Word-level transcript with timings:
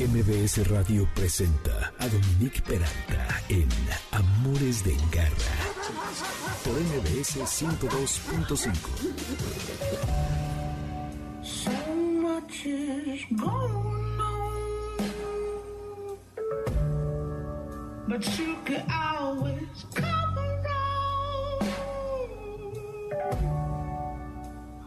MBS 0.00 0.66
Radio 0.70 1.06
presenta 1.14 1.92
a 1.98 2.08
Dominique 2.08 2.62
Peralta 2.62 3.42
en 3.50 3.68
Amores 4.12 4.82
de 4.82 4.96
Garra 5.12 5.30
por 6.64 6.72
MBS 6.72 7.36
102.5. 7.36 8.78
So 11.42 11.70
much 12.22 12.64
is 12.64 13.26
going 13.36 14.00
but 18.08 18.38
you 18.38 18.56
always 18.90 19.84
come 19.94 20.38
around. 20.38 21.64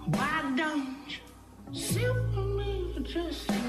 Why 0.08 0.54
don't 0.58 1.20
you 1.72 2.14
just 3.04 3.50
a 3.50 3.54
little 3.54 3.54
while? 3.54 3.63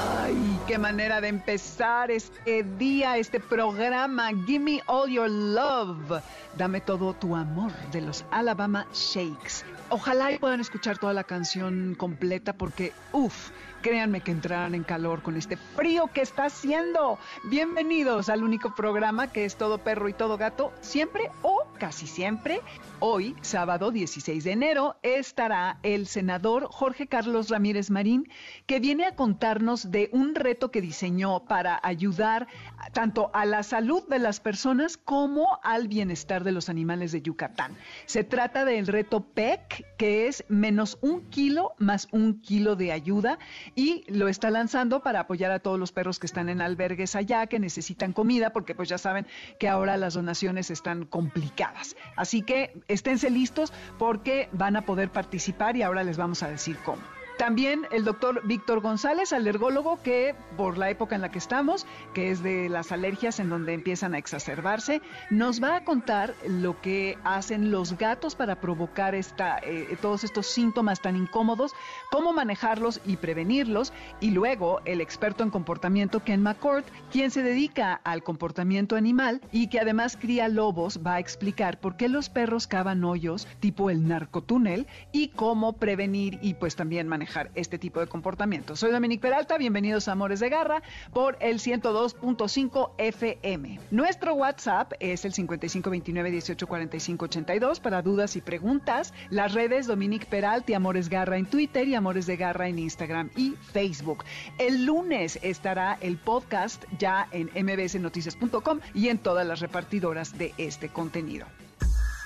Ay, 0.00 0.58
qué 0.66 0.78
manera 0.78 1.20
de 1.20 1.28
empezar 1.28 2.10
este 2.10 2.62
día, 2.78 3.18
este 3.18 3.40
programa. 3.40 4.30
Give 4.46 4.60
me 4.60 4.82
all 4.86 5.10
your 5.10 5.28
love. 5.28 6.22
Dame 6.56 6.80
todo 6.80 7.12
tu 7.12 7.36
amor 7.36 7.72
de 7.92 8.00
los 8.00 8.24
Alabama 8.30 8.86
Shakes. 8.94 9.64
Ojalá 9.90 10.30
puedan 10.40 10.60
escuchar 10.60 10.98
toda 10.98 11.12
la 11.12 11.24
canción 11.24 11.94
completa 11.94 12.54
porque, 12.54 12.92
uff, 13.12 13.50
créanme 13.82 14.22
que 14.22 14.30
entrarán 14.30 14.74
en 14.74 14.84
calor 14.84 15.22
con 15.22 15.36
este 15.36 15.56
frío 15.56 16.08
que 16.08 16.22
está 16.22 16.46
haciendo. 16.46 17.18
Bienvenidos 17.44 18.28
al 18.28 18.42
único 18.42 18.74
programa 18.74 19.30
que 19.30 19.44
es 19.44 19.56
todo 19.56 19.78
perro 19.78 20.08
y 20.08 20.14
todo 20.14 20.38
gato, 20.38 20.72
siempre 20.80 21.30
o 21.42 21.66
casi 21.78 22.06
siempre 22.06 22.60
Hoy, 23.00 23.36
sábado 23.42 23.92
16 23.92 24.42
de 24.42 24.50
enero, 24.50 24.96
estará 25.04 25.78
el 25.84 26.08
senador 26.08 26.66
Jorge 26.68 27.06
Carlos 27.06 27.48
Ramírez 27.48 27.90
Marín, 27.90 28.28
que 28.66 28.80
viene 28.80 29.04
a 29.04 29.14
contarnos 29.14 29.92
de 29.92 30.10
un 30.12 30.34
reto 30.34 30.72
que 30.72 30.80
diseñó 30.80 31.44
para 31.44 31.78
ayudar 31.84 32.48
tanto 32.92 33.30
a 33.34 33.44
la 33.44 33.62
salud 33.62 34.02
de 34.08 34.18
las 34.18 34.40
personas 34.40 34.96
como 34.96 35.60
al 35.62 35.86
bienestar 35.86 36.42
de 36.42 36.50
los 36.50 36.68
animales 36.68 37.12
de 37.12 37.22
Yucatán. 37.22 37.76
Se 38.06 38.24
trata 38.24 38.64
del 38.64 38.88
reto 38.88 39.20
PEC, 39.20 39.86
que 39.96 40.26
es 40.26 40.44
menos 40.48 40.98
un 41.00 41.30
kilo 41.30 41.74
más 41.78 42.08
un 42.10 42.40
kilo 42.40 42.74
de 42.74 42.90
ayuda, 42.90 43.38
y 43.76 44.02
lo 44.08 44.26
está 44.26 44.50
lanzando 44.50 45.04
para 45.04 45.20
apoyar 45.20 45.52
a 45.52 45.60
todos 45.60 45.78
los 45.78 45.92
perros 45.92 46.18
que 46.18 46.26
están 46.26 46.48
en 46.48 46.62
albergues 46.62 47.14
allá, 47.14 47.46
que 47.46 47.60
necesitan 47.60 48.12
comida, 48.12 48.50
porque 48.50 48.74
pues 48.74 48.88
ya 48.88 48.98
saben 48.98 49.24
que 49.60 49.68
ahora 49.68 49.96
las 49.96 50.14
donaciones 50.14 50.72
están 50.72 51.04
complicadas. 51.04 51.67
Así 52.16 52.42
que 52.42 52.72
esténse 52.88 53.30
listos 53.30 53.72
porque 53.98 54.48
van 54.52 54.76
a 54.76 54.82
poder 54.82 55.10
participar 55.10 55.76
y 55.76 55.82
ahora 55.82 56.04
les 56.04 56.16
vamos 56.16 56.42
a 56.42 56.48
decir 56.48 56.76
cómo. 56.84 57.02
También 57.38 57.86
el 57.92 58.04
doctor 58.04 58.42
Víctor 58.44 58.80
González, 58.80 59.32
alergólogo, 59.32 60.02
que 60.02 60.34
por 60.56 60.76
la 60.76 60.90
época 60.90 61.14
en 61.14 61.22
la 61.22 61.30
que 61.30 61.38
estamos, 61.38 61.86
que 62.12 62.32
es 62.32 62.42
de 62.42 62.68
las 62.68 62.90
alergias 62.90 63.38
en 63.38 63.48
donde 63.48 63.74
empiezan 63.74 64.12
a 64.12 64.18
exacerbarse, 64.18 65.00
nos 65.30 65.62
va 65.62 65.76
a 65.76 65.84
contar 65.84 66.34
lo 66.48 66.80
que 66.80 67.16
hacen 67.22 67.70
los 67.70 67.96
gatos 67.96 68.34
para 68.34 68.60
provocar 68.60 69.14
esta, 69.14 69.60
eh, 69.62 69.96
todos 70.02 70.24
estos 70.24 70.48
síntomas 70.48 71.00
tan 71.00 71.14
incómodos, 71.14 71.74
cómo 72.10 72.32
manejarlos 72.32 73.00
y 73.06 73.16
prevenirlos. 73.16 73.92
Y 74.20 74.32
luego 74.32 74.80
el 74.84 75.00
experto 75.00 75.44
en 75.44 75.50
comportamiento 75.50 76.24
Ken 76.24 76.42
McCord, 76.42 76.84
quien 77.12 77.30
se 77.30 77.44
dedica 77.44 78.00
al 78.02 78.24
comportamiento 78.24 78.96
animal 78.96 79.40
y 79.52 79.68
que 79.68 79.78
además 79.78 80.18
cría 80.20 80.48
lobos, 80.48 80.98
va 81.06 81.14
a 81.14 81.20
explicar 81.20 81.78
por 81.78 81.96
qué 81.96 82.08
los 82.08 82.30
perros 82.30 82.66
cavan 82.66 83.04
hoyos 83.04 83.46
tipo 83.60 83.90
el 83.90 84.08
narcotúnel 84.08 84.88
y 85.12 85.28
cómo 85.28 85.74
prevenir 85.74 86.40
y 86.42 86.54
pues 86.54 86.74
también 86.74 87.06
manejar 87.06 87.27
este 87.54 87.78
tipo 87.78 88.00
de 88.00 88.06
comportamiento. 88.06 88.76
Soy 88.76 88.90
Dominique 88.90 89.20
Peralta, 89.20 89.58
bienvenidos 89.58 90.08
a 90.08 90.12
Amores 90.12 90.40
de 90.40 90.48
Garra 90.48 90.82
por 91.12 91.36
el 91.40 91.58
102.5 91.58 92.92
FM. 92.98 93.80
Nuestro 93.90 94.34
WhatsApp 94.34 94.92
es 95.00 95.24
el 95.24 95.32
5529184582 95.34 97.80
para 97.80 98.02
dudas 98.02 98.36
y 98.36 98.40
preguntas. 98.40 99.12
Las 99.30 99.54
redes 99.54 99.86
Dominique 99.86 100.26
Peralta 100.26 100.72
y 100.72 100.74
Amores 100.74 101.08
Garra 101.08 101.38
en 101.38 101.46
Twitter 101.46 101.86
y 101.86 101.94
Amores 101.94 102.26
de 102.26 102.36
Garra 102.36 102.68
en 102.68 102.78
Instagram 102.78 103.30
y 103.36 103.54
Facebook. 103.72 104.24
El 104.58 104.84
lunes 104.84 105.38
estará 105.42 105.98
el 106.00 106.16
podcast 106.16 106.84
ya 106.98 107.28
en 107.32 107.50
mbsnoticias.com 107.54 108.80
y 108.94 109.08
en 109.08 109.18
todas 109.18 109.46
las 109.46 109.60
repartidoras 109.60 110.36
de 110.38 110.54
este 110.56 110.88
contenido. 110.88 111.46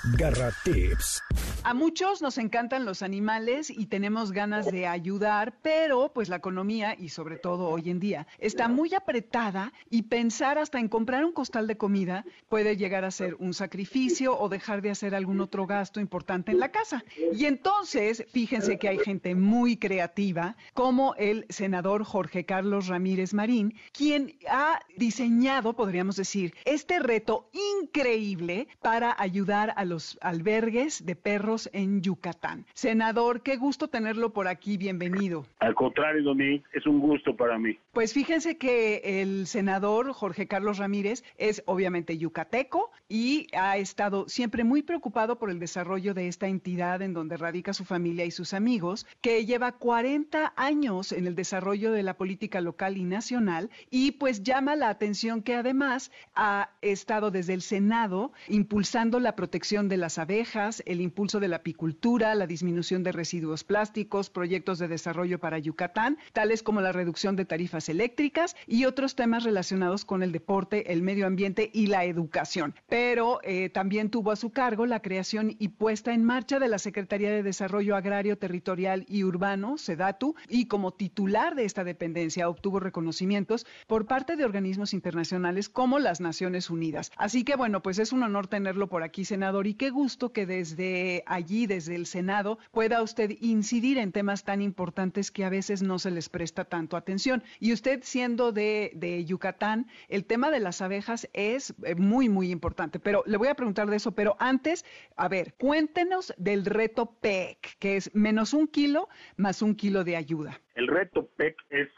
Garra 0.04 0.50
Tips. 0.64 1.22
A 1.62 1.74
muchos 1.74 2.22
nos 2.22 2.36
encantan 2.38 2.84
los 2.84 3.02
animales 3.02 3.70
y 3.70 3.86
tenemos 3.86 4.32
ganas 4.32 4.66
de 4.66 4.88
ayudar, 4.88 5.54
pero 5.62 6.12
pues 6.12 6.28
la 6.28 6.36
economía 6.36 6.96
y 6.98 7.10
sobre 7.10 7.36
todo 7.36 7.68
hoy 7.68 7.88
en 7.88 8.00
día 8.00 8.26
está 8.38 8.66
muy 8.66 8.94
apretada 8.94 9.72
y 9.90 10.02
pensar 10.02 10.58
hasta 10.58 10.80
en 10.80 10.88
comprar 10.88 11.24
un 11.24 11.30
costal 11.30 11.68
de 11.68 11.76
comida 11.76 12.24
puede 12.48 12.76
llegar 12.76 13.04
a 13.04 13.12
ser 13.12 13.36
un 13.36 13.54
sacrificio 13.54 14.36
o 14.36 14.48
dejar 14.48 14.82
de 14.82 14.90
hacer 14.90 15.14
algún 15.14 15.40
otro 15.40 15.66
gasto 15.68 16.00
importante 16.00 16.50
en 16.50 16.58
la 16.58 16.72
casa. 16.72 17.04
Y 17.32 17.44
entonces, 17.44 18.24
fíjense 18.32 18.80
que 18.80 18.88
hay 18.88 18.98
gente 18.98 19.36
muy 19.36 19.76
creativa 19.76 20.56
como 20.74 21.14
el 21.14 21.46
senador 21.48 22.02
Jorge 22.02 22.44
Carlos 22.44 22.88
Ramírez 22.88 23.34
Marín, 23.34 23.74
quien 23.92 24.36
ha 24.50 24.80
diseñado, 24.96 25.74
podríamos 25.74 26.16
decir, 26.16 26.56
este 26.64 26.98
reto 26.98 27.48
increíble 27.52 28.66
para 28.80 29.14
ayudar 29.16 29.72
a 29.76 29.84
los 29.84 29.91
albergues 30.20 31.04
de 31.04 31.16
perros 31.16 31.70
en 31.72 32.03
Yucatán. 32.03 32.64
Senador, 32.75 33.42
qué 33.42 33.56
gusto 33.56 33.88
tenerlo 33.88 34.30
por 34.30 34.48
aquí, 34.48 34.76
bienvenido. 34.76 35.47
Al 35.58 35.75
contrario, 35.75 36.22
Dominique, 36.22 36.64
es 36.72 36.86
un 36.86 37.00
gusto 37.00 37.36
para 37.36 37.58
mí. 37.58 37.78
Pues 37.92 38.12
fíjense 38.12 38.56
que 38.56 39.20
el 39.22 39.47
senador 39.47 40.12
Jorge 40.12 40.47
Carlos 40.47 40.78
Ramírez 40.78 41.25
es 41.36 41.62
obviamente 41.66 42.19
yucateco 42.19 42.91
y 43.08 43.47
ha 43.56 43.76
estado 43.76 44.28
siempre 44.28 44.64
muy 44.64 44.82
preocupado 44.82 45.38
por 45.38 45.50
el 45.50 45.58
desarrollo 45.58 46.14
de 46.14 46.28
esta 46.28 46.47
entidad 46.47 47.02
en 47.02 47.12
donde 47.12 47.36
radica 47.36 47.75
su 47.75 47.84
familia 47.84 48.25
y 48.25 48.31
sus 48.31 48.54
amigos, 48.54 49.06
que 49.20 49.44
lleva 49.44 49.72
40 49.72 50.52
años 50.56 51.12
en 51.12 51.26
el 51.26 51.34
desarrollo 51.34 51.92
de 51.92 52.02
la 52.02 52.14
política 52.14 52.60
local 52.60 52.97
y 52.97 53.04
nacional 53.04 53.70
y 53.91 54.12
pues 54.12 54.42
llama 54.42 54.76
la 54.76 54.88
atención 54.88 55.42
que 55.42 55.54
además 55.54 56.10
ha 56.34 56.70
estado 56.81 57.31
desde 57.31 57.54
el 57.54 57.62
Senado 57.62 58.32
impulsando 58.48 59.20
la 59.20 59.36
protección 59.36 59.81
de 59.88 59.97
las 59.97 60.19
abejas, 60.19 60.82
el 60.87 61.00
impulso 61.00 61.41
de 61.41 61.48
la 61.48 61.56
apicultura, 61.56 62.34
la 62.34 62.47
disminución 62.47 63.03
de 63.03 63.12
residuos 63.12 63.65
plásticos, 63.65 64.31
proyectos 64.31 64.78
de 64.78 64.88
desarrollo 64.88 65.38
para 65.38 65.59
Yucatán, 65.59 66.19
tales 66.32 66.62
como 66.62 66.81
la 66.81 66.93
reducción 66.93 67.37
de 67.37 67.44
tarifas 67.44 67.88
eléctricas 67.88 68.56
y 68.66 68.84
otros 68.84 69.15
temas 69.15 69.44
relacionados 69.44 70.04
con 70.04 70.22
el 70.22 70.32
deporte, 70.32 70.93
el 70.93 71.03
medio 71.03 71.26
ambiente 71.26 71.70
y 71.72 71.87
la 71.87 72.04
educación. 72.04 72.75
Pero 72.88 73.41
eh, 73.43 73.69
también 73.70 74.10
tuvo 74.10 74.31
a 74.31 74.37
su 74.37 74.50
cargo 74.50 74.87
la 74.87 75.00
creación 75.00 75.54
y 75.59 75.69
puesta 75.69 76.12
en 76.12 76.25
marcha 76.25 76.59
de 76.59 76.69
la 76.69 76.78
Secretaría 76.78 77.31
de 77.31 77.43
Desarrollo 77.43 77.97
Agrario, 77.97 78.38
Territorial 78.38 79.04
y 79.09 79.25
Urbano, 79.25 79.78
SEDATU, 79.78 80.34
y 80.49 80.66
como 80.66 80.93
titular 80.93 81.54
de 81.54 81.64
esta 81.64 81.84
dependencia 81.84 82.49
obtuvo 82.49 82.81
reconocimientos 82.81 83.66
por 83.87 84.06
parte 84.06 84.37
de 84.37 84.44
organismos 84.44 84.94
internacionales 84.94 85.69
como 85.69 85.99
las 85.99 86.20
Naciones 86.20 86.70
Unidas. 86.70 87.10
Así 87.16 87.44
que 87.44 87.56
bueno, 87.56 87.82
pues 87.82 87.99
es 87.99 88.12
un 88.12 88.22
honor 88.22 88.47
tenerlo 88.47 88.88
por 88.88 89.03
aquí, 89.03 89.25
senador 89.25 89.66
y 89.72 89.74
qué 89.74 89.88
gusto 89.88 90.34
que 90.34 90.44
desde 90.44 91.22
allí, 91.24 91.66
desde 91.66 91.94
el 91.94 92.04
Senado, 92.04 92.58
pueda 92.72 93.00
usted 93.00 93.30
incidir 93.40 93.96
en 93.96 94.12
temas 94.12 94.44
tan 94.44 94.60
importantes 94.60 95.30
que 95.30 95.46
a 95.46 95.48
veces 95.48 95.82
no 95.82 95.98
se 95.98 96.10
les 96.10 96.28
presta 96.28 96.66
tanto 96.66 96.94
atención. 96.94 97.42
Y 97.58 97.72
usted 97.72 98.00
siendo 98.02 98.52
de, 98.52 98.92
de 98.94 99.24
Yucatán, 99.24 99.86
el 100.10 100.26
tema 100.26 100.50
de 100.50 100.60
las 100.60 100.82
abejas 100.82 101.26
es 101.32 101.74
eh, 101.84 101.94
muy, 101.94 102.28
muy 102.28 102.50
importante. 102.50 102.98
Pero 102.98 103.22
le 103.24 103.38
voy 103.38 103.48
a 103.48 103.54
preguntar 103.54 103.88
de 103.88 103.96
eso, 103.96 104.12
pero 104.12 104.36
antes, 104.38 104.84
a 105.16 105.28
ver, 105.28 105.54
cuéntenos 105.54 106.34
del 106.36 106.66
reto 106.66 107.06
PEC, 107.06 107.78
que 107.78 107.96
es 107.96 108.14
menos 108.14 108.52
un 108.52 108.66
kilo 108.66 109.08
más 109.38 109.62
un 109.62 109.75
kilo 109.75 110.04
de 110.04 110.16
ayuda. 110.16 110.60
El 110.75 110.86
reto 110.86 111.30
PEC 111.38 111.56
es 111.70 111.88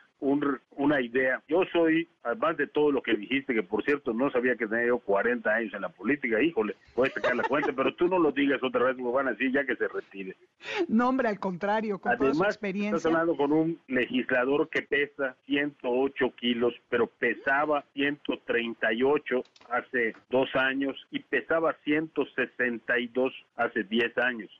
una 0.76 1.00
idea. 1.00 1.43
Yo 1.49 1.62
soy, 1.73 2.09
además 2.23 2.56
de 2.56 2.67
todo 2.67 2.91
lo 2.91 3.03
que 3.03 3.15
dijiste, 3.15 3.55
que 3.55 3.62
por 3.62 3.85
cierto 3.85 4.12
no 4.12 4.31
sabía 4.31 4.56
que 4.56 4.67
tenía 4.67 4.87
yo 4.87 4.99
40 4.99 5.50
años 5.50 5.75
en 5.75 5.82
la 5.82 5.88
política, 5.91 6.43
híjole, 6.43 6.75
voy 6.97 7.09
a 7.09 7.12
sacar 7.12 7.37
la 7.37 7.43
cuenta, 7.44 7.73
pero 7.73 7.94
tú 7.94 8.09
no 8.09 8.19
lo 8.19 8.32
digas 8.32 8.62
otra 8.62 8.85
vez, 8.85 8.97
me 8.97 9.11
van 9.11 9.29
a 9.29 9.32
decir 9.32 9.53
ya 9.53 9.65
que 9.65 9.76
se 9.76 9.88
retire. 9.88 10.37
No, 10.88 11.09
hombre, 11.11 11.29
al 11.29 11.38
contrario, 11.38 11.99
con 11.99 12.12
Además, 12.12 12.32
toda 12.32 12.44
su 12.44 12.50
experiencia. 12.50 12.97
Estás 12.97 13.12
hablando 13.12 13.37
con 13.37 13.53
un 13.53 13.79
legislador 13.88 14.69
que 14.69 14.82
pesa 14.82 15.37
108 15.47 16.32
kilos, 16.37 16.75
pero 16.88 17.06
pesaba 17.06 17.85
138 17.93 19.43
hace 19.70 20.15
dos 20.31 20.49
años 20.55 20.97
y 21.11 21.20
pesaba 21.20 21.75
162 21.85 23.32
hace 23.56 23.85
10 23.85 24.19
años. 24.19 24.50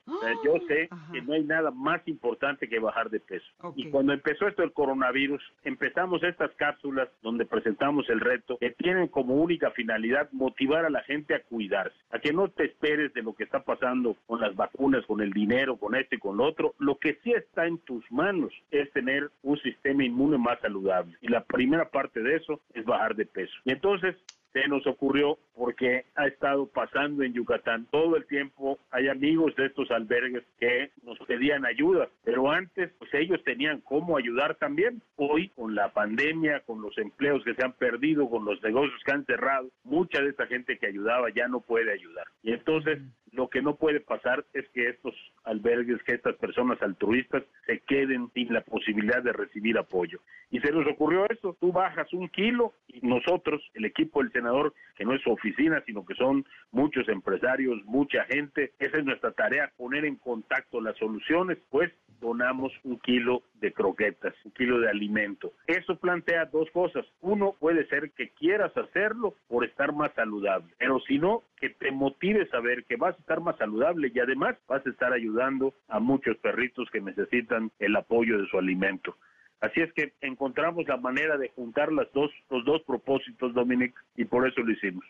yo 0.45 0.59
sé 0.67 0.89
que 1.11 1.21
no 1.21 1.33
hay 1.33 1.43
nada 1.43 1.71
más 1.71 2.01
importante 2.07 2.67
que 2.69 2.79
bajar 2.79 3.09
de 3.09 3.19
peso. 3.19 3.45
Y 3.75 3.89
cuando 3.89 4.13
empezó 4.13 4.47
esto 4.47 4.63
el 4.63 4.73
coronavirus, 4.73 5.41
empezamos 5.63 6.23
estas 6.23 6.51
cápsulas 6.55 7.09
donde 7.21 7.45
presentamos 7.45 8.09
el 8.09 8.19
reto 8.19 8.57
que 8.59 8.71
tienen 8.71 9.07
como 9.07 9.35
única 9.35 9.71
finalidad 9.71 10.29
motivar 10.31 10.85
a 10.85 10.89
la 10.89 11.01
gente 11.03 11.35
a 11.35 11.43
cuidarse, 11.43 11.95
a 12.11 12.19
que 12.19 12.33
no 12.33 12.49
te 12.49 12.65
esperes 12.65 13.13
de 13.13 13.23
lo 13.23 13.33
que 13.33 13.43
está 13.43 13.63
pasando 13.63 14.15
con 14.27 14.41
las 14.41 14.55
vacunas, 14.55 15.05
con 15.05 15.21
el 15.21 15.31
dinero, 15.31 15.77
con 15.77 15.95
esto 15.95 16.15
y 16.15 16.19
con 16.19 16.37
lo 16.37 16.45
otro. 16.45 16.75
Lo 16.79 16.97
que 16.97 17.17
sí 17.23 17.31
está 17.31 17.65
en 17.65 17.79
tus 17.79 18.09
manos 18.11 18.53
es 18.71 18.91
tener 18.91 19.29
un 19.43 19.57
sistema 19.59 20.03
inmune 20.03 20.37
más 20.37 20.59
saludable. 20.59 21.17
Y 21.21 21.27
la 21.27 21.43
primera 21.43 21.89
parte 21.89 22.21
de 22.21 22.35
eso 22.35 22.61
es 22.73 22.85
bajar 22.85 23.15
de 23.15 23.25
peso. 23.25 23.53
Y 23.65 23.71
entonces 23.71 24.15
se 24.55 24.69
nos 24.69 24.87
ocurrió 24.87 25.37
porque 25.53 26.05
ha 26.15 26.27
estado 26.27 26.67
pasando 26.67 27.23
en 27.23 27.33
Yucatán 27.33 27.87
todo 27.91 28.15
el 28.15 28.25
tiempo. 28.25 28.79
Hay 28.89 29.09
amigos 29.09 29.53
de 29.57 29.65
estos 29.65 29.91
albergues 29.91 30.43
que 30.57 30.91
nos 31.03 31.19
pedían 31.27 31.65
ayuda, 31.65 32.07
pero 32.23 32.49
antes 32.49 32.89
pues 32.97 33.13
ellos 33.15 33.43
tenían 33.43 33.81
cómo 33.81 34.15
ayudar 34.15 34.55
también. 34.55 35.01
Hoy 35.17 35.49
con 35.49 35.75
la 35.75 35.89
pandemia, 35.89 36.61
con 36.61 36.81
los 36.81 36.97
empleos 36.97 37.43
que 37.43 37.53
se 37.53 37.65
han 37.65 37.73
perdido, 37.73 38.29
con 38.29 38.45
los 38.45 38.63
negocios 38.63 39.01
que 39.05 39.11
han 39.11 39.25
cerrado, 39.25 39.69
mucha 39.83 40.21
de 40.21 40.29
esta 40.29 40.47
gente 40.47 40.77
que 40.77 40.87
ayudaba 40.87 41.29
ya 41.35 41.49
no 41.49 41.59
puede 41.59 41.91
ayudar. 41.91 42.25
Y 42.41 42.53
entonces 42.53 42.99
lo 43.35 43.49
que 43.49 43.61
no 43.61 43.75
puede 43.75 43.99
pasar 43.99 44.45
es 44.53 44.67
que 44.69 44.89
estos 44.89 45.13
albergues, 45.43 46.01
que 46.03 46.13
estas 46.13 46.35
personas 46.35 46.81
altruistas 46.81 47.43
se 47.65 47.79
queden 47.79 48.29
sin 48.33 48.53
la 48.53 48.61
posibilidad 48.61 49.21
de 49.21 49.33
recibir 49.33 49.77
apoyo. 49.77 50.19
Y 50.51 50.59
se 50.59 50.71
nos 50.71 50.87
ocurrió 50.87 51.25
eso, 51.29 51.57
tú 51.59 51.71
bajas 51.71 52.11
un 52.13 52.29
kilo 52.29 52.73
y 52.87 53.05
nosotros, 53.05 53.61
el 53.73 53.85
equipo 53.85 54.21
del 54.21 54.31
senador, 54.31 54.73
que 54.95 55.03
no 55.03 55.13
es 55.13 55.21
su 55.21 55.31
oficina, 55.31 55.83
sino 55.85 56.05
que 56.05 56.15
son 56.15 56.45
muchos 56.71 57.07
empresarios, 57.09 57.83
mucha 57.85 58.23
gente, 58.25 58.71
esa 58.79 58.97
es 58.97 59.05
nuestra 59.05 59.31
tarea, 59.31 59.71
poner 59.75 60.05
en 60.05 60.15
contacto 60.15 60.79
las 60.79 60.95
soluciones, 60.97 61.57
pues 61.69 61.91
donamos 62.21 62.71
un 62.83 62.97
kilo 62.99 63.43
de 63.55 63.73
croquetas, 63.73 64.33
un 64.45 64.51
kilo 64.51 64.79
de 64.79 64.89
alimento. 64.89 65.51
Eso 65.67 65.97
plantea 65.97 66.45
dos 66.45 66.69
cosas. 66.71 67.05
Uno, 67.21 67.55
puede 67.59 67.85
ser 67.87 68.11
que 68.11 68.29
quieras 68.29 68.75
hacerlo 68.77 69.35
por 69.49 69.65
estar 69.65 69.91
más 69.91 70.13
saludable, 70.13 70.73
pero 70.77 70.99
si 71.01 71.19
no, 71.19 71.43
que 71.59 71.69
te 71.69 71.91
motive 71.91 72.45
a 72.53 72.59
ver 72.59 72.83
que 72.85 72.95
vas 72.95 73.15
estar 73.25 73.41
más 73.41 73.57
saludable 73.57 74.11
y 74.13 74.19
además 74.19 74.55
vas 74.67 74.85
a 74.85 74.89
estar 74.89 75.11
ayudando 75.11 75.73
a 75.87 75.99
muchos 75.99 76.37
perritos 76.37 76.87
que 76.91 77.01
necesitan 77.01 77.71
el 77.79 77.95
apoyo 77.95 78.37
de 78.37 78.47
su 78.47 78.59
alimento. 78.59 79.17
Así 79.61 79.81
es 79.81 79.91
que 79.93 80.13
encontramos 80.21 80.87
la 80.87 80.97
manera 80.97 81.35
de 81.37 81.49
juntar 81.49 81.91
las 81.91 82.11
dos, 82.13 82.29
los 82.51 82.63
dos 82.65 82.83
propósitos, 82.83 83.51
Dominic, 83.55 83.95
y 84.15 84.25
por 84.25 84.47
eso 84.47 84.61
lo 84.61 84.71
hicimos. 84.71 85.03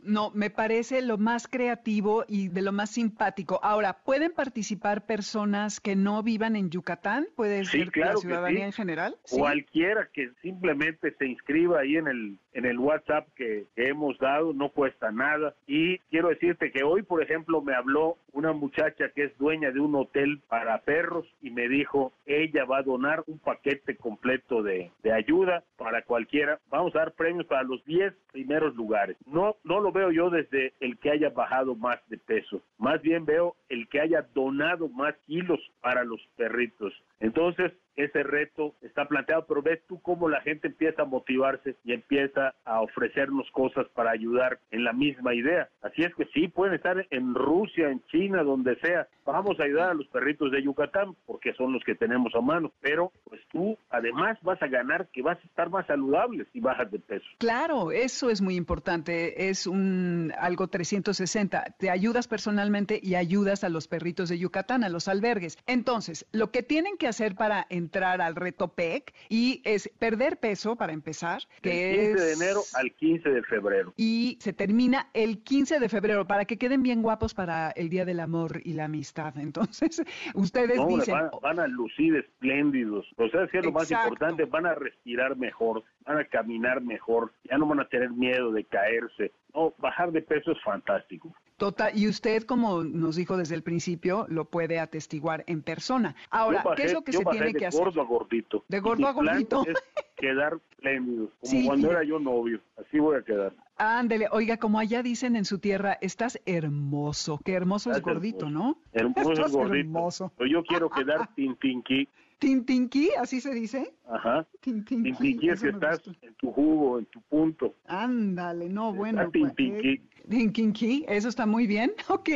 No, 0.00 0.30
me 0.34 0.50
parece 0.50 1.00
lo 1.00 1.16
más 1.16 1.48
creativo 1.48 2.26
y 2.28 2.48
de 2.48 2.60
lo 2.60 2.72
más 2.72 2.90
simpático. 2.90 3.60
Ahora, 3.62 4.02
¿pueden 4.04 4.32
participar 4.32 5.06
personas 5.06 5.80
que 5.80 5.96
no 5.96 6.22
vivan 6.22 6.56
en 6.56 6.68
Yucatán? 6.68 7.28
¿Puede 7.34 7.64
ser 7.64 7.90
la 7.96 8.16
ciudadanía 8.16 8.66
en 8.66 8.72
general? 8.72 9.16
Cualquiera 9.30 10.10
que 10.12 10.32
simplemente 10.42 11.14
se 11.16 11.26
inscriba 11.26 11.80
ahí 11.80 11.96
en 11.96 12.08
el, 12.08 12.38
en 12.54 12.64
el 12.64 12.78
WhatsApp 12.78 13.28
que, 13.36 13.66
hemos 13.76 14.18
dado, 14.18 14.52
no 14.52 14.70
cuesta 14.70 15.10
nada. 15.10 15.54
Y 15.66 15.98
quiero 16.10 16.28
decirte 16.28 16.70
que 16.70 16.84
hoy, 16.84 17.02
por 17.02 17.22
ejemplo, 17.22 17.60
me 17.60 17.74
habló 17.74 18.16
una 18.32 18.52
muchacha 18.52 19.10
que 19.10 19.24
es 19.24 19.38
dueña 19.38 19.70
de 19.70 19.80
un 19.80 19.94
hotel 19.94 20.40
para 20.48 20.78
perros 20.82 21.26
y 21.42 21.50
me 21.50 21.68
dijo, 21.68 22.12
ella 22.26 22.64
va 22.64 22.78
a 22.78 22.82
donar 22.82 23.22
un 23.26 23.38
paquete 23.38 23.96
completo 23.96 24.62
de, 24.62 24.90
de 25.02 25.12
ayuda 25.12 25.64
para 25.76 26.02
cualquiera. 26.02 26.58
Vamos 26.70 26.94
a 26.94 27.00
dar 27.00 27.12
premios 27.12 27.46
para 27.46 27.62
los 27.62 27.84
10 27.84 28.14
primeros 28.32 28.74
lugares. 28.74 29.16
No, 29.26 29.56
no 29.64 29.80
lo 29.80 29.92
veo 29.92 30.10
yo 30.10 30.30
desde 30.30 30.72
el 30.80 30.98
que 30.98 31.10
haya 31.10 31.30
bajado 31.30 31.74
más 31.74 31.98
de 32.08 32.18
peso, 32.18 32.62
más 32.78 33.00
bien 33.02 33.24
veo 33.24 33.56
el 33.68 33.88
que 33.88 34.00
haya 34.00 34.26
donado 34.34 34.88
más 34.88 35.14
kilos 35.26 35.60
para 35.80 36.04
los 36.04 36.20
perritos. 36.36 36.92
Entonces, 37.20 37.72
ese 37.96 38.22
reto 38.22 38.74
está 38.82 39.06
planteado, 39.06 39.46
pero 39.46 39.62
ves 39.62 39.80
tú 39.86 40.00
cómo 40.00 40.28
la 40.28 40.40
gente 40.40 40.68
empieza 40.68 41.02
a 41.02 41.06
motivarse 41.06 41.76
y 41.84 41.92
empieza 41.92 42.54
a 42.64 42.80
ofrecernos 42.80 43.48
cosas 43.52 43.86
para 43.94 44.10
ayudar 44.10 44.58
en 44.70 44.84
la 44.84 44.92
misma 44.92 45.34
idea. 45.34 45.68
Así 45.82 46.02
es 46.02 46.14
que 46.14 46.26
sí, 46.26 46.48
pueden 46.48 46.74
estar 46.74 47.06
en 47.10 47.34
Rusia, 47.34 47.90
en 47.90 48.02
China, 48.06 48.42
donde 48.42 48.76
sea. 48.80 49.06
Vamos 49.24 49.58
a 49.60 49.64
ayudar 49.64 49.90
a 49.90 49.94
los 49.94 50.06
perritos 50.08 50.50
de 50.50 50.62
Yucatán 50.62 51.14
porque 51.26 51.54
son 51.54 51.72
los 51.72 51.82
que 51.84 51.94
tenemos 51.94 52.34
a 52.34 52.40
mano, 52.40 52.72
pero 52.80 53.12
pues 53.28 53.40
tú 53.50 53.78
además 53.90 54.38
vas 54.42 54.60
a 54.62 54.66
ganar 54.66 55.08
que 55.12 55.22
vas 55.22 55.38
a 55.38 55.46
estar 55.46 55.70
más 55.70 55.86
saludable 55.86 56.46
si 56.52 56.60
bajas 56.60 56.90
de 56.90 56.98
peso. 56.98 57.24
Claro, 57.38 57.92
eso 57.92 58.28
es 58.28 58.42
muy 58.42 58.56
importante, 58.56 59.48
es 59.48 59.66
un 59.66 60.32
algo 60.38 60.68
360. 60.68 61.76
Te 61.78 61.90
ayudas 61.90 62.28
personalmente 62.28 62.98
y 63.02 63.14
ayudas 63.14 63.64
a 63.64 63.68
los 63.68 63.88
perritos 63.88 64.28
de 64.28 64.38
Yucatán, 64.38 64.84
a 64.84 64.88
los 64.88 65.08
albergues. 65.08 65.58
Entonces, 65.66 66.26
lo 66.32 66.50
que 66.50 66.62
tienen 66.62 66.96
que 66.98 67.03
hacer 67.08 67.34
para 67.34 67.66
entrar 67.70 68.20
al 68.20 68.36
reto 68.36 68.68
PEC 68.68 69.14
y 69.28 69.62
es 69.64 69.88
perder 69.98 70.38
peso 70.38 70.76
para 70.76 70.92
empezar. 70.92 71.42
Que 71.62 72.12
15 72.14 72.24
de 72.24 72.32
enero 72.32 72.60
al 72.74 72.92
15 72.92 73.30
de 73.30 73.42
febrero. 73.42 73.92
Y 73.96 74.38
se 74.40 74.52
termina 74.52 75.08
el 75.14 75.42
15 75.42 75.80
de 75.80 75.88
febrero 75.88 76.26
para 76.26 76.44
que 76.44 76.58
queden 76.58 76.82
bien 76.82 77.02
guapos 77.02 77.34
para 77.34 77.70
el 77.70 77.88
Día 77.88 78.04
del 78.04 78.20
Amor 78.20 78.60
y 78.64 78.74
la 78.74 78.84
Amistad. 78.84 79.34
Entonces, 79.38 80.02
ustedes 80.34 80.78
dicen... 80.88 81.14
Van, 81.42 81.58
a 81.58 81.66
lucir 81.66 82.16
espléndidos. 82.16 83.06
O 83.16 83.28
sea, 83.28 83.44
es 83.44 83.64
lo 83.64 83.72
más 83.72 83.90
importante, 83.90 84.44
van 84.44 84.66
a 84.66 84.74
respirar 84.74 85.36
mejor, 85.36 85.84
van 86.04 86.18
a 86.18 86.24
caminar 86.24 86.80
mejor, 86.80 87.32
ya 87.44 87.58
no 87.58 87.66
van 87.66 87.80
a 87.80 87.88
tener 87.88 88.10
miedo 88.10 88.52
de 88.52 88.64
caerse. 88.64 89.32
No, 89.54 89.72
bajar 89.78 90.10
de 90.10 90.22
peso 90.22 90.52
es 90.52 90.62
fantástico. 90.62 91.32
Total, 91.56 91.96
y 91.96 92.08
usted, 92.08 92.42
como 92.42 92.82
nos 92.82 93.14
dijo 93.14 93.36
desde 93.36 93.54
el 93.54 93.62
principio, 93.62 94.26
lo 94.28 94.44
puede 94.46 94.80
atestiguar 94.80 95.44
en 95.46 95.62
persona. 95.62 96.16
Ahora, 96.30 96.64
¿qué 96.76 96.84
es 96.84 96.92
lo 96.92 97.02
que 97.02 97.12
se 97.12 97.24
tiene 97.24 97.54
que 97.54 97.66
hacer? 97.66 97.78
De 97.78 97.84
gordo 97.84 98.00
a 98.00 98.04
gordito. 98.04 98.64
De 98.68 98.80
gordo 98.80 99.06
a 99.06 99.12
gordito. 99.12 99.64
Es 99.66 99.82
quedar 100.16 100.58
pléndido, 100.80 101.30
como 101.40 101.66
cuando 101.66 101.90
era 101.92 102.02
yo 102.02 102.18
novio. 102.18 102.60
Así 102.76 102.98
voy 102.98 103.18
a 103.18 103.22
quedar. 103.22 103.52
Ándele, 103.76 104.26
oiga, 104.32 104.56
como 104.56 104.78
allá 104.78 105.02
dicen 105.02 105.36
en 105.36 105.44
su 105.44 105.58
tierra, 105.58 105.96
estás 106.00 106.40
hermoso. 106.44 107.40
Qué 107.44 107.52
hermoso 107.52 107.92
es 107.92 108.02
gordito, 108.02 108.50
¿no? 108.50 108.78
Hermoso 108.92 109.32
es 109.32 109.52
gordito. 109.52 109.76
Hermoso. 109.76 110.32
Yo 110.50 110.64
quiero 110.64 110.90
quedar 110.90 111.32
tintinqui. 111.34 112.08
¿Tintinqui? 112.38 113.10
¿Así 113.18 113.40
se 113.40 113.54
dice? 113.54 113.94
Ajá. 114.08 114.46
Tintinqui. 114.60 115.48
es 115.48 115.62
que 115.62 115.68
estás 115.68 116.02
en 116.22 116.34
tu 116.34 116.52
jugo, 116.52 116.98
en 116.98 117.06
tu 117.06 117.20
punto. 117.22 117.74
Ándale, 117.86 118.68
no, 118.68 118.92
bueno. 118.92 119.30
Tintinqui. 119.30 120.02
Tintinqui, 120.28 121.04
eso 121.08 121.28
está 121.28 121.46
muy 121.46 121.66
bien. 121.66 121.92
Ok. 122.14 122.28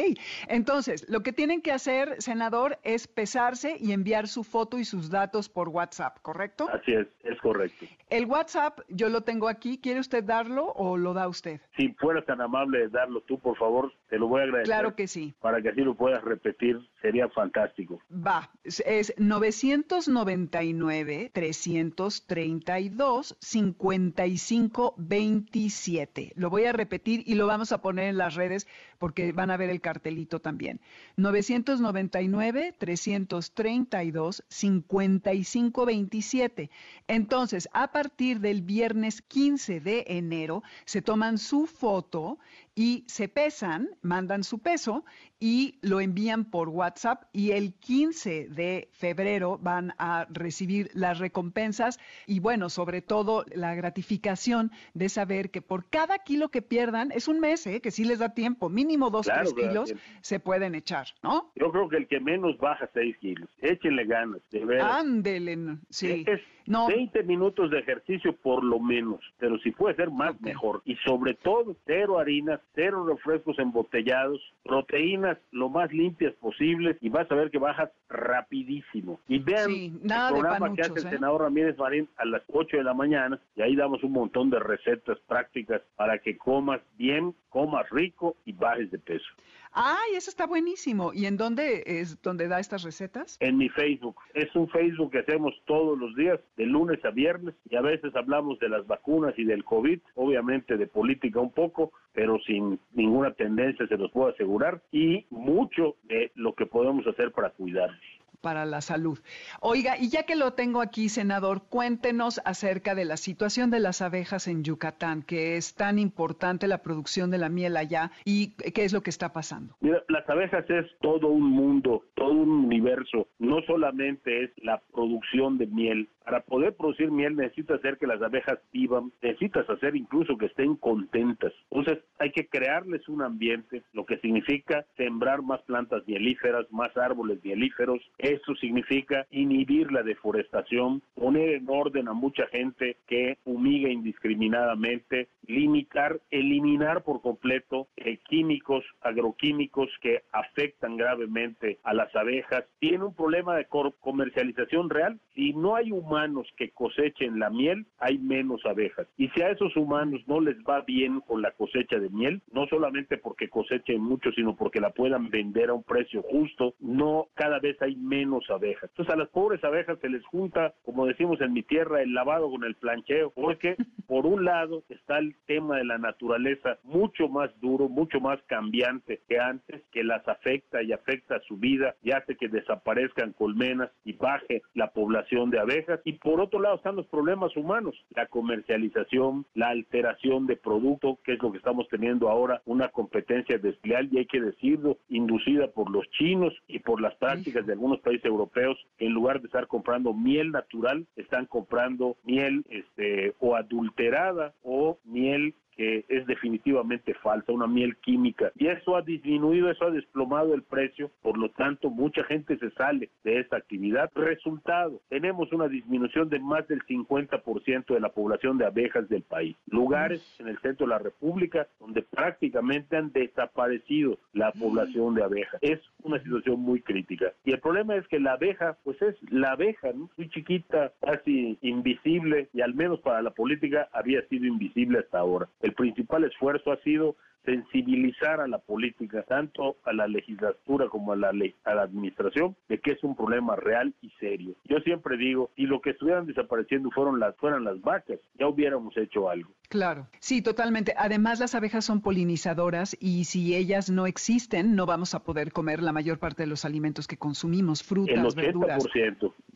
Entonces, 0.49 1.09
lo 1.09 1.23
que 1.23 1.33
tienen 1.33 1.63
que 1.63 1.71
hacer, 1.71 2.21
senador, 2.21 2.79
es 2.83 3.07
pesarse 3.07 3.77
y 3.79 3.93
enviar 3.93 4.27
su 4.27 4.43
foto 4.43 4.79
y 4.79 4.85
sus 4.85 5.09
datos 5.09 5.49
por 5.49 5.69
WhatsApp, 5.69 6.19
¿correcto? 6.21 6.69
Así 6.69 6.95
es, 6.95 7.07
es 7.23 7.39
correcto. 7.41 7.87
El 8.11 8.27
WhatsApp 8.27 8.81
yo 8.89 9.09
lo 9.09 9.21
tengo 9.21 9.49
aquí. 9.49 9.79
¿Quiere 9.79 10.01
usted 10.01 10.25
darlo 10.25 10.73
o 10.73 10.97
lo 10.97 11.15
da 11.15 11.29
usted? 11.29 11.61
Si 11.77 11.91
fuera 11.95 12.25
tan 12.25 12.41
amable 12.41 12.81
de 12.81 12.89
darlo 12.89 13.21
tú, 13.21 13.39
por 13.39 13.57
favor, 13.57 13.93
te 14.09 14.19
lo 14.19 14.27
voy 14.27 14.41
a 14.41 14.45
agradecer. 14.45 14.67
Claro 14.67 14.97
que 14.97 15.07
sí. 15.07 15.33
Para 15.41 15.63
que 15.63 15.69
así 15.69 15.83
lo 15.83 15.95
puedas 15.95 16.25
repetir, 16.25 16.77
sería 17.01 17.29
fantástico. 17.29 18.01
Va, 18.11 18.51
es 18.65 19.15
999 19.17 21.31
332 21.63 23.37
5527. 23.41 26.33
Lo 26.37 26.51
voy 26.51 26.65
a 26.65 26.73
repetir 26.73 27.23
y 27.27 27.35
lo 27.35 27.47
vamos 27.47 27.73
a 27.73 27.81
poner 27.81 28.09
en 28.09 28.19
las 28.19 28.35
redes 28.35 28.67
porque 28.99 29.33
van 29.33 29.51
a 29.51 29.57
ver 29.57 29.71
el 29.71 29.81
cartelito 29.81 30.41
también. 30.41 30.81
999 31.17 32.75
332 32.79 34.45
5527. 34.49 36.71
Entonces, 37.07 37.69
a 37.73 37.93
partir 37.93 38.41
del 38.41 38.63
viernes 38.63 39.23
15 39.23 39.81
de 39.81 40.05
enero, 40.09 40.65
se 40.85 41.03
toman 41.03 41.39
su 41.39 41.67
foto 41.67 42.39
y 42.75 43.05
se 43.09 43.29
pesan, 43.29 43.89
mandan 44.03 44.45
su 44.45 44.61
peso 44.61 45.05
y 45.41 45.79
lo 45.83 46.01
envían 46.01 46.45
por 46.45 46.69
WhatsApp 46.69 47.25
y 47.33 47.51
el 47.51 47.75
15 47.75 48.49
de 48.49 48.89
febrero 48.93 49.59
van 49.59 49.95
a 49.99 50.27
recibir 50.31 50.89
las 50.95 51.19
recompensas 51.19 51.99
y 52.27 52.39
bueno, 52.39 52.71
sobre 52.71 53.03
todo 53.03 53.45
la 53.53 53.75
gratificación 53.75 54.71
de 54.95 55.09
saber 55.09 55.51
que 55.51 55.61
por 55.61 55.91
cada 55.91 56.19
kilo 56.19 56.51
que 56.51 56.63
pierdan, 56.63 57.11
es 57.13 57.27
un 57.27 57.41
mes, 57.41 57.67
¿eh? 57.67 57.81
que 57.81 57.91
sí 57.91 58.05
les 58.05 58.21
da 58.21 58.35
tiempo, 58.35 58.69
mínimo 58.69 58.88
dos, 59.11 59.27
tres 59.27 59.55
kilos 59.55 59.95
se 60.21 60.41
pueden 60.41 60.75
echar, 60.75 61.07
¿no? 61.23 61.53
Yo 61.57 61.71
creo 61.71 61.89
que 61.89 61.97
el 61.99 62.09
que 62.09 62.21
menos 62.21 62.57
baja 62.59 62.89
seis 62.95 63.17
kilos, 63.19 63.49
échenle 63.61 64.05
ganas, 64.05 64.41
de 64.51 64.65
verdad. 64.65 64.99
Ándele, 64.99 65.79
sí. 65.91 66.25
Es 66.27 66.41
no. 66.69 66.87
20 66.87 67.23
minutos 67.23 67.71
de 67.71 67.79
ejercicio 67.79 68.35
por 68.37 68.63
lo 68.63 68.79
menos, 68.79 69.21
pero 69.39 69.59
si 69.61 69.71
puede 69.71 69.97
ser 69.97 70.11
más, 70.11 70.39
mejor. 70.41 70.83
Y 70.85 70.97
sobre 70.97 71.35
todo, 71.35 71.75
cero 71.87 72.19
harinas, 72.19 72.61
cero 72.75 73.07
refrescos 73.07 73.59
embotellados, 73.59 74.41
proteínas 74.65 75.39
lo 75.51 75.71
más 75.71 75.91
limpias 75.93 76.35
posibles 76.35 76.97
y 77.01 77.09
vas 77.09 77.31
a 77.31 77.35
ver 77.35 77.51
que 77.51 77.59
bajas 77.59 77.91
rapidísimo. 78.11 79.19
Y 79.29 79.39
vean 79.39 79.71
el 79.71 79.93
programa 80.31 80.75
que 80.75 80.83
hace 80.83 81.01
el 81.01 81.07
¿eh? 81.07 81.11
senador 81.11 81.43
Ramírez 81.43 81.79
Marín 81.79 82.09
a 82.19 82.27
las 82.27 82.43
8 82.53 82.77
de 82.77 82.85
la 82.85 82.95
mañana 82.95 83.41
y 83.57 83.63
ahí 83.63 83.75
damos 83.75 84.03
un 84.03 84.13
montón 84.13 84.51
de 84.51 84.59
recetas 84.59 85.19
prácticas 85.27 85.81
para 85.97 86.19
que 86.19 86.37
comas 86.37 86.81
bien, 86.99 87.35
comas 87.49 87.89
rico 87.91 88.37
y 88.45 88.53
bajes 88.53 88.91
de 88.91 88.99
peso. 88.99 89.27
Ay, 89.73 90.15
eso 90.17 90.31
está 90.31 90.47
buenísimo. 90.47 91.13
¿Y 91.13 91.27
en 91.27 91.37
dónde 91.37 91.83
es 91.87 92.21
donde 92.23 92.49
da 92.49 92.61
estas 92.61 92.83
recetas? 92.83 93.37
En 93.41 93.57
mi 93.57 93.69
Facebook. 93.69 94.17
Es 94.35 94.55
un 94.55 94.69
Facebook 94.69 95.13
que 95.13 95.21
hacemos 95.21 95.55
todos 95.67 95.99
los 95.99 96.15
días, 96.15 96.41
de 96.57 96.67
lunes 96.67 97.05
a 97.05 97.11
viernes, 97.11 97.55
y 97.69 97.77
a 97.77 97.81
veces 97.81 98.15
hablamos 98.17 98.59
de 98.59 98.69
las 98.69 98.87
vacunas 98.87 99.35
y 99.39 99.45
del 99.45 99.65
COVID, 99.65 100.01
obviamente 100.15 100.77
de 100.77 100.87
política 100.87 101.41
un 101.41 101.53
poco, 101.53 101.93
pero 102.13 102.39
sin 102.41 102.79
ninguna 102.93 103.33
tendencia, 103.33 103.87
se 103.87 103.97
los 103.97 104.11
puedo 104.11 104.29
asegurar, 104.29 104.83
y 104.93 105.27
mucho 105.31 105.97
de 106.05 106.33
lo 106.35 106.55
que 106.55 106.67
podemos 106.67 107.07
hacer 107.07 107.33
para 107.33 107.51
cuidarnos 107.51 108.18
para 108.41 108.65
la 108.65 108.81
salud. 108.81 109.19
Oiga, 109.61 109.97
y 109.99 110.09
ya 110.09 110.25
que 110.25 110.37
lo 110.37 110.53
tengo 110.53 110.81
aquí, 110.81 111.09
senador, 111.09 111.63
cuéntenos 111.69 112.41
acerca 112.45 112.95
de 112.95 113.05
la 113.05 113.17
situación 113.17 113.71
de 113.71 113.81
las 113.81 114.03
abejas 114.03 114.49
en 114.49 114.65
Yucatán, 114.65 115.23
que 115.23 115.57
es 115.57 115.75
tan 115.75 115.99
importante 115.99 116.69
la 116.69 116.83
producción 116.83 117.31
de 117.31 117.39
la 117.39 117.49
miel 117.49 117.77
allá 117.77 118.11
y 118.25 118.53
qué 118.53 118.85
es 118.85 118.93
lo 118.93 119.03
que 119.03 119.11
está 119.11 119.33
pasando. 119.33 119.77
Mira, 119.81 120.03
las 120.09 120.29
abejas 120.29 120.69
es 120.71 120.87
todo 121.01 121.29
un 121.29 121.45
mundo, 121.45 122.05
todo 122.15 122.33
un 122.33 122.51
universo. 122.51 123.29
No 123.39 123.61
solamente 123.63 124.45
es 124.45 124.51
la 124.59 124.81
producción 124.93 125.59
de 125.59 125.67
miel. 125.67 126.09
Para 126.29 126.43
poder 126.43 126.77
producir 126.77 127.11
miel 127.11 127.37
necesitas 127.37 127.79
hacer 127.79 127.97
que 127.97 128.07
las 128.07 128.21
abejas 128.21 128.59
vivan, 128.71 129.11
necesitas 129.23 129.69
hacer 129.71 129.97
incluso 129.97 130.37
que 130.37 130.45
estén 130.45 130.77
contentas. 130.77 131.55
Entonces 131.71 132.05
hay 132.19 132.33
que 132.33 132.49
crearles 132.49 133.09
un 133.09 133.23
ambiente, 133.23 133.83
lo 133.95 134.05
que 134.05 134.19
significa 134.19 134.85
sembrar 134.99 135.41
más 135.41 135.63
plantas 135.63 136.07
mielíferas, 136.07 136.71
más 136.71 136.95
árboles 136.99 137.43
mielíferos, 137.43 138.03
eso 138.19 138.55
significa 138.57 139.27
inhibir 139.31 139.91
la 139.91 140.03
deforestación, 140.03 141.01
poner 141.15 141.49
en 141.49 141.65
orden 141.67 142.09
a 142.09 142.13
mucha 142.13 142.47
gente 142.49 142.99
que 143.07 143.39
humiga 143.47 143.89
indiscriminadamente, 143.89 145.29
limitar, 145.47 146.21
eliminar 146.31 147.05
por 147.05 147.23
completo 147.23 147.89
eh, 147.97 148.19
químicos, 148.29 148.85
agroquímicos 149.01 149.89
que 150.03 150.25
afectan 150.33 150.99
gravemente 150.99 151.79
a 151.85 151.95
las 151.95 152.15
abejas. 152.15 152.65
Tiene 152.81 153.05
un 153.05 153.15
problema 153.15 153.57
de 153.57 153.67
comercialización 154.01 154.91
real. 154.91 155.19
Si 155.35 155.55
no 155.55 155.75
hay 155.75 155.91
humanos 155.91 156.18
que 156.57 156.71
cosechen 156.71 157.39
la 157.39 157.51
miel, 157.51 157.87
hay 157.99 158.19
menos 158.19 158.65
abejas. 158.67 159.07
Y 159.17 159.29
si 159.29 159.43
a 159.43 159.51
esos 159.51 159.77
humanos 159.77 160.21
no 160.27 160.41
les 160.41 160.57
va 160.59 160.83
bien 160.83 161.21
con 161.21 161.43
la 161.43 161.53
cosecha 161.53 161.99
de 161.99 162.11
miel, 162.11 162.43
no 162.53 162.67
solamente 162.67 163.17
porque 163.17 163.49
cosechen 163.49 164.01
mucho, 164.01 164.31
sino 164.33 164.55
porque 164.57 164.81
la 164.81 164.91
puedan 164.91 165.31
vender 165.31 165.71
a 165.71 165.75
un 165.75 165.83
precio 165.83 166.23
justo, 166.23 166.75
no 166.81 167.29
cada 167.35 167.59
vez 167.59 167.81
hay 167.81 167.97
menos 167.97 168.19
menos 168.19 168.51
abejas. 168.51 168.91
Entonces 168.91 169.15
a 169.15 169.19
las 169.19 169.29
pobres 169.29 169.63
abejas 169.63 169.99
se 170.01 170.09
les 170.09 170.25
junta, 170.27 170.75
como 170.85 171.07
decimos 171.07 171.41
en 171.41 171.53
mi 171.53 171.63
tierra, 171.63 172.03
el 172.03 172.15
lavado 172.15 172.51
con 172.51 172.65
el 172.65 172.75
plancheo, 172.75 173.31
porque 173.31 173.77
por 174.09 174.27
un 174.27 174.45
lado 174.45 174.83
está 174.89 175.19
el 175.19 175.37
tema 175.47 175.77
de 175.77 175.85
la 175.85 175.99
naturaleza 175.99 176.79
mucho 176.83 177.29
más 177.29 177.51
duro, 177.61 177.89
mucho 177.89 178.21
más 178.21 178.43
cambiante 178.47 179.21
que 179.29 179.39
antes, 179.39 179.83
que 179.93 180.03
las 180.03 180.27
afecta 180.27 180.83
y 180.83 180.93
afecta 180.93 181.41
su 181.47 181.57
vida 181.57 181.95
y 182.03 182.11
hace 182.11 182.37
que 182.37 182.49
desaparezcan 182.49 183.33
colmenas 183.33 183.91
y 184.05 184.15
baje 184.15 184.63
la 184.75 184.91
población 184.91 185.51
de 185.51 185.61
abejas. 185.61 186.01
Y 186.09 186.15
por 186.15 186.41
otro 186.41 186.59
lado 186.59 186.77
están 186.77 186.97
los 186.97 187.07
problemas 187.09 187.55
humanos, 187.55 187.95
la 188.17 188.25
comercialización, 188.29 189.45
la 189.53 189.69
alteración 189.69 190.47
de 190.47 190.57
producto, 190.57 191.19
que 191.23 191.35
es 191.35 191.43
lo 191.43 191.53
que 191.53 191.59
estamos 191.59 191.87
teniendo 191.91 192.31
ahora, 192.31 192.63
una 192.65 192.89
competencia 192.89 193.59
desleal 193.59 194.09
y 194.11 194.17
hay 194.17 194.25
que 194.25 194.41
decirlo, 194.41 194.97
inducida 195.11 195.67
por 195.67 195.91
los 195.91 196.09
chinos 196.13 196.55
y 196.67 196.79
por 196.79 197.03
las 197.03 197.15
prácticas 197.17 197.67
de 197.67 197.75
algunos 197.75 198.01
países 198.01 198.25
europeos 198.25 198.79
en 198.99 199.13
lugar 199.13 199.43
de 199.43 199.49
estar 199.49 199.67
comprando 199.67 200.15
miel 200.15 200.51
natural, 200.51 201.07
están 201.15 201.45
comprando 201.45 202.17
miel 202.25 202.65
este, 202.71 203.35
o 203.39 203.55
adulterada 203.55 204.55
o 204.63 204.97
miel 205.05 205.55
que 205.79 206.05
es 206.09 206.27
definitivamente 206.27 207.15
falsa, 207.15 207.53
una 207.53 207.69
miel 207.69 207.97
química. 207.99 208.51
Y 208.57 208.67
eso 208.67 208.97
ha 208.97 209.03
disminuido, 209.03 209.71
eso 209.71 209.87
ha 209.87 209.91
desplomado 209.93 210.53
el 210.53 210.65
precio, 210.65 211.11
por 211.23 211.39
lo 211.39 211.51
tanto 211.51 211.89
mucha 211.89 212.25
gente 212.25 212.59
se 212.59 212.71
sale 212.73 213.11
de 213.23 213.39
esta 213.39 213.57
actividad. 213.57 214.11
Resultado, 214.15 215.01
tenemos 215.09 215.53
una 215.53 215.69
disminución 215.69 216.29
de 216.29 216.41
más 216.41 216.67
del 216.67 216.83
50% 216.83 217.95
de 217.95 218.01
la 218.01 218.09
población 218.09 218.59
de 218.59 218.67
abejas 218.67 219.09
del 219.09 219.23
país. 219.23 219.57
Lugares 219.67 220.21
en 220.41 220.49
el 220.49 220.59
centro 220.59 220.87
de 220.87 220.95
la 220.95 220.99
República 220.99 221.69
donde 221.79 222.03
prácticamente 222.03 222.97
han 222.97 223.13
desaparecido 223.13 224.19
la 224.33 224.51
población 224.51 225.15
de 225.15 225.23
abejas. 225.23 225.61
Es 225.63 225.81
una 226.03 226.21
situación 226.23 226.59
muy 226.61 226.81
crítica. 226.81 227.33
Y 227.45 227.53
el 227.53 227.61
problema 227.61 227.95
es 227.95 228.07
que 228.09 228.19
la 228.19 228.33
abeja, 228.33 228.77
pues 228.83 229.01
es 229.01 229.15
la 229.31 229.53
abeja, 229.53 229.93
¿no? 229.93 230.11
Muy 230.17 230.29
chiquita, 230.29 230.93
casi 231.01 231.57
invisible, 231.63 232.49
y 232.53 232.63
al 232.63 232.75
menos 232.75 232.99
para 233.01 233.23
la 233.23 233.31
política 233.31 233.89
había 233.93 234.23
sido 234.29 234.47
invisible 234.47 234.99
hasta 234.99 235.21
ahora. 235.21 235.49
El 235.69 235.75
principal 235.75 236.25
esfuerzo 236.25 236.73
ha 236.73 236.79
sido 236.79 237.17
sensibilizar 237.49 238.41
a 238.41 238.47
la 238.47 238.59
política, 238.59 239.23
tanto 239.23 239.77
a 239.85 239.93
la 239.95 240.07
legislatura 240.07 240.89
como 240.89 241.13
a 241.13 241.17
la, 241.17 241.33
a 241.65 241.75
la 241.75 241.83
administración, 241.83 242.55
de 242.69 242.79
que 242.79 242.93
es 242.93 243.03
un 243.03 243.17
problema 243.17 243.57
real 243.57 243.95
y 244.03 244.11
serio. 244.21 244.55
Yo 244.65 244.79
siempre 244.81 245.17
digo, 245.17 245.51
si 245.57 245.63
lo 245.63 245.81
que 245.81 245.91
estuvieran 245.91 246.27
desapareciendo 246.27 246.91
fueron 246.91 247.19
las, 247.19 247.35
fueran 247.37 247.65
las 247.65 247.81
vacas, 247.81 248.19
ya 248.39 248.47
hubiéramos 248.47 248.97
hecho 248.97 249.31
algo. 249.31 249.51
Claro, 249.69 250.09
sí, 250.19 250.41
totalmente. 250.41 250.95
Además, 250.97 251.41
las 251.41 251.55
abejas 251.55 251.85
son 251.85 252.01
polinizadoras 252.01 252.97
y 253.01 253.25
si 253.25 253.55
ellas 253.55 253.91
no 253.91 254.07
existen, 254.07 254.75
no 254.75 254.87
vamos 254.87 255.15
a 255.15 255.23
poder 255.25 255.53
comer 255.53 255.83
la 255.83 255.93
mayor 255.93 256.19
parte 256.19 256.43
de 256.43 256.47
los 256.47 256.65
alimentos 256.65 257.07
que 257.07 257.19
consumimos, 257.19 257.83
frutas, 257.83 258.17
el 258.17 258.25
80%, 258.25 258.35
verduras. 258.35 258.85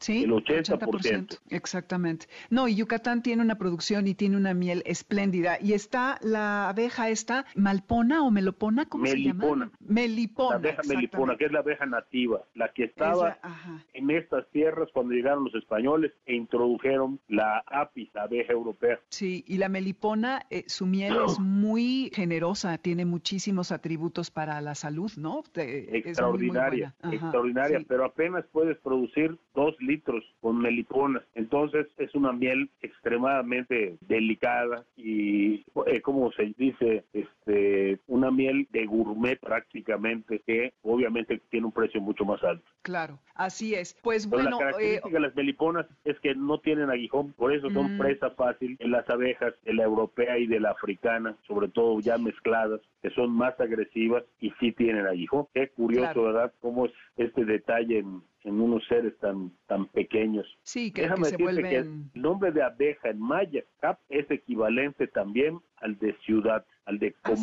Sí, 0.00 0.24
el 0.24 0.32
80%. 0.32 1.40
Exactamente. 1.48 2.26
No, 2.50 2.68
y 2.68 2.74
Yucatán 2.74 3.22
tiene 3.22 3.42
una 3.42 3.56
producción 3.56 4.06
y 4.06 4.14
tiene 4.14 4.36
una 4.36 4.52
miel 4.52 4.82
espléndida. 4.84 5.58
Y 5.60 5.72
está 5.72 6.18
la 6.20 6.68
abeja 6.68 7.08
esta, 7.08 7.46
malpona 7.82 8.22
o 8.22 8.30
melopona, 8.30 8.86
¿cómo 8.86 9.06
se 9.06 9.20
llama? 9.20 9.70
Melipona. 9.80 10.50
La 10.50 10.56
abeja 10.56 10.82
melipona, 10.88 11.36
que 11.36 11.46
es 11.46 11.52
la 11.52 11.60
abeja 11.60 11.86
nativa, 11.86 12.42
la 12.54 12.72
que 12.72 12.84
estaba 12.84 13.38
en 13.92 14.10
estas 14.10 14.48
tierras 14.50 14.88
cuando 14.92 15.14
llegaron 15.14 15.44
los 15.44 15.54
españoles 15.54 16.12
e 16.26 16.34
introdujeron 16.34 17.20
la 17.28 17.62
apis, 17.66 18.08
la 18.14 18.22
abeja 18.22 18.52
europea. 18.52 19.00
Sí, 19.08 19.44
y 19.46 19.58
la 19.58 19.68
melipona 19.68 20.42
eh, 20.50 20.64
su 20.66 20.86
miel 20.86 21.16
es 21.26 21.38
muy 21.38 22.10
generosa, 22.14 22.78
tiene 22.78 23.04
muchísimos 23.04 23.72
atributos 23.72 24.30
para 24.30 24.60
la 24.60 24.74
salud, 24.74 25.10
¿no? 25.16 25.42
extraordinaria, 25.54 26.94
extraordinaria, 27.10 27.80
pero 27.86 28.04
apenas 28.04 28.44
puedes 28.52 28.78
producir 28.78 29.36
dos 29.54 29.74
litros 29.80 30.24
con 30.40 30.58
melipona. 30.58 31.22
Entonces 31.34 31.86
es 31.98 32.14
una 32.14 32.32
miel 32.32 32.70
extremadamente 32.80 33.96
delicada 34.00 34.84
y, 34.96 35.64
eh, 35.86 36.00
como 36.02 36.32
se 36.32 36.54
dice, 36.56 37.04
este, 37.12 37.71
una 38.06 38.30
miel 38.30 38.66
de 38.70 38.86
gourmet 38.86 39.38
prácticamente 39.38 40.42
que 40.46 40.72
obviamente 40.82 41.40
tiene 41.50 41.66
un 41.66 41.72
precio 41.72 42.00
mucho 42.00 42.24
más 42.24 42.42
alto. 42.42 42.64
Claro, 42.82 43.18
así 43.34 43.74
es. 43.74 43.96
Pues 44.02 44.28
bueno, 44.28 44.50
la 44.50 44.58
característica 44.58 45.14
de 45.14 45.20
las 45.20 45.36
meliponas 45.36 45.86
es 46.04 46.18
que 46.20 46.34
no 46.34 46.58
tienen 46.58 46.90
aguijón, 46.90 47.32
por 47.32 47.52
eso 47.52 47.70
son 47.70 47.94
mm. 47.94 47.98
presa 47.98 48.30
fácil 48.30 48.76
en 48.80 48.90
las 48.90 49.08
abejas, 49.08 49.54
en 49.64 49.76
la 49.76 49.84
europea 49.84 50.38
y 50.38 50.46
de 50.46 50.60
la 50.60 50.70
africana, 50.70 51.36
sobre 51.46 51.68
todo 51.68 52.00
ya 52.00 52.18
mezcladas, 52.18 52.80
que 53.02 53.10
son 53.10 53.30
más 53.32 53.58
agresivas 53.60 54.22
y 54.40 54.50
sí 54.60 54.72
tienen 54.72 55.06
aguijón. 55.06 55.46
Qué 55.52 55.68
curioso, 55.68 56.22
¿verdad? 56.22 56.52
Cómo 56.60 56.86
es 56.86 56.92
este 57.16 57.44
detalle 57.44 57.98
en, 57.98 58.22
unos 58.44 58.86
seres 58.86 59.16
tan 59.18 59.52
tan 59.66 59.86
pequeños. 59.86 60.46
Sí, 60.62 60.92
que, 60.92 61.02
Déjame 61.02 61.22
que 61.22 61.28
se 61.30 61.62
que 61.62 61.76
el 61.76 62.10
nombre 62.14 62.52
de 62.52 62.62
abeja 62.62 63.10
en 63.10 63.20
maya, 63.20 63.62
cap, 63.80 63.98
es 64.08 64.30
equivalente 64.30 65.08
también 65.08 65.58
al 65.76 65.98
de 65.98 66.14
ciudad, 66.24 66.64
al 66.84 66.98
de 66.98 67.14
¿Ah, 67.22 67.34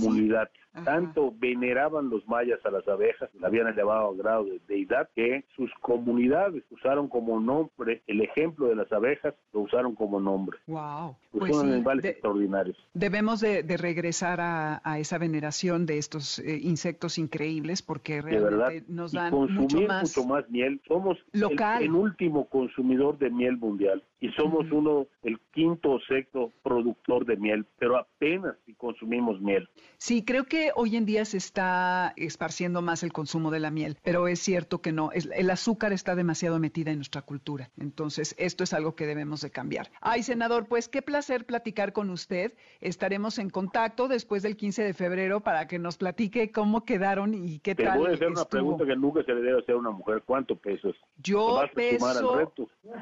Tanto 0.85 1.33
veneraban 1.37 2.09
los 2.09 2.27
mayas 2.27 2.59
a 2.65 2.71
las 2.71 2.87
abejas, 2.87 3.29
la 3.39 3.47
habían 3.47 3.67
elevado 3.67 4.09
a 4.09 4.15
grado 4.15 4.45
de 4.45 4.59
deidad, 4.67 5.09
que 5.15 5.43
sus 5.55 5.71
comunidades 5.81 6.63
usaron 6.69 7.07
como 7.07 7.39
nombre 7.39 8.01
el 8.07 8.21
ejemplo 8.21 8.67
de 8.67 8.75
las 8.75 8.91
abejas, 8.91 9.33
lo 9.51 9.61
usaron 9.61 9.95
como 9.95 10.19
nombre. 10.19 10.57
¡Wow! 10.67 11.15
Pues, 11.31 11.55
son 11.55 11.71
animales 11.71 12.05
extraordinarios. 12.05 12.77
Debemos 12.93 13.41
de, 13.41 13.63
regresar 13.77 14.39
a, 14.41 14.99
esa 14.99 15.17
veneración 15.17 15.85
de 15.85 15.97
estos 15.97 16.39
eh, 16.39 16.59
insectos 16.61 17.17
increíbles 17.17 17.81
porque 17.81 18.21
realmente 18.21 18.83
nos 18.87 19.11
dan 19.11 19.33
mucho 19.33 19.81
más, 19.81 20.15
mucho 20.15 20.27
más 20.27 20.49
miel. 20.49 20.81
Somos 20.87 21.17
El, 21.33 21.91
último 21.91 22.45
consumidor 22.45 23.17
de 23.17 23.29
miel 23.29 23.57
mundial 23.57 24.03
y 24.21 24.29
somos 24.31 24.69
uno, 24.71 25.07
el 25.23 25.39
quinto 25.51 25.91
o 25.91 25.99
sexto 26.01 26.51
productor 26.61 27.25
de 27.25 27.37
miel, 27.37 27.65
pero 27.77 27.97
apenas 27.97 28.55
si 28.65 28.73
consumimos 28.73 29.39
miel. 29.39 29.69
Sí, 29.97 30.23
creo 30.23 30.45
que 30.45 30.71
hoy 30.75 30.95
en 30.97 31.05
día 31.05 31.23
se 31.25 31.37
está 31.37 32.13
esparciendo 32.17 32.81
más 32.81 33.03
el 33.03 33.13
consumo 33.13 33.49
de 33.51 33.59
la 33.59 33.71
miel, 33.71 33.97
pero 34.03 34.27
es 34.27 34.39
cierto 34.39 34.81
que 34.81 34.91
no, 34.91 35.11
el 35.11 35.49
azúcar 35.49 35.93
está 35.93 36.15
demasiado 36.15 36.59
metida 36.59 36.91
en 36.91 36.97
nuestra 36.97 37.21
cultura. 37.21 37.69
Entonces, 37.77 38.35
esto 38.37 38.63
es 38.63 38.73
algo 38.73 38.95
que 38.95 39.05
debemos 39.05 39.41
de 39.41 39.51
cambiar. 39.51 39.89
Ay, 40.01 40.23
senador, 40.23 40.67
pues 40.67 40.89
qué 40.89 41.01
placer 41.01 41.45
platicar 41.45 41.93
con 41.93 42.09
usted. 42.09 42.53
Estaremos 42.81 43.39
en 43.39 43.49
contacto 43.49 44.07
después 44.07 44.43
del 44.43 44.57
15 44.57 44.83
de 44.83 44.93
febrero 44.93 45.39
para 45.41 45.67
que 45.67 45.79
nos 45.79 45.97
platique 45.97 46.51
cómo 46.51 46.83
quedaron 46.83 47.33
y 47.33 47.59
qué 47.59 47.75
tal. 47.75 47.93
Te 47.93 47.99
voy 47.99 48.11
a 48.11 48.15
hacer 48.15 48.27
una 48.27 48.45
pregunta 48.45 48.85
que 48.85 48.95
nunca 48.95 49.23
se 49.23 49.33
le 49.33 49.41
debe 49.41 49.59
hacer 49.59 49.75
a 49.75 49.77
una 49.77 49.91
mujer. 49.91 50.23
¿Cuánto 50.25 50.55
pesas? 50.55 50.93
Yo 51.17 51.61
peso, 51.73 52.51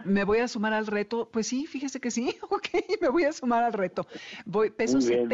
me 0.05 0.23
voy 0.23 0.39
a 0.39 0.47
sumar 0.47 0.73
al 0.73 0.85
reto. 0.85 1.06
Pues 1.07 1.47
sí, 1.47 1.65
fíjese 1.65 1.99
que 1.99 2.11
sí. 2.11 2.35
Ok, 2.49 2.67
me 3.01 3.09
voy 3.09 3.23
a 3.23 3.33
sumar 3.33 3.63
al 3.63 3.73
reto. 3.73 4.07
Voy, 4.45 4.69
peso 4.71 4.99
bien, 4.99 5.27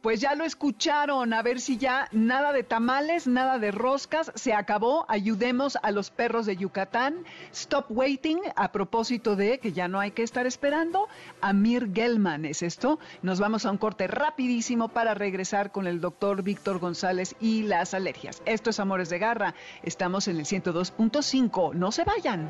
Pues 0.01 0.19
ya 0.19 0.33
lo 0.33 0.45
escucharon, 0.45 1.31
a 1.31 1.43
ver 1.43 1.59
si 1.59 1.77
ya 1.77 2.07
nada 2.11 2.53
de 2.53 2.63
tamales, 2.63 3.27
nada 3.27 3.59
de 3.59 3.69
roscas, 3.69 4.31
se 4.33 4.51
acabó, 4.51 5.05
ayudemos 5.07 5.77
a 5.83 5.91
los 5.91 6.09
perros 6.09 6.47
de 6.47 6.57
Yucatán. 6.57 7.23
Stop 7.51 7.85
waiting, 7.89 8.39
a 8.55 8.71
propósito 8.71 9.35
de 9.35 9.59
que 9.59 9.73
ya 9.73 9.87
no 9.87 9.99
hay 9.99 10.09
que 10.09 10.23
estar 10.23 10.47
esperando, 10.47 11.07
Amir 11.39 11.91
Gelman 11.93 12.45
es 12.45 12.63
esto. 12.63 12.97
Nos 13.21 13.39
vamos 13.39 13.67
a 13.67 13.71
un 13.71 13.77
corte 13.77 14.07
rapidísimo 14.07 14.87
para 14.87 15.13
regresar 15.13 15.71
con 15.71 15.85
el 15.85 16.01
doctor 16.01 16.41
Víctor 16.41 16.79
González 16.79 17.35
y 17.39 17.61
las 17.61 17.93
alergias. 17.93 18.41
Esto 18.47 18.71
es 18.71 18.79
Amores 18.79 19.09
de 19.11 19.19
Garra, 19.19 19.53
estamos 19.83 20.27
en 20.27 20.37
el 20.37 20.45
102.5, 20.45 21.75
no 21.75 21.91
se 21.91 22.05
vayan. 22.05 22.49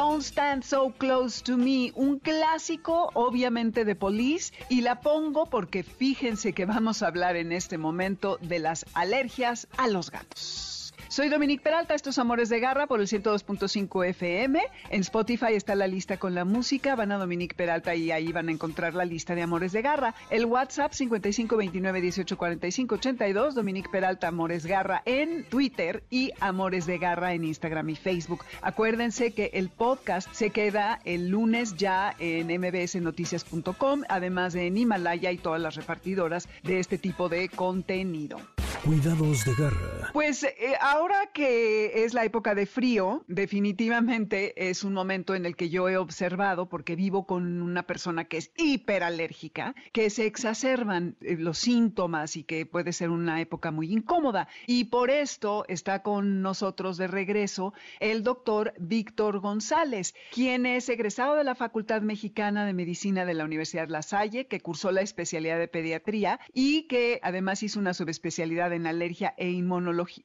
Don't 0.00 0.22
Stand 0.22 0.64
So 0.64 0.94
Close 0.96 1.42
to 1.42 1.58
Me, 1.58 1.92
un 1.94 2.20
clásico 2.20 3.10
obviamente 3.12 3.84
de 3.84 3.94
Police 3.94 4.50
y 4.70 4.80
la 4.80 5.02
pongo 5.02 5.44
porque 5.44 5.82
fíjense 5.82 6.54
que 6.54 6.64
vamos 6.64 7.02
a 7.02 7.08
hablar 7.08 7.36
en 7.36 7.52
este 7.52 7.76
momento 7.76 8.38
de 8.40 8.60
las 8.60 8.86
alergias 8.94 9.68
a 9.76 9.88
los 9.88 10.10
gatos. 10.10 10.79
Soy 11.10 11.28
Dominique 11.28 11.62
Peralta, 11.64 11.94
estos 11.96 12.20
Amores 12.20 12.48
de 12.50 12.60
Garra 12.60 12.86
por 12.86 13.00
el 13.00 13.08
102.5 13.08 14.06
FM. 14.10 14.62
En 14.90 15.00
Spotify 15.00 15.54
está 15.54 15.74
la 15.74 15.88
lista 15.88 16.18
con 16.18 16.36
la 16.36 16.44
música, 16.44 16.94
van 16.94 17.10
a 17.10 17.18
Dominique 17.18 17.56
Peralta 17.56 17.96
y 17.96 18.12
ahí 18.12 18.30
van 18.30 18.48
a 18.48 18.52
encontrar 18.52 18.94
la 18.94 19.04
lista 19.04 19.34
de 19.34 19.42
Amores 19.42 19.72
de 19.72 19.82
Garra. 19.82 20.14
El 20.30 20.44
WhatsApp 20.44 20.92
5529184582, 20.92 23.54
Dominique 23.54 23.90
Peralta 23.90 24.28
Amores 24.28 24.66
Garra 24.66 25.02
en 25.04 25.42
Twitter 25.46 26.04
y 26.10 26.30
Amores 26.38 26.86
de 26.86 26.98
Garra 26.98 27.34
en 27.34 27.42
Instagram 27.42 27.88
y 27.88 27.96
Facebook. 27.96 28.44
Acuérdense 28.62 29.32
que 29.32 29.50
el 29.54 29.68
podcast 29.68 30.32
se 30.32 30.50
queda 30.50 31.00
el 31.04 31.28
lunes 31.28 31.74
ya 31.74 32.14
en 32.20 32.46
mbsnoticias.com, 32.46 34.02
además 34.08 34.52
de 34.52 34.68
en 34.68 34.76
Himalaya 34.76 35.32
y 35.32 35.38
todas 35.38 35.60
las 35.60 35.74
repartidoras 35.74 36.48
de 36.62 36.78
este 36.78 36.98
tipo 36.98 37.28
de 37.28 37.48
contenido. 37.48 38.38
Cuidados 38.84 39.44
de 39.44 39.54
garra. 39.56 40.10
Pues 40.14 40.42
eh, 40.42 40.56
ahora 40.80 40.99
que 41.32 42.04
es 42.04 42.14
la 42.14 42.24
época 42.24 42.54
de 42.54 42.66
frío, 42.66 43.24
definitivamente 43.26 44.68
es 44.68 44.84
un 44.84 44.92
momento 44.92 45.34
en 45.34 45.46
el 45.46 45.56
que 45.56 45.68
yo 45.68 45.88
he 45.88 45.96
observado, 45.96 46.68
porque 46.68 46.96
vivo 46.96 47.26
con 47.26 47.62
una 47.62 47.84
persona 47.84 48.24
que 48.24 48.38
es 48.38 48.52
hiperalérgica, 48.56 49.74
que 49.92 50.10
se 50.10 50.26
exacerban 50.26 51.16
eh, 51.20 51.36
los 51.38 51.58
síntomas 51.58 52.36
y 52.36 52.44
que 52.44 52.66
puede 52.66 52.92
ser 52.92 53.10
una 53.10 53.40
época 53.40 53.70
muy 53.70 53.92
incómoda. 53.92 54.48
Y 54.66 54.84
por 54.84 55.10
esto 55.10 55.64
está 55.68 56.02
con 56.02 56.42
nosotros 56.42 56.96
de 56.96 57.06
regreso 57.06 57.72
el 58.00 58.22
doctor 58.22 58.74
Víctor 58.78 59.40
González, 59.40 60.14
quien 60.32 60.66
es 60.66 60.88
egresado 60.88 61.36
de 61.36 61.44
la 61.44 61.54
Facultad 61.54 62.02
Mexicana 62.02 62.66
de 62.66 62.72
Medicina 62.72 63.24
de 63.24 63.34
la 63.34 63.44
Universidad 63.44 63.88
La 63.88 64.02
Salle, 64.02 64.46
que 64.46 64.60
cursó 64.60 64.90
la 64.90 65.00
especialidad 65.02 65.58
de 65.58 65.68
pediatría 65.68 66.40
y 66.52 66.82
que 66.82 67.20
además 67.22 67.62
hizo 67.62 67.78
una 67.78 67.94
subespecialidad 67.94 68.72
en 68.72 68.86
alergia 68.86 69.34
e 69.36 69.50
inmunología, 69.50 70.24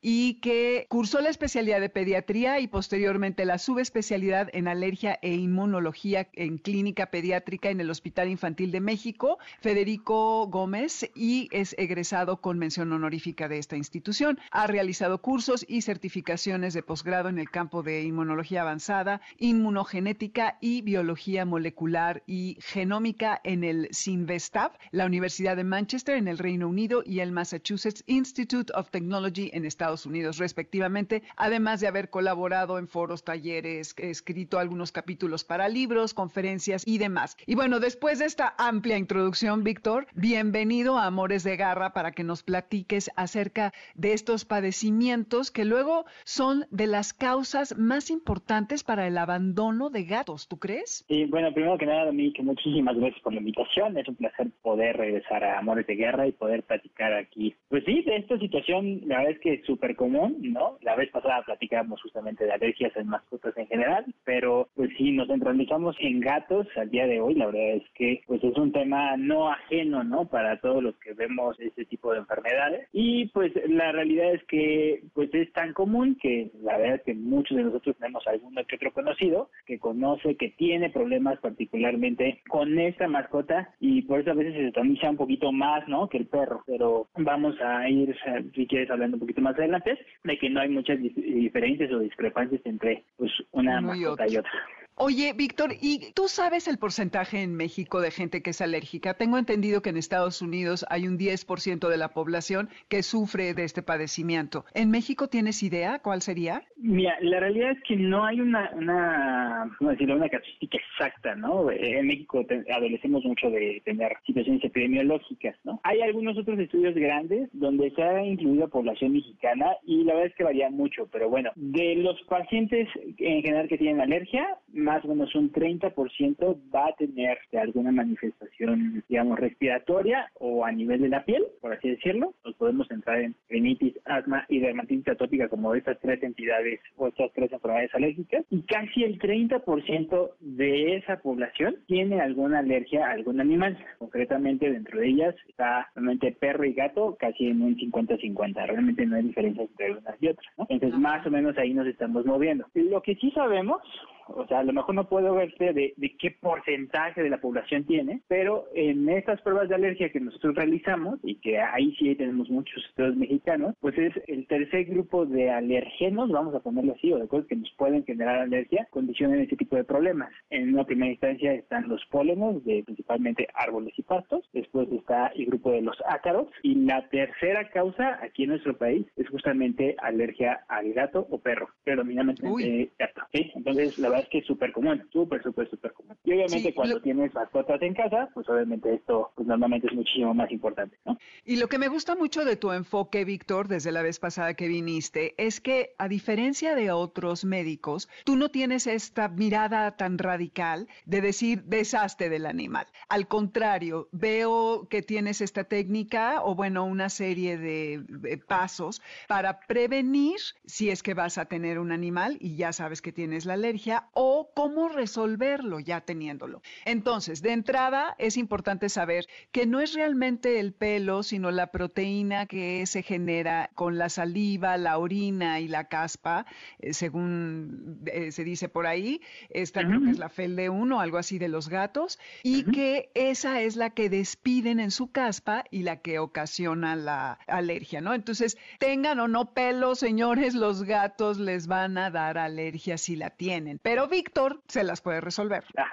y 0.00 0.34
que 0.40 0.86
cursó 0.88 1.20
la 1.20 1.28
especialidad 1.28 1.80
de 1.80 1.88
pediatría 1.88 2.60
y 2.60 2.66
posteriormente 2.66 3.44
la 3.44 3.58
subespecialidad 3.58 4.48
en 4.52 4.68
alergia 4.68 5.18
e 5.22 5.34
inmunología 5.34 6.28
en 6.32 6.58
clínica 6.58 7.06
pediátrica 7.06 7.68
en 7.70 7.80
el 7.80 7.90
Hospital 7.90 8.28
Infantil 8.28 8.72
de 8.72 8.80
México, 8.80 9.38
Federico 9.60 10.46
Gómez, 10.46 11.10
y 11.14 11.48
es 11.52 11.74
egresado 11.78 12.40
con 12.40 12.58
mención 12.58 12.92
honorífica 12.92 13.48
de 13.48 13.58
esta 13.58 13.76
institución. 13.76 14.38
Ha 14.50 14.66
realizado 14.66 15.20
cursos 15.20 15.64
y 15.68 15.82
certificaciones 15.82 16.72
de 16.74 16.82
posgrado 16.82 17.28
en 17.28 17.38
el 17.38 17.50
campo 17.50 17.82
de 17.82 18.02
inmunología 18.02 18.62
avanzada, 18.62 19.20
inmunogenética 19.38 20.56
y 20.60 20.82
biología 20.82 21.44
molecular 21.44 22.22
y 22.26 22.56
genómica 22.60 23.40
en 23.44 23.64
el 23.64 23.88
CINVESTAB, 23.92 24.72
la 24.90 25.06
Universidad 25.06 25.56
de 25.56 25.64
Manchester 25.64 26.16
en 26.16 26.28
el 26.28 26.38
Reino 26.38 26.68
Unido 26.68 27.02
y 27.04 27.20
el 27.20 27.32
Massachusetts 27.32 28.04
Institute 28.06 28.72
of 28.74 28.90
Technology 28.90 29.17
en 29.26 29.64
Estados 29.64 30.06
Unidos, 30.06 30.38
respectivamente, 30.38 31.22
además 31.36 31.80
de 31.80 31.88
haber 31.88 32.08
colaborado 32.08 32.78
en 32.78 32.86
foros, 32.86 33.24
talleres, 33.24 33.94
escrito 33.98 34.58
algunos 34.58 34.92
capítulos 34.92 35.44
para 35.44 35.68
libros, 35.68 36.14
conferencias 36.14 36.84
y 36.86 36.98
demás. 36.98 37.36
Y 37.46 37.56
bueno, 37.56 37.80
después 37.80 38.20
de 38.20 38.26
esta 38.26 38.54
amplia 38.58 38.96
introducción, 38.96 39.64
Víctor, 39.64 40.06
bienvenido 40.14 40.98
a 40.98 41.06
Amores 41.06 41.42
de 41.42 41.56
Garra 41.56 41.92
para 41.92 42.12
que 42.12 42.22
nos 42.22 42.44
platiques 42.44 43.10
acerca 43.16 43.72
de 43.94 44.12
estos 44.12 44.44
padecimientos 44.44 45.50
que 45.50 45.64
luego 45.64 46.04
son 46.24 46.66
de 46.70 46.86
las 46.86 47.12
causas 47.12 47.76
más 47.76 48.10
importantes 48.10 48.84
para 48.84 49.06
el 49.08 49.18
abandono 49.18 49.90
de 49.90 50.04
gatos, 50.04 50.46
¿tú 50.46 50.58
crees? 50.58 51.04
Sí, 51.08 51.24
bueno, 51.24 51.52
primero 51.52 51.76
que 51.76 51.86
nada, 51.86 52.06
Dominique, 52.06 52.42
muchísimas 52.42 52.96
gracias 52.96 53.20
por 53.22 53.32
la 53.32 53.40
invitación. 53.40 53.98
Es 53.98 54.06
un 54.08 54.14
placer 54.14 54.48
poder 54.62 54.96
regresar 54.96 55.42
a 55.42 55.58
Amores 55.58 55.86
de 55.86 55.96
Guerra 55.96 56.26
y 56.26 56.32
poder 56.32 56.62
platicar 56.62 57.12
aquí. 57.12 57.54
Pues 57.68 57.84
sí, 57.84 58.02
de 58.02 58.16
esta 58.16 58.38
situación, 58.38 59.07
la 59.08 59.18
verdad 59.18 59.32
es 59.32 59.40
que 59.40 59.54
es 59.54 59.64
súper 59.64 59.96
común, 59.96 60.36
¿no? 60.42 60.78
La 60.82 60.94
vez 60.94 61.10
pasada 61.10 61.42
platicábamos 61.42 62.00
justamente 62.02 62.44
de 62.44 62.52
alergias 62.52 62.94
en 62.96 63.08
mascotas 63.08 63.56
en 63.56 63.66
general, 63.66 64.04
pero 64.24 64.68
pues 64.74 64.90
sí, 64.96 65.12
nos 65.12 65.28
centralizamos 65.28 65.96
en 66.00 66.20
gatos 66.20 66.66
al 66.76 66.90
día 66.90 67.06
de 67.06 67.20
hoy. 67.20 67.34
La 67.34 67.46
verdad 67.46 67.76
es 67.76 67.90
que 67.94 68.22
pues 68.26 68.42
es 68.44 68.56
un 68.56 68.72
tema 68.72 69.16
no 69.16 69.50
ajeno, 69.50 70.04
¿no? 70.04 70.26
Para 70.26 70.60
todos 70.60 70.82
los 70.82 70.96
que 70.98 71.14
vemos 71.14 71.58
este 71.58 71.84
tipo 71.86 72.12
de 72.12 72.18
enfermedades. 72.18 72.86
Y 72.92 73.26
pues 73.28 73.52
la 73.68 73.92
realidad 73.92 74.34
es 74.34 74.44
que 74.44 75.02
pues 75.14 75.32
es 75.32 75.50
tan 75.52 75.72
común 75.72 76.16
que 76.20 76.50
la 76.62 76.76
verdad 76.76 76.96
es 76.96 77.02
que 77.02 77.14
muchos 77.14 77.56
de 77.56 77.64
nosotros 77.64 77.96
tenemos 77.96 78.26
alguno 78.26 78.64
que 78.66 78.76
otro 78.76 78.92
conocido 78.92 79.50
que 79.66 79.78
conoce 79.78 80.36
que 80.36 80.50
tiene 80.50 80.90
problemas 80.90 81.38
particularmente 81.40 82.42
con 82.48 82.78
esta 82.78 83.08
mascota 83.08 83.74
y 83.80 84.02
por 84.02 84.20
eso 84.20 84.30
a 84.30 84.34
veces 84.34 84.54
se 84.54 84.66
atomiza 84.68 85.10
un 85.10 85.16
poquito 85.16 85.50
más, 85.52 85.86
¿no? 85.88 86.08
Que 86.08 86.18
el 86.18 86.26
perro 86.26 86.62
pero 86.66 87.08
vamos 87.16 87.56
a 87.60 87.88
ir, 87.88 88.14
si 88.54 88.66
quieres, 88.66 88.90
hablando 88.98 89.16
un 89.16 89.20
poquito 89.20 89.40
más 89.40 89.56
adelante, 89.56 89.98
de 90.24 90.38
que 90.38 90.50
no 90.50 90.60
hay 90.60 90.68
muchas 90.68 90.98
diferencias 91.00 91.90
o 91.92 92.00
discrepancias 92.00 92.60
entre 92.64 93.04
pues 93.16 93.32
una 93.52 93.78
Uno 93.78 93.94
y 93.94 94.00
mascota 94.00 94.24
otro. 94.24 94.34
y 94.34 94.36
otra. 94.38 94.52
Oye, 95.00 95.32
Víctor, 95.32 95.74
¿y 95.80 96.12
tú 96.12 96.26
sabes 96.26 96.66
el 96.66 96.76
porcentaje 96.76 97.40
en 97.40 97.54
México 97.54 98.00
de 98.00 98.10
gente 98.10 98.42
que 98.42 98.50
es 98.50 98.60
alérgica? 98.60 99.14
Tengo 99.14 99.38
entendido 99.38 99.80
que 99.80 99.90
en 99.90 99.96
Estados 99.96 100.42
Unidos 100.42 100.84
hay 100.90 101.06
un 101.06 101.16
10% 101.16 101.88
de 101.88 101.96
la 101.96 102.08
población 102.08 102.68
que 102.88 103.04
sufre 103.04 103.54
de 103.54 103.62
este 103.62 103.84
padecimiento. 103.84 104.64
¿En 104.74 104.90
México 104.90 105.28
tienes 105.28 105.62
idea 105.62 106.00
cuál 106.00 106.20
sería? 106.20 106.64
Mira, 106.76 107.16
la 107.20 107.38
realidad 107.38 107.70
es 107.70 107.78
que 107.86 107.94
no 107.94 108.24
hay 108.24 108.40
una, 108.40 108.72
una, 108.74 109.70
¿cómo 109.78 109.90
decirlo? 109.90 110.16
una 110.16 110.28
característica 110.28 110.78
exacta, 110.78 111.36
¿no? 111.36 111.70
En 111.70 112.04
México 112.08 112.44
adolecemos 112.74 113.24
mucho 113.24 113.50
de 113.50 113.80
tener 113.84 114.16
situaciones 114.26 114.64
epidemiológicas, 114.64 115.54
¿no? 115.62 115.80
Hay 115.84 116.00
algunos 116.00 116.36
otros 116.36 116.58
estudios 116.58 116.96
grandes 116.96 117.48
donde 117.52 117.92
se 117.92 118.02
ha 118.02 118.24
incluido 118.24 118.68
población 118.68 119.12
mexicana 119.12 119.76
y 119.86 120.02
la 120.02 120.14
verdad 120.14 120.30
es 120.30 120.34
que 120.34 120.42
varía 120.42 120.70
mucho, 120.70 121.08
pero 121.12 121.30
bueno, 121.30 121.52
de 121.54 121.94
los 121.94 122.20
pacientes 122.22 122.88
en 123.18 123.42
general 123.42 123.68
que 123.68 123.78
tienen 123.78 124.00
alergia, 124.00 124.56
más 124.88 125.04
o 125.04 125.08
menos 125.08 125.34
un 125.34 125.52
30% 125.52 126.56
va 126.74 126.86
a 126.86 126.94
tener 126.94 127.36
alguna 127.60 127.92
manifestación, 127.92 129.04
digamos, 129.06 129.38
respiratoria 129.38 130.30
o 130.40 130.64
a 130.64 130.72
nivel 130.72 131.02
de 131.02 131.10
la 131.10 131.26
piel, 131.26 131.44
por 131.60 131.74
así 131.74 131.90
decirlo. 131.90 132.32
Nos 132.42 132.54
podemos 132.54 132.90
entrar 132.90 133.20
en 133.20 133.34
rinitis, 133.50 133.92
asma 134.06 134.46
y 134.48 134.60
dermatitis 134.60 135.08
atópica 135.08 135.48
como 135.48 135.74
estas 135.74 136.00
tres 136.00 136.22
entidades 136.22 136.80
o 136.96 137.08
estas 137.08 137.30
tres 137.34 137.52
enfermedades 137.52 137.94
alérgicas. 137.94 138.46
Y 138.48 138.62
casi 138.62 139.04
el 139.04 139.18
30% 139.18 140.30
de 140.40 140.96
esa 140.96 141.18
población 141.18 141.76
tiene 141.86 142.22
alguna 142.22 142.60
alergia 142.60 143.08
a 143.08 143.10
algún 143.10 143.42
animal. 143.42 143.76
Concretamente, 143.98 144.72
dentro 144.72 145.00
de 145.00 145.08
ellas 145.08 145.34
está 145.48 145.86
realmente 145.94 146.32
perro 146.32 146.64
y 146.64 146.72
gato, 146.72 147.14
casi 147.20 147.48
en 147.48 147.60
un 147.60 147.76
50-50. 147.76 148.54
Realmente 148.66 149.04
no 149.04 149.16
hay 149.16 149.24
diferencia 149.24 149.64
entre 149.64 149.92
unas 149.92 150.22
y 150.22 150.28
otras. 150.28 150.46
Entonces, 150.70 150.98
más 150.98 151.26
o 151.26 151.30
menos 151.30 151.58
ahí 151.58 151.74
nos 151.74 151.86
estamos 151.86 152.24
moviendo. 152.24 152.66
Lo 152.72 153.02
que 153.02 153.16
sí 153.16 153.30
sabemos 153.32 153.82
o 154.28 154.46
sea, 154.46 154.60
a 154.60 154.64
lo 154.64 154.72
mejor 154.72 154.94
no 154.94 155.08
puedo 155.08 155.34
verte 155.34 155.72
de, 155.72 155.94
de, 155.96 156.16
qué 156.18 156.30
porcentaje 156.30 157.22
de 157.22 157.30
la 157.30 157.40
población 157.40 157.84
tiene, 157.84 158.22
pero 158.28 158.66
en 158.74 159.08
estas 159.08 159.40
pruebas 159.42 159.68
de 159.68 159.74
alergia 159.74 160.10
que 160.10 160.20
nosotros 160.20 160.54
realizamos, 160.54 161.18
y 161.22 161.36
que 161.36 161.58
ahí 161.60 161.94
sí 161.98 162.14
tenemos 162.14 162.48
muchos 162.50 162.84
estudios 162.86 163.16
mexicanos, 163.16 163.74
pues 163.80 163.96
es 163.98 164.12
el 164.26 164.46
tercer 164.46 164.86
grupo 164.86 165.26
de 165.26 165.50
alergenos, 165.50 166.30
vamos 166.30 166.54
a 166.54 166.60
ponerlo 166.60 166.94
así, 166.94 167.12
o 167.12 167.18
de 167.18 167.28
cosas 167.28 167.46
que 167.46 167.56
nos 167.56 167.70
pueden 167.76 168.04
generar 168.04 168.40
alergia, 168.40 168.86
condicionan 168.90 169.40
ese 169.40 169.56
tipo 169.56 169.76
de 169.76 169.84
problemas. 169.84 170.32
En 170.50 170.74
una 170.74 170.84
primera 170.84 171.12
instancia 171.12 171.52
están 171.54 171.88
los 171.88 172.04
pólenes 172.06 172.64
de 172.64 172.82
principalmente 172.84 173.48
árboles 173.54 173.94
y 173.96 174.02
pastos, 174.02 174.48
después 174.52 174.90
está 174.92 175.28
el 175.28 175.46
grupo 175.46 175.70
de 175.72 175.82
los 175.82 175.96
ácaros, 176.06 176.48
y 176.62 176.74
la 176.74 177.08
tercera 177.08 177.68
causa 177.70 178.18
aquí 178.22 178.44
en 178.44 178.50
nuestro 178.50 178.76
país 178.76 179.06
es 179.16 179.28
justamente 179.28 179.96
alergia 179.98 180.60
al 180.68 180.92
gato 180.92 181.26
o 181.30 181.38
perro, 181.38 181.68
predominantemente 181.84 182.90
gato. 182.98 183.22
¿sí? 183.32 183.50
Entonces, 183.54 183.98
la 183.98 184.08
verdad 184.10 184.17
es 184.18 184.28
que 184.28 184.38
es 184.38 184.46
súper 184.46 184.72
común, 184.72 185.06
súper, 185.12 185.42
súper, 185.42 185.68
súper 185.70 185.92
común. 185.92 186.16
Y 186.24 186.32
obviamente 186.32 186.74
cuando 186.74 187.00
tienes 187.00 187.32
mascotas 187.34 187.80
en 187.82 187.94
casa, 187.94 188.28
pues 188.34 188.48
obviamente 188.48 188.94
esto 188.94 189.32
pues 189.34 189.46
normalmente 189.46 189.86
es 189.88 189.94
muchísimo 189.94 190.34
más 190.34 190.50
importante, 190.50 190.96
¿no? 191.04 191.16
Y 191.44 191.56
lo 191.56 191.68
que 191.68 191.78
me 191.78 191.88
gusta 191.88 192.14
mucho 192.14 192.44
de 192.44 192.56
tu 192.56 192.72
enfoque, 192.72 193.24
Víctor, 193.24 193.68
desde 193.68 193.92
la 193.92 194.02
vez 194.02 194.18
pasada 194.18 194.54
que 194.54 194.68
viniste, 194.68 195.34
es 195.38 195.60
que 195.60 195.94
a 195.98 196.08
diferencia 196.08 196.74
de 196.74 196.90
otros 196.90 197.44
médicos, 197.44 198.08
tú 198.24 198.36
no 198.36 198.50
tienes 198.50 198.86
esta 198.86 199.28
mirada 199.28 199.96
tan 199.96 200.18
radical 200.18 200.88
de 201.06 201.20
decir 201.20 201.62
deshazte 201.64 202.28
del 202.28 202.46
animal. 202.46 202.86
Al 203.08 203.28
contrario, 203.28 204.08
veo 204.12 204.88
que 204.88 205.02
tienes 205.02 205.40
esta 205.40 205.64
técnica 205.64 206.42
o 206.42 206.54
bueno, 206.54 206.84
una 206.84 207.08
serie 207.08 207.58
de, 207.58 208.02
de 208.08 208.38
pasos 208.38 209.02
para 209.28 209.60
prevenir 209.60 210.38
si 210.66 210.90
es 210.90 211.02
que 211.02 211.14
vas 211.14 211.38
a 211.38 211.46
tener 211.46 211.78
un 211.78 211.92
animal 211.92 212.36
y 212.40 212.56
ya 212.56 212.72
sabes 212.72 213.02
que 213.02 213.12
tienes 213.12 213.44
la 213.44 213.54
alergia 213.54 214.07
o 214.12 214.50
cómo 214.54 214.88
resolverlo 214.88 215.80
ya 215.80 216.00
teniéndolo. 216.00 216.62
Entonces, 216.84 217.42
de 217.42 217.52
entrada 217.52 218.14
es 218.18 218.36
importante 218.36 218.88
saber 218.88 219.26
que 219.52 219.66
no 219.66 219.80
es 219.80 219.94
realmente 219.94 220.60
el 220.60 220.72
pelo, 220.72 221.22
sino 221.22 221.50
la 221.50 221.68
proteína 221.68 222.46
que 222.46 222.84
se 222.86 223.02
genera 223.02 223.70
con 223.74 223.98
la 223.98 224.08
saliva, 224.08 224.76
la 224.76 224.98
orina 224.98 225.60
y 225.60 225.68
la 225.68 225.84
caspa, 225.88 226.46
eh, 226.78 226.92
según 226.92 228.00
eh, 228.06 228.32
se 228.32 228.44
dice 228.44 228.68
por 228.68 228.86
ahí. 228.86 229.20
Esta 229.50 229.86
creo 229.86 230.02
que 230.02 230.10
es 230.10 230.18
la 230.18 230.28
fel 230.28 230.56
de 230.56 230.68
uno, 230.68 231.00
algo 231.00 231.18
así 231.18 231.38
de 231.38 231.48
los 231.48 231.68
gatos, 231.68 232.18
y 232.42 232.64
que 232.64 233.10
esa 233.14 233.60
es 233.60 233.76
la 233.76 233.90
que 233.90 234.08
despiden 234.08 234.80
en 234.80 234.90
su 234.90 235.10
caspa 235.10 235.64
y 235.70 235.82
la 235.82 235.96
que 235.96 236.18
ocasiona 236.18 236.96
la 236.96 237.38
alergia, 237.46 238.00
¿no? 238.00 238.14
Entonces, 238.14 238.56
tengan 238.78 239.20
o 239.20 239.28
no 239.28 239.52
pelo, 239.52 239.94
señores, 239.94 240.54
los 240.54 240.84
gatos 240.84 241.38
les 241.38 241.66
van 241.66 241.98
a 241.98 242.10
dar 242.10 242.38
alergia 242.38 242.98
si 242.98 243.16
la 243.16 243.30
tienen. 243.30 243.78
Pero 243.82 243.97
pero 243.98 244.08
Víctor 244.08 244.60
se 244.68 244.84
las 244.84 245.00
puede 245.00 245.20
resolver. 245.20 245.64
Ah, 245.76 245.90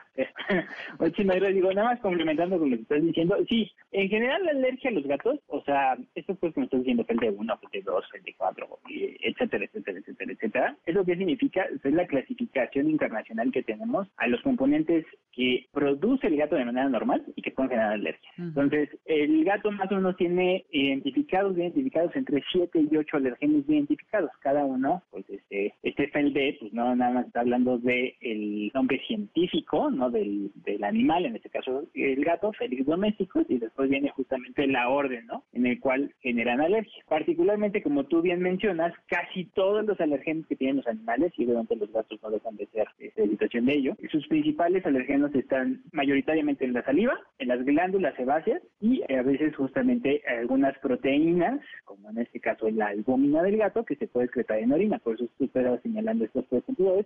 Oye, 1.00 1.54
digo, 1.54 1.74
nada 1.74 1.90
más 1.90 2.00
complementando 2.02 2.60
con 2.60 2.70
lo 2.70 2.78
que 2.78 2.84
estás 2.84 3.02
diciendo, 3.02 3.36
sí, 3.50 3.72
en 3.92 4.10
general 4.10 4.46
la 4.46 4.52
alergia 4.52 4.90
a 4.90 4.94
los 4.94 5.08
gatos, 5.08 5.40
o 5.48 5.62
sea, 5.64 5.98
esto 6.14 6.36
pues 6.36 6.54
que 6.54 6.60
me 6.60 6.66
estás 6.66 6.82
diciendo, 6.82 7.06
el 7.08 7.18
de 7.18 7.30
1, 7.32 7.60
el 7.64 7.72
de 7.72 7.82
2, 7.82 8.06
el 8.14 8.24
de 8.24 8.36
4, 8.38 8.80
etcétera, 9.22 9.66
etcétera, 9.66 10.00
etcétera, 10.00 10.32
etcétera, 10.34 10.78
¿eso 10.86 11.06
qué 11.06 11.16
significa? 11.16 11.66
Es 11.84 11.94
la 11.94 12.06
clasificación 12.06 12.90
internacional 12.90 13.52
que 13.52 13.64
tenemos 13.64 14.08
a 14.18 14.28
los 14.28 14.42
componentes 14.42 15.06
que 15.32 15.68
produce 15.72 16.28
el 16.28 16.38
gato 16.38 16.56
de 16.56 16.66
manera 16.66 16.88
normal 16.90 17.24
y 17.36 17.42
que 17.42 17.52
pueden 17.52 17.72
generar 17.72 17.94
alergia. 17.94 18.30
Entonces, 18.38 18.90
el 19.06 19.44
gato 19.44 19.72
más 19.72 19.92
o 19.92 19.96
menos 19.96 20.16
tiene 20.16 20.66
identificados, 20.72 21.58
identificados 21.58 22.16
entre 22.16 22.44
7 22.52 22.88
y 22.92 22.98
8 22.98 23.18
alergenes 23.18 23.68
identificados, 23.68 24.32
cada 24.42 24.64
uno, 24.64 25.04
pues 25.12 25.26
este, 25.30 25.74
este 25.84 26.08
FLD, 26.10 26.60
pues 26.60 26.74
no 26.74 26.96
nada 26.96 27.12
más 27.12 27.28
está 27.28 27.42
hablando 27.42 27.80
de 27.86 28.16
el 28.20 28.72
nombre 28.74 29.00
científico 29.08 29.90
¿no? 29.90 30.10
del, 30.10 30.52
del 30.66 30.84
animal, 30.84 31.26
en 31.26 31.36
este 31.36 31.50
caso 31.50 31.84
el 31.94 32.26
gato, 32.26 32.52
Félix 32.54 32.86
domésticos, 32.86 33.46
y 33.48 33.58
después 33.58 33.90
viene 33.90 34.10
justamente 34.10 34.68
la 34.68 34.90
orden 34.90 35.26
¿no? 35.28 35.44
en 35.54 35.66
el 35.66 35.80
cual 35.80 36.14
generan 36.22 36.62
alergia. 36.62 37.04
Particularmente, 37.08 37.82
como 37.82 38.04
tú 38.06 38.22
bien 38.22 38.42
mencionas, 38.42 38.94
casi 39.08 39.46
todos 39.46 39.86
los 39.86 40.00
alergenos 40.02 40.46
que 40.48 40.56
tienen 40.56 40.78
los 40.78 40.88
animales, 40.88 41.32
y 41.38 41.46
obviamente 41.46 41.76
los 41.76 41.92
gatos 41.92 42.20
no 42.22 42.30
dejan 42.30 42.58
de 42.58 42.66
ser 42.68 42.88
esta 43.00 43.24
situación 43.24 43.66
de 43.66 43.74
ello, 43.74 43.98
sus 44.12 44.28
principales 44.28 44.86
alergenos 44.86 45.34
están 45.36 45.82
mayoritariamente 45.92 46.66
en 46.66 46.74
la 46.74 46.84
saliva, 46.84 47.20
en 47.40 47.48
las 47.48 47.64
glándulas 47.64 48.16
sebáceas 48.16 48.62
y 48.82 49.02
a 49.12 49.22
veces 49.22 49.56
justamente 49.56 50.22
algunas 50.28 50.78
proteínas, 50.80 51.62
como 51.86 52.10
en 52.10 52.20
este 52.20 52.40
caso 52.40 52.70
la 52.70 52.88
albúmina 52.88 53.44
del 53.44 53.58
gato, 53.58 53.86
que 53.86 53.96
se 53.96 54.08
puede 54.08 54.26
excretar 54.26 54.60
en 54.60 54.72
orina. 54.72 55.00
Por 55.00 55.16
eso 55.16 55.28
estás 55.40 55.82
señalando 55.82 56.26
estos 56.26 56.46
tres 56.50 56.64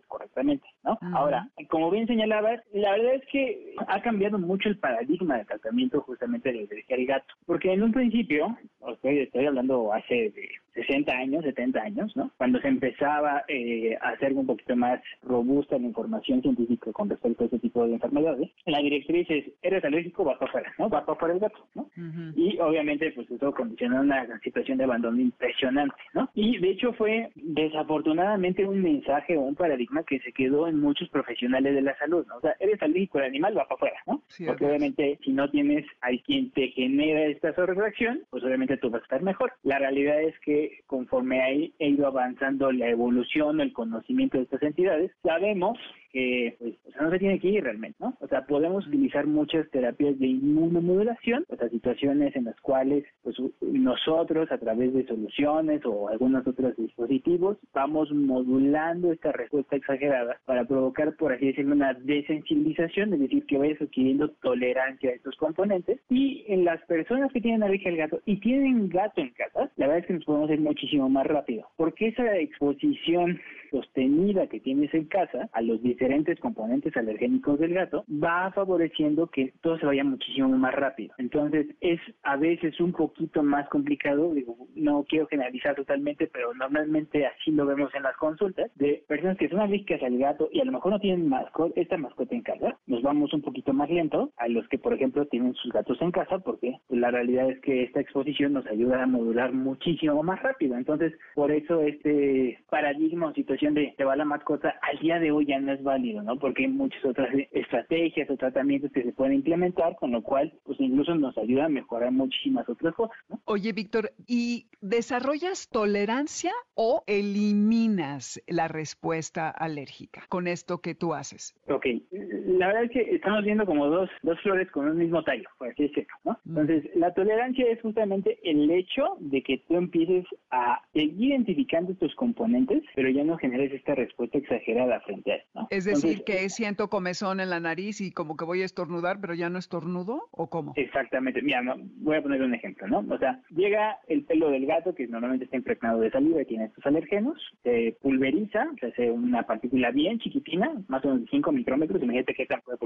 correctamente. 0.07 0.67
¿No? 0.83 0.97
Ahora, 1.13 1.49
como 1.69 1.91
bien 1.91 2.07
señalabas, 2.07 2.61
la 2.73 2.91
verdad 2.91 3.15
es 3.15 3.25
que 3.31 3.75
ha 3.87 4.01
cambiado 4.01 4.37
mucho 4.37 4.69
el 4.69 4.77
paradigma 4.77 5.37
de 5.37 5.45
tratamiento 5.45 6.01
justamente 6.01 6.51
de 6.51 6.59
alergia 6.59 6.95
al 6.95 7.05
gato, 7.05 7.33
porque 7.45 7.73
en 7.73 7.83
un 7.83 7.91
principio, 7.91 8.57
estoy, 8.91 9.19
estoy 9.19 9.45
hablando 9.45 9.93
hace 9.93 10.31
de 10.31 10.49
60 10.73 11.11
años, 11.11 11.43
70 11.43 11.81
años, 11.81 12.15
¿no? 12.15 12.31
Cuando 12.37 12.59
se 12.61 12.67
empezaba 12.67 13.43
eh, 13.47 13.97
a 14.01 14.09
hacer 14.09 14.33
un 14.33 14.45
poquito 14.45 14.75
más 14.75 15.01
robusta 15.23 15.77
la 15.77 15.87
información 15.87 16.41
científica 16.41 16.91
con 16.91 17.09
respecto 17.09 17.43
a 17.43 17.45
este 17.45 17.59
tipo 17.59 17.85
de 17.85 17.93
enfermedades, 17.93 18.49
la 18.65 18.79
directriz 18.79 19.29
es, 19.29 19.45
eres 19.61 19.83
alérgico, 19.83 20.23
vas 20.23 20.37
para 20.37 20.49
afuera, 20.49 20.73
¿no? 20.77 20.89
Va 20.89 21.05
para 21.05 21.15
afuera 21.15 21.33
el 21.33 21.39
gato, 21.39 21.59
¿no? 21.75 21.89
Y 22.35 22.57
obviamente, 22.59 23.11
pues 23.11 23.29
eso 23.29 23.53
condiciona 23.53 24.01
una 24.01 24.39
situación 24.39 24.77
de 24.77 24.83
abandono 24.85 25.19
impresionante, 25.19 25.95
¿no? 26.13 26.29
Y 26.33 26.57
de 26.59 26.69
hecho 26.69 26.93
fue 26.93 27.29
desafortunadamente 27.35 28.65
un 28.65 28.81
mensaje 28.81 29.37
o 29.37 29.41
un 29.41 29.55
paradigma 29.55 30.03
que 30.03 30.19
se 30.19 30.31
quedó 30.31 30.58
en 30.67 30.79
muchos 30.79 31.09
profesionales 31.09 31.75
de 31.75 31.81
la 31.81 31.97
salud, 31.97 32.25
¿no? 32.27 32.37
O 32.37 32.41
sea, 32.41 32.55
eres 32.59 32.81
alérgico 32.81 33.19
al 33.19 33.25
animal, 33.25 33.57
va 33.57 33.67
para 33.67 33.75
afuera, 33.75 33.99
¿no? 34.07 34.21
Porque 34.45 34.65
obviamente 34.65 35.19
si 35.23 35.31
no 35.31 35.49
tienes 35.49 35.85
a 36.01 36.09
quien 36.25 36.51
te 36.51 36.69
genera 36.69 37.25
esta 37.25 37.53
sobrereacción, 37.53 38.23
pues 38.29 38.43
obviamente 38.43 38.77
tú 38.77 38.89
vas 38.89 39.01
a 39.01 39.05
estar 39.05 39.21
mejor. 39.21 39.53
La 39.63 39.79
realidad 39.79 40.21
es 40.21 40.37
que 40.39 40.81
conforme 40.87 41.41
ha 41.41 41.51
ido 41.85 42.07
avanzando 42.07 42.71
la 42.71 42.89
evolución, 42.89 43.61
el 43.61 43.73
conocimiento 43.73 44.37
de 44.37 44.43
estas 44.43 44.63
entidades, 44.63 45.11
sabemos 45.23 45.77
que 46.11 46.55
pues, 46.59 46.73
o 46.87 46.91
sea, 46.91 47.01
no 47.03 47.11
se 47.11 47.19
tiene 47.19 47.39
que 47.39 47.49
ir 47.49 47.63
realmente, 47.63 47.97
¿no? 47.99 48.15
O 48.19 48.27
sea, 48.27 48.45
podemos 48.45 48.87
utilizar 48.87 49.27
muchas 49.27 49.69
terapias 49.69 50.17
de 50.19 50.27
inmunomodulación, 50.27 51.45
o 51.49 51.55
sea, 51.55 51.69
situaciones 51.69 52.35
en 52.35 52.45
las 52.45 52.59
cuales 52.61 53.05
pues 53.23 53.35
nosotros 53.61 54.51
a 54.51 54.57
través 54.57 54.93
de 54.93 55.05
soluciones 55.05 55.81
o 55.85 56.09
algunos 56.09 56.45
otros 56.47 56.75
dispositivos 56.77 57.57
vamos 57.73 58.11
modulando 58.11 59.11
esta 59.11 59.31
respuesta 59.31 59.75
exagerada 59.75 60.39
para 60.45 60.65
provocar, 60.65 61.15
por 61.15 61.33
así 61.33 61.47
decirlo, 61.47 61.75
una 61.75 61.93
desensibilización, 61.93 63.13
es 63.13 63.19
decir, 63.19 63.45
que 63.45 63.57
vayas 63.57 63.81
adquiriendo 63.81 64.29
tolerancia 64.41 65.11
a 65.11 65.13
estos 65.13 65.35
componentes 65.37 65.99
y 66.09 66.43
en 66.47 66.65
las 66.65 66.81
personas 66.85 67.31
que 67.31 67.41
tienen 67.41 67.63
alergia 67.63 67.91
al 67.91 67.97
gato 67.97 68.19
y 68.25 68.37
tienen 68.37 68.89
gato 68.89 69.21
en 69.21 69.29
casa, 69.31 69.71
la 69.75 69.87
verdad 69.87 69.99
es 69.99 70.05
que 70.07 70.13
nos 70.13 70.25
podemos 70.25 70.49
ir 70.49 70.59
muchísimo 70.59 71.09
más 71.09 71.27
rápido, 71.27 71.67
porque 71.77 72.07
esa 72.07 72.37
exposición 72.37 73.39
sostenida 73.69 74.47
que 74.47 74.59
tienes 74.59 74.93
en 74.93 75.05
casa 75.05 75.49
a 75.53 75.61
los 75.61 75.81
diferentes 75.81 76.39
componentes 76.39 76.95
alergénicos 76.95 77.59
del 77.59 77.73
gato 77.73 78.05
va 78.09 78.51
favoreciendo 78.51 79.27
que 79.27 79.53
todo 79.61 79.77
se 79.79 79.85
vaya 79.85 80.03
muchísimo 80.03 80.49
más 80.49 80.73
rápido. 80.73 81.13
Entonces 81.17 81.67
es 81.81 81.99
a 82.23 82.37
veces 82.37 82.79
un 82.79 82.91
poquito 82.91 83.43
más 83.43 83.67
complicado, 83.69 84.33
digo, 84.33 84.55
no 84.75 85.05
quiero 85.07 85.27
generalizar 85.27 85.75
totalmente, 85.75 86.27
pero 86.27 86.53
normalmente 86.53 87.25
así 87.25 87.51
lo 87.51 87.65
vemos 87.65 87.93
en 87.95 88.03
las 88.03 88.15
consultas, 88.17 88.71
de 88.75 89.03
personas 89.07 89.37
que 89.37 89.49
son 89.49 89.59
alérgicas 89.59 90.01
al 90.03 90.17
gato 90.17 90.49
y 90.51 90.59
a 90.61 90.65
lo 90.65 90.71
mejor 90.71 90.93
no 90.93 90.99
tienen 90.99 91.27
mascota, 91.27 91.79
esta 91.79 91.97
mascota 91.97 92.35
en 92.35 92.41
casa, 92.41 92.77
nos 92.87 93.01
vamos 93.01 93.33
un 93.33 93.41
poquito 93.41 93.73
más 93.73 93.89
lento 93.89 94.31
a 94.37 94.47
los 94.47 94.67
que 94.67 94.77
por 94.77 94.93
ejemplo 94.93 95.25
tienen 95.25 95.53
sus 95.55 95.71
gatos 95.71 96.01
en 96.01 96.11
casa 96.11 96.39
porque 96.39 96.79
la 96.89 97.11
realidad 97.11 97.49
es 97.49 97.59
que 97.59 97.83
esta 97.83 97.99
exposición 97.99 98.53
nos 98.53 98.65
ayuda 98.67 99.03
a 99.03 99.07
modular 99.07 99.53
muchísimo 99.53 100.23
más 100.23 100.41
rápido. 100.41 100.75
Entonces, 100.75 101.13
por 101.35 101.51
eso 101.51 101.81
este 101.81 102.59
paradigma 102.69 103.27
o 103.27 103.33
situación 103.33 103.58
de 103.59 103.93
te 103.97 104.05
va 104.05 104.15
la 104.15 104.25
mascota 104.25 104.79
al 104.81 104.99
día 104.99 105.19
de 105.19 105.31
hoy 105.31 105.45
ya 105.45 105.59
no 105.59 105.73
es 105.73 105.83
válido, 105.83 106.21
¿no? 106.21 106.37
Porque 106.37 106.63
hay 106.63 106.69
muchas 106.69 107.03
otras 107.03 107.29
estrategias 107.51 108.29
o 108.29 108.37
tratamientos 108.37 108.91
que 108.91 109.03
se 109.03 109.11
pueden 109.11 109.33
implementar, 109.33 109.95
con 109.97 110.11
lo 110.11 110.21
cual, 110.21 110.53
pues 110.63 110.79
incluso 110.79 111.13
nos 111.15 111.37
ayuda 111.37 111.65
a 111.65 111.69
mejorar 111.69 112.11
muchísimas 112.11 112.67
otras 112.69 112.95
cosas, 112.95 113.17
¿no? 113.27 113.39
Oye, 113.45 113.73
Víctor, 113.73 114.11
¿y 114.27 114.67
desarrollas 114.81 115.69
tolerancia 115.69 116.51
o 116.73 117.03
eliminas 117.07 118.41
la 118.47 118.67
respuesta 118.67 119.49
alérgica 119.49 120.23
con 120.29 120.47
esto 120.47 120.79
que 120.79 120.95
tú 120.95 121.13
haces? 121.13 121.55
Ok, 121.67 121.85
la 122.11 122.67
verdad 122.67 122.83
es 122.85 122.91
que 122.91 123.15
estamos 123.15 123.43
viendo 123.43 123.65
como 123.65 123.87
dos, 123.87 124.09
dos 124.23 124.39
flores 124.41 124.69
con 124.71 124.87
un 124.87 124.97
mismo 124.97 125.23
tallo, 125.23 125.49
por 125.57 125.69
así 125.69 125.83
decirlo, 125.83 126.13
¿no? 126.23 126.39
Mm. 126.45 126.59
Entonces, 126.59 126.91
la 126.95 127.13
tolerancia 127.13 127.65
es 127.69 127.81
justamente 127.81 128.39
el 128.43 128.69
hecho 128.71 129.17
de 129.19 129.41
que 129.41 129.59
tú 129.67 129.75
empieces 129.75 130.25
a 130.51 130.81
seguir 130.93 131.31
identificando 131.31 131.93
tus 131.95 132.13
componentes, 132.15 132.83
pero 132.95 133.09
ya 133.09 133.23
no 133.23 133.37
generes 133.51 133.73
esta 133.73 133.95
respuesta 133.95 134.37
exagerada 134.37 134.99
frente 135.01 135.31
a 135.31 135.35
esto, 135.35 135.49
¿no? 135.53 135.67
Es 135.69 135.85
decir, 135.85 136.23
que 136.23 136.49
siento 136.49 136.89
comezón 136.89 137.39
en 137.39 137.49
la 137.49 137.59
nariz 137.59 138.01
y 138.01 138.11
como 138.11 138.35
que 138.35 138.45
voy 138.45 138.61
a 138.61 138.65
estornudar, 138.65 139.19
pero 139.21 139.33
ya 139.33 139.49
no 139.49 139.59
estornudo, 139.59 140.29
¿o 140.31 140.49
cómo? 140.49 140.73
Exactamente. 140.75 141.41
Mira, 141.41 141.61
voy 141.97 142.17
a 142.17 142.21
poner 142.23 142.41
un 142.41 142.55
ejemplo, 142.55 142.87
¿no? 142.87 143.05
O 143.13 143.17
sea, 143.17 143.41
llega 143.49 143.97
el 144.07 144.23
pelo 144.23 144.49
del 144.49 144.65
gato, 144.65 144.95
que 144.95 145.07
normalmente 145.07 145.45
está 145.45 145.57
impregnado 145.57 145.99
de 145.99 146.11
saliva 146.11 146.41
y 146.41 146.45
tiene 146.45 146.65
estos 146.65 146.85
alergenos, 146.85 147.37
se 147.63 147.95
pulveriza, 148.01 148.67
se 148.79 148.87
hace 148.87 149.11
una 149.11 149.43
partícula 149.43 149.91
bien 149.91 150.19
chiquitina, 150.19 150.71
más 150.87 151.03
o 151.05 151.09
menos 151.09 151.23
de 151.23 151.29
5 151.29 151.51
micrómetros, 151.51 152.01
imagínate 152.01 152.33
qué 152.33 152.45
tan 152.45 152.61
puede 152.61 152.77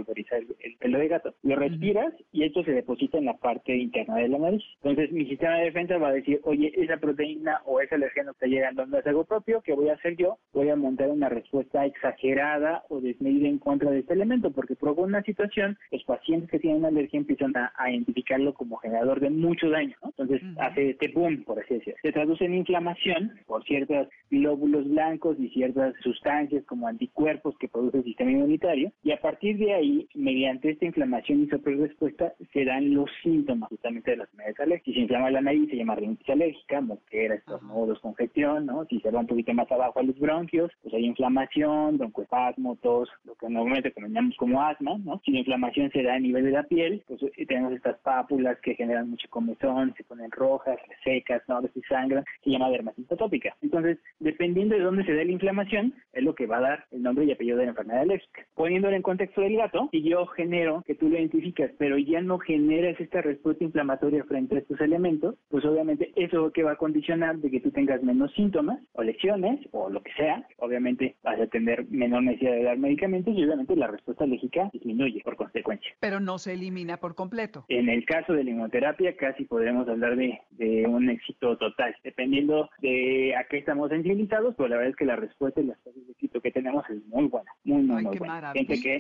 pelo 0.94 1.00
de 1.00 1.08
gato. 1.08 1.34
Lo 1.42 1.56
respiras 1.56 2.14
y 2.32 2.44
esto 2.44 2.64
se 2.64 2.72
deposita 2.72 3.18
en 3.18 3.26
la 3.26 3.38
parte 3.38 3.76
interna 3.76 4.16
de 4.16 4.28
la 4.28 4.38
nariz. 4.38 4.64
Entonces, 4.84 5.12
mi 5.12 5.26
sistema 5.26 5.58
de 5.58 5.66
defensa 5.66 5.98
va 5.98 6.10
a 6.10 6.14
decir, 6.14 6.40
oye, 6.44 6.72
esa 6.76 6.98
proteína 6.98 7.62
o 7.66 7.82
ese 7.82 7.96
alergeno 7.96 8.32
está 8.32 8.46
llegando 8.48 8.86
no 8.86 8.98
es 8.98 9.08
algo 9.08 9.26
propio, 9.26 9.62
¿qué 9.62 9.74
voy 9.74 9.90
a 9.90 9.94
hacer 9.94 10.16
yo? 10.18 10.38
Voy 10.54 10.70
a 10.70 10.76
montar 10.76 11.10
una 11.10 11.30
respuesta 11.30 11.86
exagerada 11.86 12.84
o 12.90 13.02
desmedida 13.02 13.48
en 13.48 13.58
contra 13.58 13.90
de 13.90 14.00
este 14.00 14.14
elemento, 14.14 14.52
porque 14.52 14.76
por 14.76 14.90
alguna 14.90 15.24
situación, 15.24 15.78
los 15.92 16.04
pacientes 16.04 16.50
que 16.50 16.60
tienen 16.60 16.86
alergia 16.86 17.18
empiezan 17.18 17.54
a, 17.56 17.72
identificarlo 17.90 18.54
como 18.54 18.78
generador 18.78 19.20
de 19.20 19.30
mucho 19.30 19.70
daño, 19.70 19.96
¿no? 20.02 20.10
Entonces, 20.10 20.42
hace 20.58 20.92
este 20.92 21.10
boom, 21.10 21.44
por 21.44 21.60
así 21.60 21.76
decirlo. 21.76 22.00
Se 22.02 22.12
traduce 22.12 22.46
en 22.46 22.56
inflamación 22.56 23.34
por 23.46 23.64
ciertos 23.66 24.08
glóbulos 24.32 24.90
blancos 24.90 25.38
y 25.40 25.50
ciertas 25.50 25.94
sustancias 26.02 26.64
como 26.66 26.88
anticuerpos 26.88 27.58
que 27.58 27.68
produce 27.68 27.98
el 27.98 28.04
sistema 28.04 28.32
inmunitario, 28.32 28.92
y 29.04 29.12
a 29.12 29.22
partir 29.22 29.58
de 29.58 29.74
ahí, 29.74 30.08
mediante 30.16 30.70
esta 30.84 31.02
inflamación 31.02 31.44
y 31.44 31.50
respuesta, 31.50 32.34
se 32.52 32.66
dan 32.66 32.94
los 32.94 33.10
síntomas 33.22 33.70
justamente 33.70 34.12
de 34.12 34.18
las 34.18 34.28
enfermedades 34.28 34.60
alérgicas. 34.60 34.86
Si 34.86 34.94
se 34.94 35.00
inflama 35.00 35.32
la 35.32 35.42
nariz, 35.42 35.70
se 35.70 35.78
llama 35.78 35.96
rinitis 35.96 36.30
alérgica, 36.30 36.82
moquera, 36.82 37.36
estornudos, 37.36 38.00
congestión, 38.00 38.66
¿no? 38.66 38.86
Si 38.86 39.00
se 39.00 39.10
va 39.10 39.22
un 39.22 39.28
poquito 39.28 39.54
más 39.54 39.72
abajo 39.72 40.00
a 40.00 40.04
los 40.04 40.20
bronquios, 40.20 40.72
pues 40.82 40.94
hay 40.94 41.06
inflamación, 41.06 41.98
broncoespasmo, 41.98 42.76
tos, 42.78 43.10
lo 43.24 43.36
que 43.36 43.48
normalmente 43.48 43.94
conocemos 43.94 44.36
como 44.36 44.62
asma, 44.62 44.98
¿no? 45.06 45.22
Si 45.24 45.32
la 45.32 45.40
inflamación 45.40 45.90
se 45.92 46.04
da 46.04 46.16
a 46.16 46.20
nivel 46.20 46.44
de 46.44 46.52
la 46.52 46.64
piel, 46.64 47.02
pues 47.08 47.22
eh, 47.24 47.46
tenemos 47.46 47.74
estas 47.74 47.98
pápulas 48.00 48.58
que 48.62 48.76
generan 48.76 49.10
mucho 49.10 49.30
comezón, 49.30 49.94
se 49.96 50.04
ponen 50.04 50.32
rojas, 50.32 50.78
secas, 51.04 51.42
¿no? 51.48 51.62
Se 51.62 51.82
sangran, 51.88 52.26
se 52.44 52.50
llama 52.50 52.70
dermatitis 52.70 53.12
atópica. 53.12 53.56
Entonces, 53.62 54.00
dependiendo 54.20 54.76
de 54.76 54.82
dónde 54.82 55.06
se 55.06 55.14
dé 55.14 55.24
la 55.24 55.32
inflamación, 55.32 55.94
es 56.12 56.24
lo 56.24 56.36
que 56.36 56.46
va 56.46 56.58
a 56.58 56.62
dar 56.62 56.86
el 56.92 57.04
nombre 57.04 57.24
y 57.26 57.32
apellido 57.32 57.58
de 57.58 57.66
la 57.66 57.70
enfermedad 57.70 58.02
alérgica. 58.02 58.46
Poniéndolo 58.56 58.96
en 58.96 59.02
contexto 59.02 59.42
del 59.42 59.56
gato, 59.56 59.88
si 59.92 60.02
yo 60.02 60.26
genero 60.28 60.73
que 60.82 60.96
tú 60.96 61.10
lo 61.10 61.18
identificas, 61.18 61.72
pero 61.78 61.98
ya 61.98 62.22
no 62.22 62.40
generas 62.40 63.00
esta 63.00 63.22
respuesta 63.22 63.64
inflamatoria 63.64 64.24
frente 64.24 64.56
a 64.56 64.60
estos 64.60 64.80
elementos, 64.82 65.36
pues 65.50 65.64
obviamente 65.66 66.12
eso 66.16 66.52
que 66.52 66.64
va 66.64 66.74
a 66.74 66.78
condicionar 66.78 67.38
de 67.38 67.52
que 67.52 67.60
tú 67.60 67.72
tengas 67.72 68.02
menos 68.04 68.34
síntomas 68.34 68.80
o 68.94 69.04
lesiones 69.04 69.60
o 69.72 69.90
lo 69.90 70.02
que 70.02 70.12
sea, 70.14 70.48
obviamente 70.58 71.16
vas 71.24 71.40
a 71.40 71.48
tener 71.48 71.86
menor 71.90 72.24
necesidad 72.24 72.54
de 72.54 72.64
dar 72.64 72.78
medicamentos 72.78 73.34
y 73.36 73.44
obviamente 73.44 73.76
la 73.76 73.88
respuesta 73.88 74.24
alérgica 74.24 74.70
disminuye 74.74 75.22
por 75.24 75.36
consecuencia. 75.36 75.92
Pero 76.00 76.20
no 76.20 76.38
se 76.38 76.54
elimina 76.54 76.98
por 76.98 77.16
completo. 77.16 77.66
En 77.70 77.90
el 77.90 78.06
caso 78.06 78.34
de 78.34 78.44
la 78.44 78.50
inmunoterapia 78.52 79.16
casi 79.16 79.46
podremos 79.46 79.88
hablar 79.88 80.16
de, 80.16 80.40
de 80.52 80.86
un 80.88 81.10
éxito 81.10 81.58
total, 81.58 81.96
dependiendo 82.04 82.70
de 82.80 83.36
a 83.36 83.46
qué 83.46 83.58
estamos 83.58 83.90
sensibilizados, 83.90 84.56
pues 84.56 84.70
la 84.70 84.78
verdad 84.78 84.92
es 84.92 84.96
que 84.96 85.06
la 85.06 85.16
respuesta 85.16 85.62
y 85.62 85.66
las 85.66 85.78
tasas 85.84 86.06
de 86.06 86.12
éxito 86.12 86.42
que 86.42 86.52
tenemos 86.52 86.84
es 86.90 87.06
muy 87.08 87.26
buena, 87.26 87.52
muy, 87.64 87.84
muy, 87.84 88.04
muy 88.04 88.18
buena. 88.18 88.52
Gente 88.54 88.82
que 88.82 88.98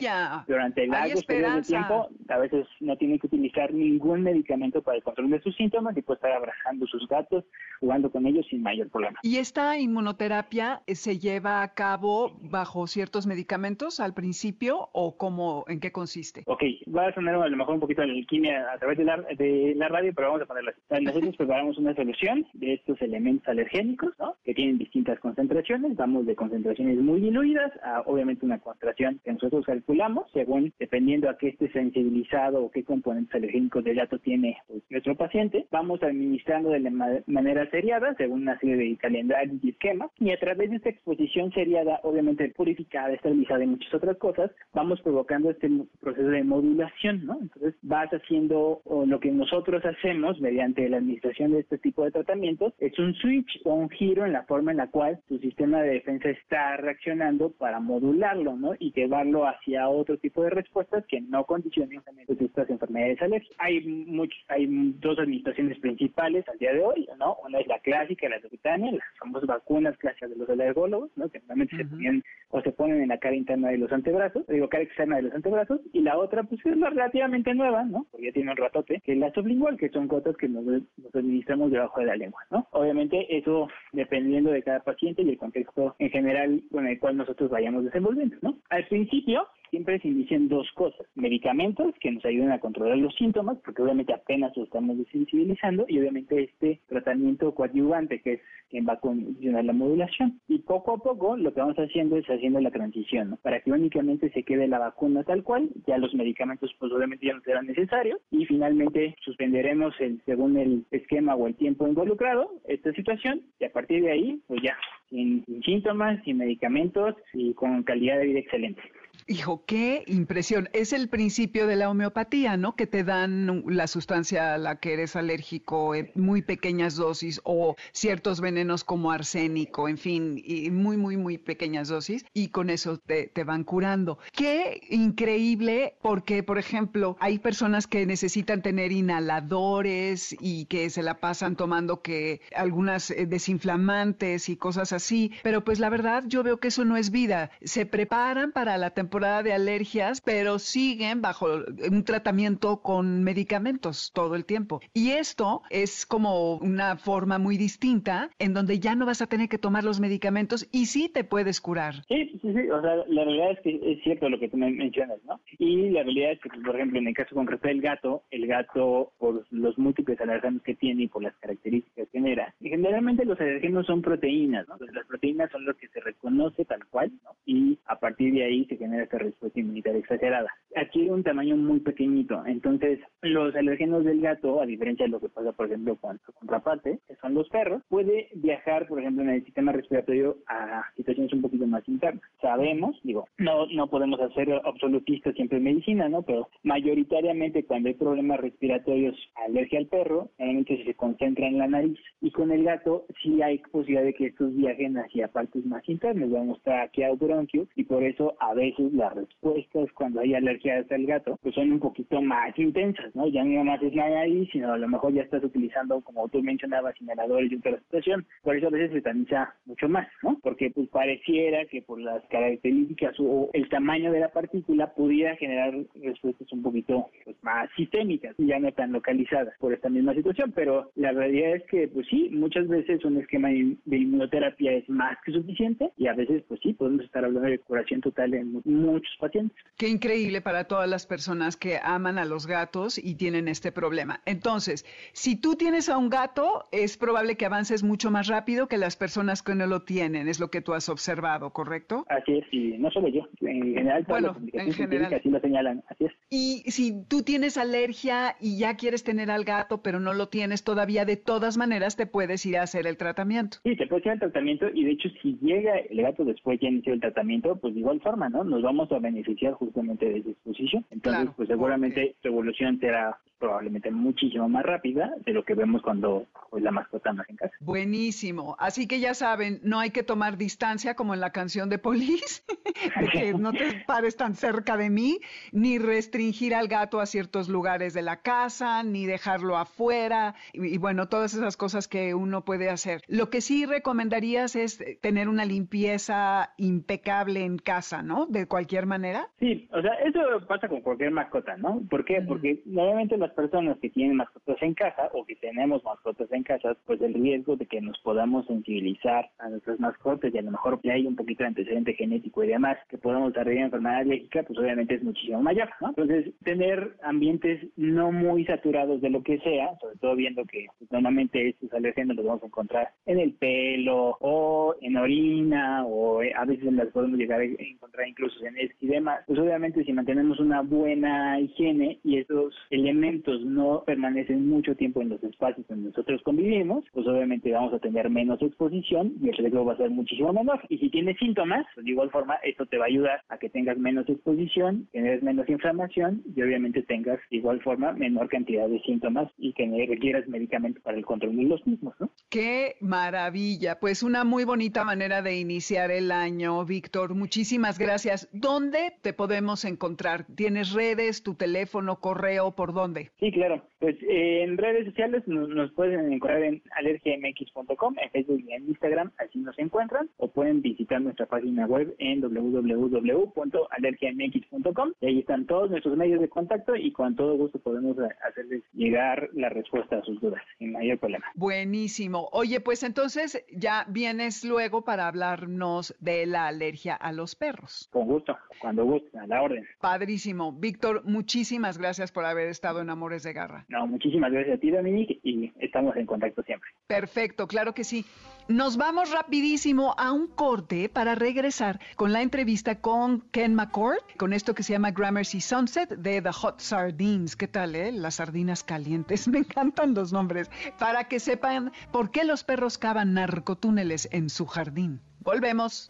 durante 0.47 0.87
largos 0.87 1.25
periodos 1.25 1.55
de 1.55 1.62
tiempo 1.63 2.09
a 2.29 2.37
veces 2.37 2.67
no 2.79 2.95
tiene 2.97 3.19
que 3.19 3.27
utilizar 3.27 3.73
ningún 3.73 4.23
medicamento 4.23 4.81
para 4.81 4.97
el 4.97 5.03
control 5.03 5.29
de 5.31 5.41
sus 5.41 5.55
síntomas 5.55 5.95
y 5.97 6.01
puede 6.01 6.17
estar 6.17 6.31
abrazando 6.31 6.85
sus 6.87 7.07
gatos, 7.07 7.43
jugando 7.79 8.11
con 8.11 8.25
ellos 8.25 8.45
sin 8.49 8.61
mayor 8.61 8.89
problema. 8.89 9.19
¿Y 9.23 9.37
esta 9.37 9.77
inmunoterapia 9.77 10.81
eh, 10.87 10.95
se 10.95 11.19
lleva 11.19 11.61
a 11.61 11.73
cabo 11.73 12.37
bajo 12.41 12.87
ciertos 12.87 13.27
medicamentos 13.27 13.99
al 13.99 14.13
principio 14.13 14.89
o 14.93 15.17
cómo, 15.17 15.65
en 15.67 15.79
qué 15.79 15.91
consiste? 15.91 16.43
Ok, 16.45 16.63
va 16.95 17.07
a 17.07 17.13
sonar 17.13 17.35
a 17.35 17.47
lo 17.47 17.57
mejor 17.57 17.75
un 17.75 17.79
poquito 17.79 18.03
en 18.03 18.11
alquimia 18.11 18.71
a 18.73 18.77
través 18.77 18.97
de 18.97 19.05
la, 19.05 19.17
de 19.17 19.73
la 19.75 19.87
radio, 19.87 20.13
pero 20.15 20.27
vamos 20.29 20.43
a 20.43 20.45
ponerla 20.45 20.73
así. 20.89 21.03
Nosotros 21.03 21.35
preparamos 21.35 21.77
una 21.77 21.95
solución 21.95 22.45
de 22.53 22.73
estos 22.73 23.01
elementos 23.01 23.47
alergénicos, 23.47 24.13
¿no? 24.19 24.35
Que 24.43 24.53
tienen 24.53 24.77
distintas 24.77 25.19
concentraciones, 25.19 25.95
vamos 25.95 26.25
de 26.25 26.35
concentraciones 26.35 26.97
muy 26.97 27.21
diluidas 27.21 27.71
a 27.83 28.01
obviamente 28.01 28.45
una 28.45 28.59
concentración 28.59 29.19
que 29.23 29.33
nosotros 29.33 29.65
calculamos 29.65 30.31
según, 30.33 30.73
dependiendo 30.79 31.29
a 31.29 31.37
qué 31.37 31.52
esté 31.53 31.71
sensibilizado 31.71 32.63
o 32.63 32.71
qué 32.71 32.83
componentes 32.83 33.33
alergénicos 33.35 33.83
del 33.83 33.95
gato 33.95 34.19
tiene 34.19 34.57
pues, 34.67 34.83
nuestro 34.89 35.15
paciente, 35.15 35.65
vamos 35.71 36.01
administrando 36.03 36.69
de 36.69 37.23
manera 37.27 37.69
seriada, 37.69 38.13
según 38.15 38.43
una 38.43 38.59
serie 38.59 38.75
de 38.75 38.97
calendarios 38.97 39.63
y 39.63 39.69
esquemas, 39.69 40.11
y 40.19 40.31
a 40.31 40.39
través 40.39 40.69
de 40.69 40.77
esta 40.77 40.89
exposición 40.89 41.51
seriada, 41.51 41.99
obviamente 42.03 42.49
purificada, 42.55 43.13
estabilizada 43.13 43.63
y 43.63 43.67
muchas 43.67 43.93
otras 43.93 44.17
cosas, 44.17 44.51
vamos 44.73 45.01
provocando 45.01 45.49
este 45.51 45.69
proceso 45.99 46.27
de 46.27 46.43
modulación, 46.43 47.25
¿no? 47.25 47.39
Entonces 47.41 47.75
vas 47.81 48.09
haciendo 48.11 48.81
lo 49.07 49.19
que 49.19 49.31
nosotros 49.31 49.83
hacemos 49.85 50.39
mediante 50.41 50.87
la 50.89 50.97
administración 50.97 51.51
de 51.51 51.59
este 51.59 51.77
tipo 51.77 52.03
de 52.03 52.11
tratamientos, 52.11 52.73
es 52.79 52.97
un 52.99 53.13
switch 53.15 53.61
o 53.65 53.73
un 53.75 53.89
giro 53.89 54.25
en 54.25 54.33
la 54.33 54.43
forma 54.43 54.71
en 54.71 54.77
la 54.77 54.87
cual 54.87 55.19
tu 55.27 55.37
sistema 55.39 55.81
de 55.81 55.93
defensa 55.93 56.29
está 56.29 56.77
reaccionando 56.77 57.51
para 57.51 57.79
modularlo, 57.79 58.55
¿no? 58.55 58.73
Y 58.79 58.91
llevarlo 58.93 59.47
hacia 59.47 59.89
otro 59.89 60.17
tipo 60.17 60.43
de 60.43 60.49
respuestas 60.49 61.05
que 61.07 61.21
no 61.21 61.42
condicionen 61.45 62.01
estas 62.27 62.69
enfermedades 62.69 63.21
alérgicas. 63.21 63.57
Hay 63.59 63.81
muchos, 63.85 64.37
hay 64.47 64.67
dos 64.99 65.17
administraciones 65.19 65.79
principales 65.79 66.47
al 66.49 66.57
día 66.57 66.73
de 66.73 66.83
hoy, 66.83 67.07
¿no? 67.17 67.37
Una 67.45 67.59
es 67.59 67.67
la 67.67 67.79
clásica, 67.79 68.29
la 68.29 68.39
subcutánea, 68.41 68.91
las 68.91 69.01
famosas 69.19 69.47
vacunas 69.47 69.97
clásicas 69.97 70.29
de 70.29 70.35
los 70.35 70.49
alergólogos, 70.49 71.11
¿no? 71.15 71.29
Que 71.29 71.39
normalmente 71.39 71.77
se 71.77 71.85
ponen 71.85 72.23
o 72.49 72.61
se 72.61 72.71
ponen 72.71 73.01
en 73.01 73.09
la 73.09 73.17
cara 73.17 73.35
interna 73.35 73.69
de 73.69 73.77
los 73.77 73.91
antebrazos, 73.91 74.45
digo 74.47 74.69
cara 74.69 74.83
externa 74.83 75.17
de 75.17 75.23
los 75.23 75.33
antebrazos, 75.33 75.81
y 75.91 76.01
la 76.01 76.17
otra 76.17 76.43
pues 76.43 76.65
es 76.65 76.77
la 76.77 76.89
relativamente 76.89 77.53
nueva, 77.53 77.83
¿no? 77.83 78.05
Porque 78.11 78.27
ya 78.27 78.33
tiene 78.33 78.51
un 78.51 78.57
ratote, 78.57 79.01
que 79.03 79.13
es 79.13 79.17
la 79.17 79.31
sublingual, 79.33 79.77
que 79.77 79.89
son 79.89 80.07
gotas 80.07 80.37
que 80.37 80.47
nos, 80.47 80.63
nos 80.65 81.15
administramos 81.15 81.71
debajo 81.71 81.99
de 81.99 82.05
la 82.05 82.15
lengua, 82.15 82.41
¿no? 82.51 82.67
Obviamente 82.71 83.25
eso 83.35 83.67
dependiendo 83.91 84.51
de 84.51 84.63
cada 84.63 84.81
paciente 84.81 85.21
y 85.21 85.29
el 85.29 85.37
contexto 85.37 85.95
en 85.99 86.09
general 86.09 86.61
con 86.71 86.87
el 86.87 86.99
cual 86.99 87.17
nosotros 87.17 87.49
vayamos 87.49 87.85
desenvolviendo, 87.85 88.37
¿no? 88.41 88.57
Al 88.69 88.87
principio 88.87 89.47
siempre 89.69 89.99
se 89.99 90.07
inician 90.07 90.47
dos 90.49 90.71
cosas, 90.75 91.07
medicamentos 91.33 91.95
que 91.99 92.11
nos 92.11 92.23
ayuden 92.25 92.51
a 92.51 92.59
controlar 92.59 92.95
los 92.97 93.15
síntomas, 93.15 93.57
porque 93.65 93.81
obviamente 93.81 94.13
apenas 94.13 94.55
lo 94.55 94.65
estamos 94.65 94.99
desensibilizando, 94.99 95.83
y 95.87 95.97
obviamente 95.97 96.43
este 96.43 96.79
tratamiento 96.87 97.55
coadyuvante 97.55 98.21
que 98.21 98.33
es 98.33 98.41
quien 98.69 98.85
va 98.85 98.99
a 99.01 99.63
la 99.63 99.73
modulación. 99.73 100.39
Y 100.47 100.59
poco 100.59 100.93
a 100.93 100.97
poco 100.97 101.35
lo 101.35 101.51
que 101.51 101.59
vamos 101.59 101.75
haciendo 101.77 102.17
es 102.17 102.25
haciendo 102.27 102.59
la 102.61 102.69
transición, 102.69 103.31
¿no? 103.31 103.37
para 103.37 103.61
que 103.61 103.71
únicamente 103.71 104.29
se 104.29 104.43
quede 104.43 104.67
la 104.67 104.77
vacuna 104.77 105.23
tal 105.23 105.41
cual, 105.41 105.69
ya 105.87 105.97
los 105.97 106.13
medicamentos 106.13 106.71
pues 106.79 106.91
obviamente 106.91 107.25
ya 107.25 107.33
no 107.33 107.41
serán 107.41 107.65
necesarios, 107.65 108.19
y 108.29 108.45
finalmente 108.45 109.15
suspenderemos 109.21 109.99
el, 109.99 110.21
según 110.25 110.57
el 110.57 110.85
esquema 110.91 111.35
o 111.35 111.47
el 111.47 111.55
tiempo 111.55 111.87
involucrado 111.87 112.51
esta 112.67 112.93
situación, 112.93 113.41
y 113.59 113.65
a 113.65 113.71
partir 113.71 114.03
de 114.03 114.11
ahí, 114.11 114.39
pues 114.47 114.61
ya, 114.61 114.77
sin, 115.09 115.43
sin 115.45 115.63
síntomas, 115.63 116.23
sin 116.25 116.37
medicamentos 116.37 117.15
y 117.33 117.55
con 117.55 117.81
calidad 117.81 118.19
de 118.19 118.25
vida 118.27 118.39
excelente. 118.39 118.81
Hijo, 119.27 119.63
qué 119.65 120.03
impresión. 120.07 120.69
Es 120.73 120.91
el 120.91 121.07
principio 121.07 121.65
de 121.65 121.77
la 121.77 121.89
homeopatía, 121.89 122.57
¿no? 122.57 122.75
Que 122.75 122.87
te 122.87 123.03
dan 123.03 123.63
la 123.67 123.87
sustancia 123.87 124.53
a 124.53 124.57
la 124.57 124.79
que 124.79 124.93
eres 124.93 125.15
alérgico 125.15 125.95
en 125.95 126.11
muy 126.15 126.41
pequeñas 126.41 126.95
dosis 126.95 127.39
o 127.45 127.75
ciertos 127.93 128.41
venenos 128.41 128.83
como 128.83 129.11
arsénico, 129.11 129.87
en 129.87 129.97
fin, 129.97 130.41
y 130.43 130.71
muy, 130.71 130.97
muy, 130.97 131.15
muy 131.15 131.37
pequeñas 131.37 131.87
dosis 131.87 132.25
y 132.33 132.49
con 132.49 132.69
eso 132.69 132.97
te, 132.97 133.27
te 133.27 133.43
van 133.45 133.63
curando. 133.63 134.19
Qué 134.33 134.81
increíble 134.89 135.95
porque, 136.01 136.43
por 136.43 136.57
ejemplo, 136.57 137.15
hay 137.21 137.39
personas 137.39 137.87
que 137.87 138.05
necesitan 138.05 138.61
tener 138.61 138.91
inhaladores 138.91 140.35
y 140.41 140.65
que 140.65 140.89
se 140.89 141.01
la 141.01 141.19
pasan 141.21 141.55
tomando 141.55 142.01
que 142.01 142.41
algunas 142.55 143.09
eh, 143.09 143.25
desinflamantes 143.25 144.49
y 144.49 144.57
cosas 144.57 144.91
así, 144.91 145.31
pero 145.43 145.63
pues 145.63 145.79
la 145.79 145.89
verdad 145.89 146.23
yo 146.27 146.43
veo 146.43 146.59
que 146.59 146.67
eso 146.67 146.83
no 146.83 146.97
es 146.97 147.09
vida. 147.09 147.51
Se 147.61 147.85
preparan 147.85 148.51
para 148.51 148.77
la 148.77 148.89
temporada 148.89 149.12
de 149.21 149.53
alergias, 149.53 150.21
pero 150.21 150.57
siguen 150.57 151.21
bajo 151.21 151.47
un 151.91 152.03
tratamiento 152.03 152.81
con 152.81 153.23
medicamentos 153.23 154.11
todo 154.13 154.35
el 154.35 154.45
tiempo. 154.45 154.81
Y 154.93 155.11
esto 155.11 155.61
es 155.69 156.05
como 156.05 156.55
una 156.55 156.97
forma 156.97 157.37
muy 157.37 157.57
distinta 157.57 158.31
en 158.39 158.53
donde 158.53 158.79
ya 158.79 158.95
no 158.95 159.05
vas 159.05 159.21
a 159.21 159.27
tener 159.27 159.49
que 159.49 159.59
tomar 159.59 159.83
los 159.83 159.99
medicamentos 159.99 160.67
y 160.71 160.87
sí 160.87 161.09
te 161.09 161.23
puedes 161.23 161.61
curar. 161.61 162.03
Sí, 162.07 162.39
sí, 162.41 162.53
sí. 162.53 162.69
O 162.69 162.81
sea, 162.81 162.95
la 163.07 163.23
realidad 163.23 163.51
es 163.51 163.59
que 163.59 163.91
es 163.91 164.03
cierto 164.03 164.29
lo 164.29 164.39
que 164.39 164.49
tú 164.49 164.57
mencionas, 164.57 165.19
¿no? 165.25 165.39
Y 165.59 165.91
la 165.91 166.03
realidad 166.03 166.31
es 166.31 166.39
que, 166.39 166.49
por 166.49 166.75
ejemplo, 166.75 166.99
en 166.99 167.07
el 167.07 167.13
caso 167.13 167.35
concreto 167.35 167.67
del 167.67 167.81
gato, 167.81 168.23
el 168.31 168.47
gato, 168.47 169.11
por 169.19 169.45
los 169.51 169.77
múltiples 169.77 170.19
alergenos 170.21 170.63
que 170.63 170.75
tiene 170.75 171.03
y 171.03 171.07
por 171.07 171.21
las 171.21 171.35
características 171.37 172.07
que 172.09 172.19
genera, 172.19 172.55
y 172.59 172.69
generalmente 172.69 173.25
los 173.25 173.39
alergenos 173.39 173.85
son 173.85 174.01
proteínas, 174.01 174.67
¿no? 174.67 174.75
Entonces, 174.75 174.95
las 174.95 175.05
proteínas 175.05 175.51
son 175.51 175.65
lo 175.65 175.75
que 175.75 175.87
se 175.89 175.99
reconoce 175.99 176.65
tal 176.65 176.85
cual, 176.87 177.11
¿no? 177.23 177.31
Y 177.45 177.77
a 177.85 177.99
partir 177.99 178.33
de 178.33 178.43
ahí 178.43 178.65
se 178.65 178.77
genera 178.77 179.02
esta 179.03 179.17
respuesta 179.17 179.59
inmunitaria 179.59 179.99
exagerada. 179.99 180.49
Adquiere 180.75 181.11
un 181.11 181.23
tamaño 181.23 181.55
muy 181.55 181.79
pequeñito, 181.79 182.43
entonces 182.45 182.99
los 183.21 183.55
alergenos 183.55 184.03
del 184.03 184.21
gato, 184.21 184.61
a 184.61 184.65
diferencia 184.65 185.05
de 185.05 185.11
lo 185.11 185.19
que 185.19 185.29
pasa, 185.29 185.51
por 185.51 185.67
ejemplo, 185.67 185.95
con 185.97 186.19
su 186.25 186.33
contraparte, 186.33 186.99
que 187.07 187.15
son 187.15 187.33
los 187.33 187.47
perros, 187.49 187.81
puede 187.89 188.29
viajar, 188.35 188.87
por 188.87 188.99
ejemplo, 188.99 189.23
en 189.23 189.29
el 189.29 189.45
sistema 189.45 189.71
respiratorio 189.71 190.37
a 190.47 190.83
situaciones 190.95 191.33
un 191.33 191.41
poquito 191.41 191.67
más 191.67 191.87
internas. 191.87 192.23
Sabemos, 192.41 192.99
digo, 193.03 193.27
no, 193.37 193.65
no 193.67 193.87
podemos 193.87 194.19
hacer 194.19 194.51
absolutistas 194.63 195.35
siempre 195.35 195.57
en 195.57 195.63
medicina, 195.65 196.09
¿no? 196.09 196.23
Pero 196.23 196.49
mayoritariamente 196.63 197.65
cuando 197.65 197.89
hay 197.89 197.95
problemas 197.95 198.39
respiratorios, 198.39 199.15
alergia 199.35 199.79
al 199.79 199.87
perro, 199.87 200.29
normalmente 200.39 200.83
se 200.85 200.93
concentra 200.93 201.47
en 201.47 201.57
la 201.57 201.67
nariz. 201.67 201.99
Y 202.21 202.31
con 202.31 202.51
el 202.51 202.63
gato 202.63 203.05
sí 203.21 203.41
hay 203.41 203.59
posibilidad 203.71 204.03
de 204.03 204.13
que 204.13 204.27
estos 204.27 204.55
viajen 204.55 204.97
hacia 204.97 205.27
partes 205.27 205.65
más 205.65 205.87
internas, 205.87 206.29
vamos 206.29 206.43
a 206.43 206.51
mostrar 206.51 206.81
aquí 206.81 207.03
a 207.03 207.11
bronquio, 207.13 207.67
y 207.75 207.83
por 207.83 208.03
eso 208.03 208.35
a 208.39 208.53
veces 208.53 208.92
las 208.93 209.13
respuestas 209.13 209.91
cuando 209.93 210.21
hay 210.21 210.33
alergia 210.35 210.79
hacia 210.79 210.95
el 210.95 211.07
gato, 211.07 211.37
pues 211.41 211.55
son 211.55 211.71
un 211.71 211.79
poquito 211.79 212.21
más 212.21 212.57
intensas, 212.57 213.13
¿no? 213.15 213.27
Ya 213.27 213.43
no 213.43 213.63
más 213.63 213.81
es 213.81 213.93
la 213.95 214.09
nariz, 214.09 214.49
sino 214.51 214.71
a 214.71 214.77
lo 214.77 214.87
mejor 214.87 215.13
ya 215.13 215.23
estás 215.23 215.43
utilizando, 215.43 216.01
como 216.01 216.27
tú 216.29 216.41
mencionabas, 216.41 216.99
inhaladores 217.01 217.49
de 217.49 217.55
ultrasuppresión. 217.57 218.25
Por 218.43 218.55
eso 218.55 218.67
a 218.67 218.71
veces 218.71 218.91
se 218.91 219.01
tamiza 219.01 219.53
mucho 219.65 219.89
más, 219.89 220.07
¿no? 220.21 220.37
Porque 220.41 220.71
pues 220.71 220.87
pareciera 220.89 221.65
que 221.65 221.81
por 221.81 221.99
las 221.99 222.23
características 222.27 223.15
o 223.19 223.49
el 223.53 223.67
tamaño 223.69 224.11
de 224.11 224.19
la 224.19 224.29
partícula 224.29 224.93
pudiera 224.93 225.35
generar 225.37 225.73
respuestas 226.01 226.51
un 226.51 226.61
poquito 226.61 227.07
pues, 227.23 227.35
más 227.41 227.69
sistémicas 227.75 228.35
y 228.37 228.47
ya 228.47 228.59
no 228.59 228.71
tan 228.71 228.91
localizadas 228.91 229.53
por 229.59 229.73
esta 229.73 229.89
misma 229.89 230.13
situación. 230.13 230.51
Pero 230.55 230.91
la 230.95 231.11
realidad 231.11 231.55
es 231.55 231.63
que, 231.63 231.87
pues 231.87 232.07
sí, 232.07 232.29
muchas 232.31 232.67
veces 232.67 233.03
un 233.05 233.17
esquema 233.17 233.49
de 233.49 233.97
inmunoterapia 233.97 234.73
es 234.73 234.87
más 234.89 235.17
que 235.25 235.31
suficiente 235.31 235.91
y 235.97 236.07
a 236.07 236.13
veces, 236.13 236.43
pues 236.47 236.59
sí, 236.61 236.73
podemos 236.73 237.05
estar 237.05 237.25
hablando 237.25 237.49
de 237.49 237.59
curación 237.59 238.01
total 238.01 238.33
en 238.33 238.61
muchos 238.83 239.15
pacientes. 239.19 239.57
Qué 239.77 239.87
increíble 239.89 240.41
para 240.41 240.65
todas 240.65 240.87
las 240.89 241.07
personas 241.07 241.57
que 241.57 241.79
aman 241.81 242.17
a 242.17 242.25
los 242.25 242.47
gatos 242.47 242.97
y 242.97 243.15
tienen 243.15 243.47
este 243.47 243.71
problema. 243.71 244.21
Entonces, 244.25 244.85
si 245.13 245.35
tú 245.35 245.55
tienes 245.55 245.89
a 245.89 245.97
un 245.97 246.09
gato, 246.09 246.65
es 246.71 246.97
probable 246.97 247.37
que 247.37 247.45
avances 247.45 247.83
mucho 247.83 248.11
más 248.11 248.27
rápido 248.27 248.67
que 248.67 248.77
las 248.77 248.95
personas 248.95 249.41
que 249.41 249.55
no 249.55 249.65
lo 249.65 249.81
tienen, 249.81 250.27
es 250.27 250.39
lo 250.39 250.49
que 250.49 250.61
tú 250.61 250.73
has 250.73 250.89
observado, 250.89 251.51
¿correcto? 251.51 252.05
Así 252.09 252.37
es, 252.37 252.45
y 252.51 252.77
no 252.77 252.91
solo 252.91 253.07
yo, 253.07 253.27
en 253.41 253.75
general 253.75 254.05
todas 254.05 254.21
bueno, 254.21 254.47
las 254.53 254.67
en 254.67 254.73
general. 254.73 255.13
así 255.13 255.29
lo 255.29 255.39
señalan, 255.39 255.83
así 255.89 256.05
es. 256.05 256.11
Y 256.29 256.63
si 256.71 257.03
tú 257.07 257.23
tienes 257.23 257.57
alergia 257.57 258.35
y 258.39 258.57
ya 258.57 258.75
quieres 258.75 259.03
tener 259.03 259.31
al 259.31 259.43
gato, 259.43 259.81
pero 259.81 259.99
no 259.99 260.13
lo 260.13 260.29
tienes 260.29 260.63
todavía, 260.63 261.05
de 261.05 261.17
todas 261.17 261.57
maneras 261.57 261.95
te 261.95 262.05
puedes 262.05 262.45
ir 262.45 262.57
a 262.57 262.63
hacer 262.63 262.87
el 262.87 262.97
tratamiento. 262.97 263.57
Sí, 263.63 263.75
te 263.75 263.87
puedes 263.87 264.05
ir 264.05 264.13
al 264.13 264.19
tratamiento 264.19 264.67
y 264.73 264.83
de 264.83 264.91
hecho 264.91 265.09
si 265.21 265.37
llega 265.41 265.77
el 265.77 266.01
gato 266.01 266.23
después 266.23 266.59
ya 266.59 266.69
inició 266.69 266.93
el 266.93 267.01
tratamiento, 267.01 267.55
pues 267.57 267.73
de 267.73 267.79
igual 267.79 268.01
forma, 268.01 268.29
¿no? 268.29 268.43
Nos 268.43 268.61
vamos 268.61 268.72
a 268.91 268.99
beneficiar 268.99 269.53
justamente 269.53 270.05
de 270.05 270.19
esa 270.19 270.29
exposición. 270.29 270.85
Entonces, 271.03 271.21
Claro, 271.23 271.33
pues 271.35 271.49
seguramente 271.49 272.11
ok. 272.11 272.21
tu 272.21 272.27
evolución 272.29 272.79
será 272.79 273.19
probablemente 273.39 273.91
muchísimo 273.91 274.47
más 274.47 274.63
rápida 274.63 275.11
de 275.25 275.33
lo 275.33 275.43
que 275.43 275.53
vemos 275.53 275.81
cuando 275.81 276.27
pues 276.49 276.63
la 276.63 276.71
mascota 276.71 277.11
nace 277.11 277.33
en 277.33 277.37
casa. 277.37 277.53
Buenísimo. 277.59 278.55
Así 278.57 278.87
que 278.87 279.01
ya 279.01 279.13
saben, 279.13 279.59
no 279.63 279.79
hay 279.79 279.89
que 279.89 280.01
tomar 280.01 280.37
distancia 280.37 280.95
como 280.95 281.13
en 281.13 281.19
la 281.19 281.31
canción 281.31 281.67
de 281.69 281.77
Police, 281.77 282.43
de 283.01 283.07
que 283.09 283.33
no 283.33 283.51
te 283.51 283.83
pares 283.87 284.15
tan 284.15 284.35
cerca 284.35 284.77
de 284.77 284.89
mí, 284.89 285.19
ni 285.51 285.77
restringir 285.77 286.55
al 286.55 286.69
gato 286.69 287.01
a 287.01 287.05
ciertos 287.05 287.49
lugares 287.49 287.93
de 287.93 288.01
la 288.01 288.21
casa, 288.21 288.81
ni 288.81 289.05
dejarlo 289.05 289.57
afuera, 289.57 290.35
y, 290.53 290.75
y 290.75 290.77
bueno, 290.77 291.09
todas 291.09 291.33
esas 291.33 291.57
cosas 291.57 291.89
que 291.89 292.13
uno 292.13 292.45
puede 292.45 292.69
hacer. 292.69 293.01
Lo 293.09 293.29
que 293.29 293.41
sí 293.41 293.65
recomendarías 293.65 294.55
es 294.55 294.81
tener 295.01 295.27
una 295.27 295.43
limpieza 295.43 296.53
impecable 296.55 297.43
en 297.43 297.57
casa, 297.57 298.03
¿no? 298.03 298.25
De 298.25 298.47
cualquier 298.47 298.85
manera. 298.85 299.27
Sí, 299.39 299.67
o 299.73 299.81
sea, 299.81 299.95
eso 299.95 300.21
pasa 300.47 300.69
con 300.69 300.79
cualquier 300.93 301.11
mascota, 301.11 301.57
¿no? 301.57 301.81
¿Por 301.89 302.05
qué? 302.05 302.21
Porque 302.21 302.61
normalmente 302.65 303.17
las 303.17 303.31
personas 303.31 303.77
que 303.79 303.89
tienen 303.89 304.15
mascotas 304.17 304.61
en 304.61 304.75
casa 304.75 305.09
o 305.13 305.25
que 305.25 305.35
tenemos 305.35 305.83
mascotas 305.83 306.31
en 306.31 306.43
casa, 306.43 306.77
pues 306.85 307.01
el 307.01 307.15
riesgo 307.15 307.55
de 307.55 307.65
que 307.65 307.81
nos 307.81 307.97
podamos 307.99 308.45
sensibilizar 308.45 309.29
a 309.39 309.49
nuestras 309.49 309.79
mascotas 309.79 310.31
y 310.33 310.37
a 310.37 310.43
lo 310.43 310.51
mejor 310.51 310.79
ya 310.83 310.93
hay 310.93 311.07
un 311.07 311.15
poquito 311.15 311.43
de 311.43 311.47
antecedente 311.47 311.95
genético 311.95 312.43
y 312.43 312.47
demás 312.47 312.77
que 312.89 312.99
podamos 312.99 313.33
desarrollar 313.33 313.65
enfermedad 313.65 314.01
alérgica, 314.01 314.43
pues 314.43 314.59
obviamente 314.59 314.93
es 314.95 315.03
muchísimo 315.03 315.41
mayor, 315.41 315.69
¿no? 315.81 315.89
Entonces, 315.89 316.31
tener 316.43 316.95
ambientes 317.01 317.65
no 317.75 318.11
muy 318.11 318.45
saturados 318.45 319.01
de 319.01 319.09
lo 319.09 319.23
que 319.23 319.39
sea, 319.39 319.75
sobre 319.81 319.97
todo 319.97 320.15
viendo 320.15 320.45
que 320.45 320.67
pues, 320.77 320.91
normalmente 320.91 321.49
estos 321.49 321.73
alergenos 321.73 322.15
los 322.17 322.25
vamos 322.25 322.43
a 322.43 322.47
encontrar 322.47 322.89
en 323.07 323.19
el 323.19 323.33
pelo 323.33 324.15
o 324.19 324.75
en 324.81 324.95
orina 324.97 325.85
o 325.85 326.21
eh, 326.21 326.33
a 326.35 326.45
veces 326.45 326.71
las 326.71 326.89
podemos 326.89 327.17
llegar 327.17 327.41
a 327.41 327.45
encontrar 327.45 328.07
incluso 328.07 328.45
en 328.45 328.57
esquí 328.59 328.85
y 328.85 328.89
demás, 328.89 329.23
pues 329.25 329.39
obviamente 329.39 329.83
si 329.83 329.93
mantenemos 329.93 330.39
una 330.39 330.61
buena 330.61 330.82
higiene 330.87 331.99
y 332.03 332.17
estos 332.17 332.53
elementos 332.69 333.41
no 333.41 333.83
permanecen 333.85 334.47
mucho 334.47 334.75
tiempo 334.75 335.01
en 335.01 335.09
los 335.09 335.23
espacios 335.23 335.67
donde 335.67 335.89
nosotros 335.89 336.21
convivimos, 336.23 336.83
pues 336.93 337.07
obviamente 337.07 337.51
vamos 337.51 337.73
a 337.73 337.79
tener 337.79 338.09
menos 338.09 338.41
exposición 338.41 339.13
y 339.21 339.29
el 339.29 339.37
riesgo 339.37 339.65
va 339.65 339.73
a 339.73 339.77
ser 339.77 339.89
muchísimo 339.89 340.33
menor. 340.33 340.61
Y 340.69 340.77
si 340.77 340.89
tienes 340.89 341.17
síntomas, 341.17 341.65
pues 341.75 341.85
de 341.85 341.91
igual 341.91 342.09
forma 342.11 342.35
esto 342.43 342.65
te 342.65 342.77
va 342.77 342.85
a 342.85 342.87
ayudar 342.87 343.21
a 343.29 343.37
que 343.37 343.49
tengas 343.49 343.77
menos 343.77 344.07
exposición, 344.09 344.87
generes 344.91 345.23
menos 345.23 345.47
inflamación 345.49 346.23
y 346.35 346.41
obviamente 346.41 346.83
tengas 346.83 347.19
de 347.29 347.37
igual 347.37 347.61
forma 347.61 347.91
menor 347.93 348.29
cantidad 348.29 348.67
de 348.67 348.81
síntomas 348.81 349.29
y 349.37 349.53
que 349.53 349.63
requieras 349.87 350.27
medicamentos 350.27 350.83
para 350.83 350.97
el 350.97 351.05
control 351.05 351.35
de 351.35 351.43
los 351.43 351.65
mismos, 351.65 351.93
¿no? 351.99 352.09
Qué 352.29 352.75
maravilla. 352.81 353.79
Pues 353.79 354.03
una 354.03 354.23
muy 354.23 354.43
bonita 354.43 354.83
manera 354.83 355.21
de 355.21 355.39
iniciar 355.39 355.91
el 355.91 356.11
año, 356.11 356.63
Víctor. 356.65 357.15
Muchísimas 357.15 357.79
gracias. 357.79 358.29
¿Dónde 358.31 358.93
te 359.01 359.13
podemos 359.13 359.65
encontrar? 359.65 360.25
¿Tienes 360.35 360.72
redes, 360.73 361.23
tu 361.23 361.35
teléfono, 361.35 361.99
correo, 361.99 362.51
por 362.51 362.73
dónde? 362.73 363.11
Sí, 363.19 363.31
claro. 363.31 363.61
Pues 363.79 363.95
eh, 364.03 364.43
en 364.43 364.57
redes 364.57 364.85
sociales 364.85 365.23
nos, 365.27 365.49
nos 365.49 365.71
pueden 365.73 366.11
encontrar 366.11 366.43
en 366.43 366.61
alergiamx.com, 366.77 367.95
en 367.99 368.09
Facebook 368.11 368.43
y 368.47 368.53
en 368.53 368.69
Instagram, 368.69 369.11
así 369.17 369.39
nos 369.39 369.59
encuentran, 369.59 370.09
o 370.17 370.29
pueden 370.29 370.61
visitar 370.61 371.01
nuestra 371.01 371.25
página 371.25 371.65
web 371.65 371.93
en 371.99 372.21
www.alergiamx.com 372.21 374.93
y 375.01 375.05
ahí 375.05 375.19
están 375.19 375.45
todos 375.45 375.69
nuestros 375.69 375.97
medios 375.97 376.21
de 376.21 376.29
contacto 376.29 376.75
y 376.75 376.91
con 376.91 377.15
todo 377.15 377.35
gusto 377.35 377.59
podemos 377.59 377.97
hacerles 378.27 378.63
llegar 378.73 379.29
la 379.33 379.49
respuesta 379.49 379.97
a 379.97 380.01
sus 380.03 380.19
dudas, 380.21 380.41
sin 380.57 380.71
mayor 380.71 380.99
problema. 380.99 381.25
Buenísimo. 381.35 382.29
Oye, 382.31 382.59
pues 382.59 382.83
entonces 382.83 383.43
ya 383.51 383.85
vienes 383.89 384.43
luego 384.43 384.83
para 384.83 385.07
hablarnos 385.07 385.95
de 385.99 386.25
la 386.25 386.47
alergia 386.47 386.95
a 386.95 387.11
los 387.11 387.35
perros. 387.35 387.89
Con 387.91 388.07
gusto, 388.07 388.37
cuando 388.59 388.85
gusten, 388.85 389.21
a 389.21 389.27
la 389.27 389.41
orden. 389.41 389.65
Padrísimo. 389.79 390.52
Víctor, 390.59 391.03
muchísimas 391.05 391.77
gracias 391.77 392.11
por 392.11 392.25
haber 392.25 392.47
estado 392.47 392.81
en 392.81 392.89
Amores 392.89 393.23
de 393.23 393.33
Garra. 393.33 393.65
No, 393.69 393.87
muchísimas 393.87 394.31
gracias 394.31 394.57
a 394.57 394.59
ti, 394.59 394.71
Dominique, 394.71 395.19
y 395.23 395.51
estamos 395.59 395.95
en 395.97 396.05
contacto 396.05 396.43
siempre. 396.43 396.69
Perfecto, 396.87 397.47
claro 397.47 397.73
que 397.73 397.83
sí. 397.83 398.05
Nos 398.47 398.75
vamos 398.75 399.11
rapidísimo 399.11 399.95
a 399.97 400.11
un 400.11 400.27
corte 400.27 400.89
para 400.89 401.15
regresar 401.15 401.79
con 401.95 402.11
la 402.11 402.21
entrevista 402.21 402.81
con 402.81 403.21
Ken 403.31 403.55
McCord, 403.55 403.99
con 404.17 404.33
esto 404.33 404.53
que 404.53 404.63
se 404.63 404.73
llama 404.73 404.91
Gramercy 404.91 405.39
Sunset 405.39 405.89
de 405.89 406.21
The 406.21 406.31
Hot 406.31 406.59
Sardines. 406.59 407.35
¿Qué 407.35 407.47
tal, 407.47 407.75
eh? 407.75 407.91
Las 407.91 408.15
sardinas 408.15 408.63
calientes. 408.63 409.27
Me 409.29 409.39
encantan 409.39 409.93
los 409.93 410.11
nombres. 410.11 410.49
Para 410.77 411.05
que 411.05 411.19
sepan 411.19 411.71
por 411.91 412.11
qué 412.11 412.25
los 412.25 412.43
perros 412.43 412.77
cavan 412.77 413.13
narcotúneles 413.13 414.09
en 414.11 414.29
su 414.29 414.45
jardín. 414.45 414.99
Volvemos. 415.21 415.89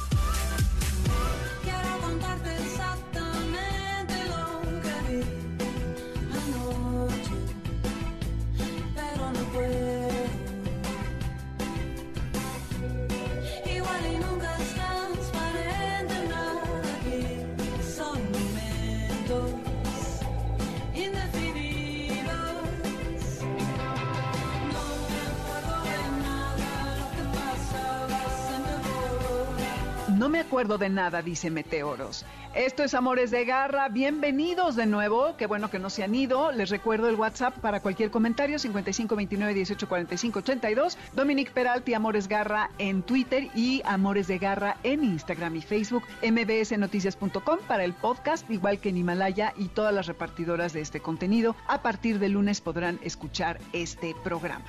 de 30.81 30.89
nada, 30.89 31.21
dice 31.21 31.49
Meteoros. 31.49 32.25
Esto 32.53 32.83
es 32.83 32.93
Amores 32.95 33.31
de 33.31 33.45
Garra. 33.45 33.87
Bienvenidos 33.87 34.75
de 34.75 34.87
nuevo. 34.87 35.37
Qué 35.37 35.45
bueno 35.45 35.69
que 35.69 35.79
no 35.79 35.89
se 35.89 36.03
han 36.03 36.13
ido. 36.13 36.51
Les 36.51 36.69
recuerdo 36.69 37.07
el 37.07 37.15
WhatsApp 37.15 37.57
para 37.59 37.79
cualquier 37.79 38.11
comentario: 38.11 38.59
5529 38.59 39.53
18 39.53 39.87
45 39.87 40.39
82. 40.39 40.97
Dominic 41.13 41.51
Peralti, 41.51 41.93
Amores 41.93 42.27
Garra 42.27 42.71
en 42.79 43.03
Twitter 43.03 43.47
y 43.55 43.81
Amores 43.85 44.27
de 44.27 44.39
Garra 44.39 44.77
en 44.83 45.03
Instagram 45.03 45.55
y 45.55 45.61
Facebook. 45.61 46.03
mbsnoticias.com 46.21 47.59
para 47.67 47.85
el 47.85 47.93
podcast, 47.93 48.49
igual 48.49 48.79
que 48.79 48.89
en 48.89 48.97
Himalaya 48.97 49.53
y 49.55 49.67
todas 49.67 49.93
las 49.93 50.07
repartidoras 50.07 50.73
de 50.73 50.81
este 50.81 50.99
contenido. 50.99 51.55
A 51.67 51.81
partir 51.83 52.17
de 52.17 52.29
lunes 52.29 52.59
podrán 52.59 52.99
escuchar 53.03 53.59
este 53.71 54.15
programa. 54.23 54.65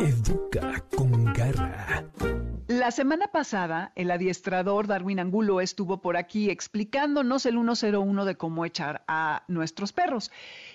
Educa 0.00 0.82
con 0.96 1.30
garra. 1.34 2.10
La 2.70 2.92
semana 2.92 3.26
pasada, 3.26 3.90
el 3.96 4.12
adiestrador 4.12 4.86
Darwin 4.86 5.18
Angulo 5.18 5.60
estuvo 5.60 6.00
por 6.00 6.16
aquí 6.16 6.50
explicándonos 6.50 7.44
el 7.44 7.54
101 7.54 8.24
de 8.24 8.36
cómo 8.36 8.64
echar 8.64 9.02
a 9.08 9.42
nuestros 9.48 9.92
perros. 9.92 10.30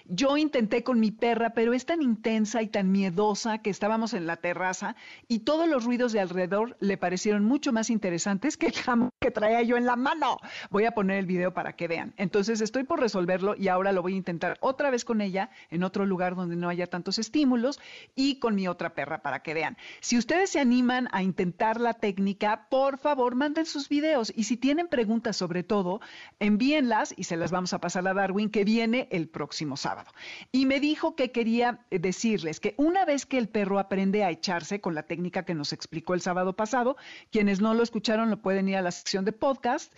Yo 0.06 0.36
intenté 0.36 0.84
con 0.84 1.00
mi 1.00 1.12
perra, 1.12 1.52
pero 1.52 1.74
es 1.74 1.86
tan 1.86 2.02
intensa 2.02 2.62
y 2.62 2.68
tan 2.68 2.92
miedosa 2.92 3.60
que 3.60 3.70
estábamos 3.70 4.14
en 4.14 4.28
la 4.28 4.36
terraza 4.36 4.98
y 5.30 5.40
todos 5.40 5.70
los 5.70 5.86
ruidos 5.86 6.12
de 6.12 6.20
alrededor 6.20 6.76
le 6.82 6.98
parecieron 6.98 7.46
mucho 7.46 7.72
más 7.72 7.90
interesantes 7.90 8.58
que 8.58 8.68
el 8.68 8.74
jamón 8.74 9.10
que 9.22 9.32
traía 9.32 9.62
yo 9.62 9.78
en 9.78 9.86
la 9.86 9.96
mano. 9.96 10.38
Voy 10.70 10.84
a 10.84 10.92
poner 10.92 11.18
el 11.18 11.26
video 11.26 11.54
para 11.54 11.78
que 11.78 11.88
vean. 11.88 12.14
Entonces 12.18 12.60
estoy 12.60 12.84
por 12.84 13.00
resolverlo 13.00 13.56
y 13.58 13.70
ahora 13.70 13.94
lo 13.94 14.02
voy 14.02 14.16
a 14.16 14.18
intentar 14.18 14.58
otra 14.60 14.90
vez 14.90 15.06
con 15.06 15.22
ella 15.22 15.50
en 15.72 15.82
otro 15.82 16.06
lugar 16.06 16.36
donde 16.36 16.58
no 16.58 16.68
haya 16.68 16.88
tantos 16.88 17.20
estímulos 17.20 17.80
y 18.16 18.38
con 18.40 18.54
mi 18.54 18.68
otra 18.68 18.94
perra 18.94 19.15
para 19.22 19.42
que 19.42 19.54
vean. 19.54 19.78
Si 20.02 20.18
ustedes 20.18 20.50
se 20.50 20.60
animan 20.60 21.08
a 21.12 21.24
intentar 21.24 21.80
la 21.80 21.94
técnica, 21.94 22.68
por 22.70 22.98
favor 22.98 23.36
manden 23.36 23.66
sus 23.66 23.90
videos 23.90 24.32
y 24.36 24.44
si 24.44 24.58
tienen 24.58 24.88
preguntas 24.88 25.38
sobre 25.38 25.64
todo, 25.64 26.02
envíenlas 26.40 27.14
y 27.18 27.26
se 27.26 27.38
las 27.38 27.52
vamos 27.52 27.74
a 27.74 27.80
pasar 27.80 28.08
a 28.08 28.14
Darwin 28.14 28.50
que 28.50 28.64
viene 28.64 29.08
el 29.12 29.28
próximo 29.28 29.78
sábado. 29.78 30.12
Y 30.52 30.66
me 30.66 30.80
dijo 30.80 31.16
que 31.16 31.32
quería 31.32 31.80
decirles 31.90 32.60
que 32.60 32.76
una 32.78 33.06
vez 33.06 33.26
que 33.26 33.38
el 33.38 33.50
perro 33.50 33.80
aprende 33.80 34.24
a 34.24 34.32
echarse 34.32 34.82
con 34.82 34.96
la 34.96 35.04
técnica 35.04 35.46
que 35.46 35.54
nos 35.54 35.74
explicó 35.74 36.14
el 36.14 36.22
sábado 36.22 36.56
pasado, 36.56 36.98
quienes 37.32 37.62
no 37.62 37.74
lo 37.74 37.84
escucharon 37.84 38.30
lo 38.30 38.42
pueden 38.42 38.70
ir 38.70 38.78
a 38.78 38.82
la 38.82 38.92
sección 38.92 39.26
de 39.26 39.32
podcast, 39.32 39.94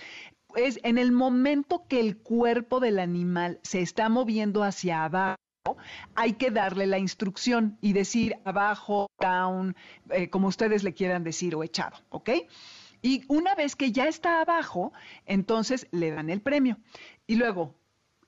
es 0.56 0.80
en 0.84 0.98
el 0.98 1.12
momento 1.12 1.86
que 1.88 2.00
el 2.00 2.18
cuerpo 2.18 2.80
del 2.80 3.00
animal 3.00 3.60
se 3.64 3.82
está 3.82 4.10
moviendo 4.10 4.64
hacia 4.64 5.04
abajo, 5.04 5.38
hay 6.16 6.34
que 6.34 6.52
darle 6.52 6.88
la 6.88 7.00
instrucción 7.00 7.78
y 7.82 7.94
decir 7.94 8.38
abajo, 8.46 9.10
down, 9.20 9.76
eh, 10.12 10.30
como 10.30 10.48
ustedes 10.48 10.84
le 10.84 10.94
quieran 10.94 11.24
decir 11.24 11.56
o 11.56 11.64
echado, 11.64 11.98
¿ok? 12.10 12.30
Y 13.02 13.24
una 13.28 13.56
vez 13.56 13.76
que 13.76 13.92
ya 13.92 14.08
está 14.08 14.42
abajo, 14.42 14.94
entonces 15.26 15.88
le 15.92 16.12
dan 16.12 16.30
el 16.30 16.42
premio. 16.42 16.78
Y 17.28 17.36
luego, 17.36 17.76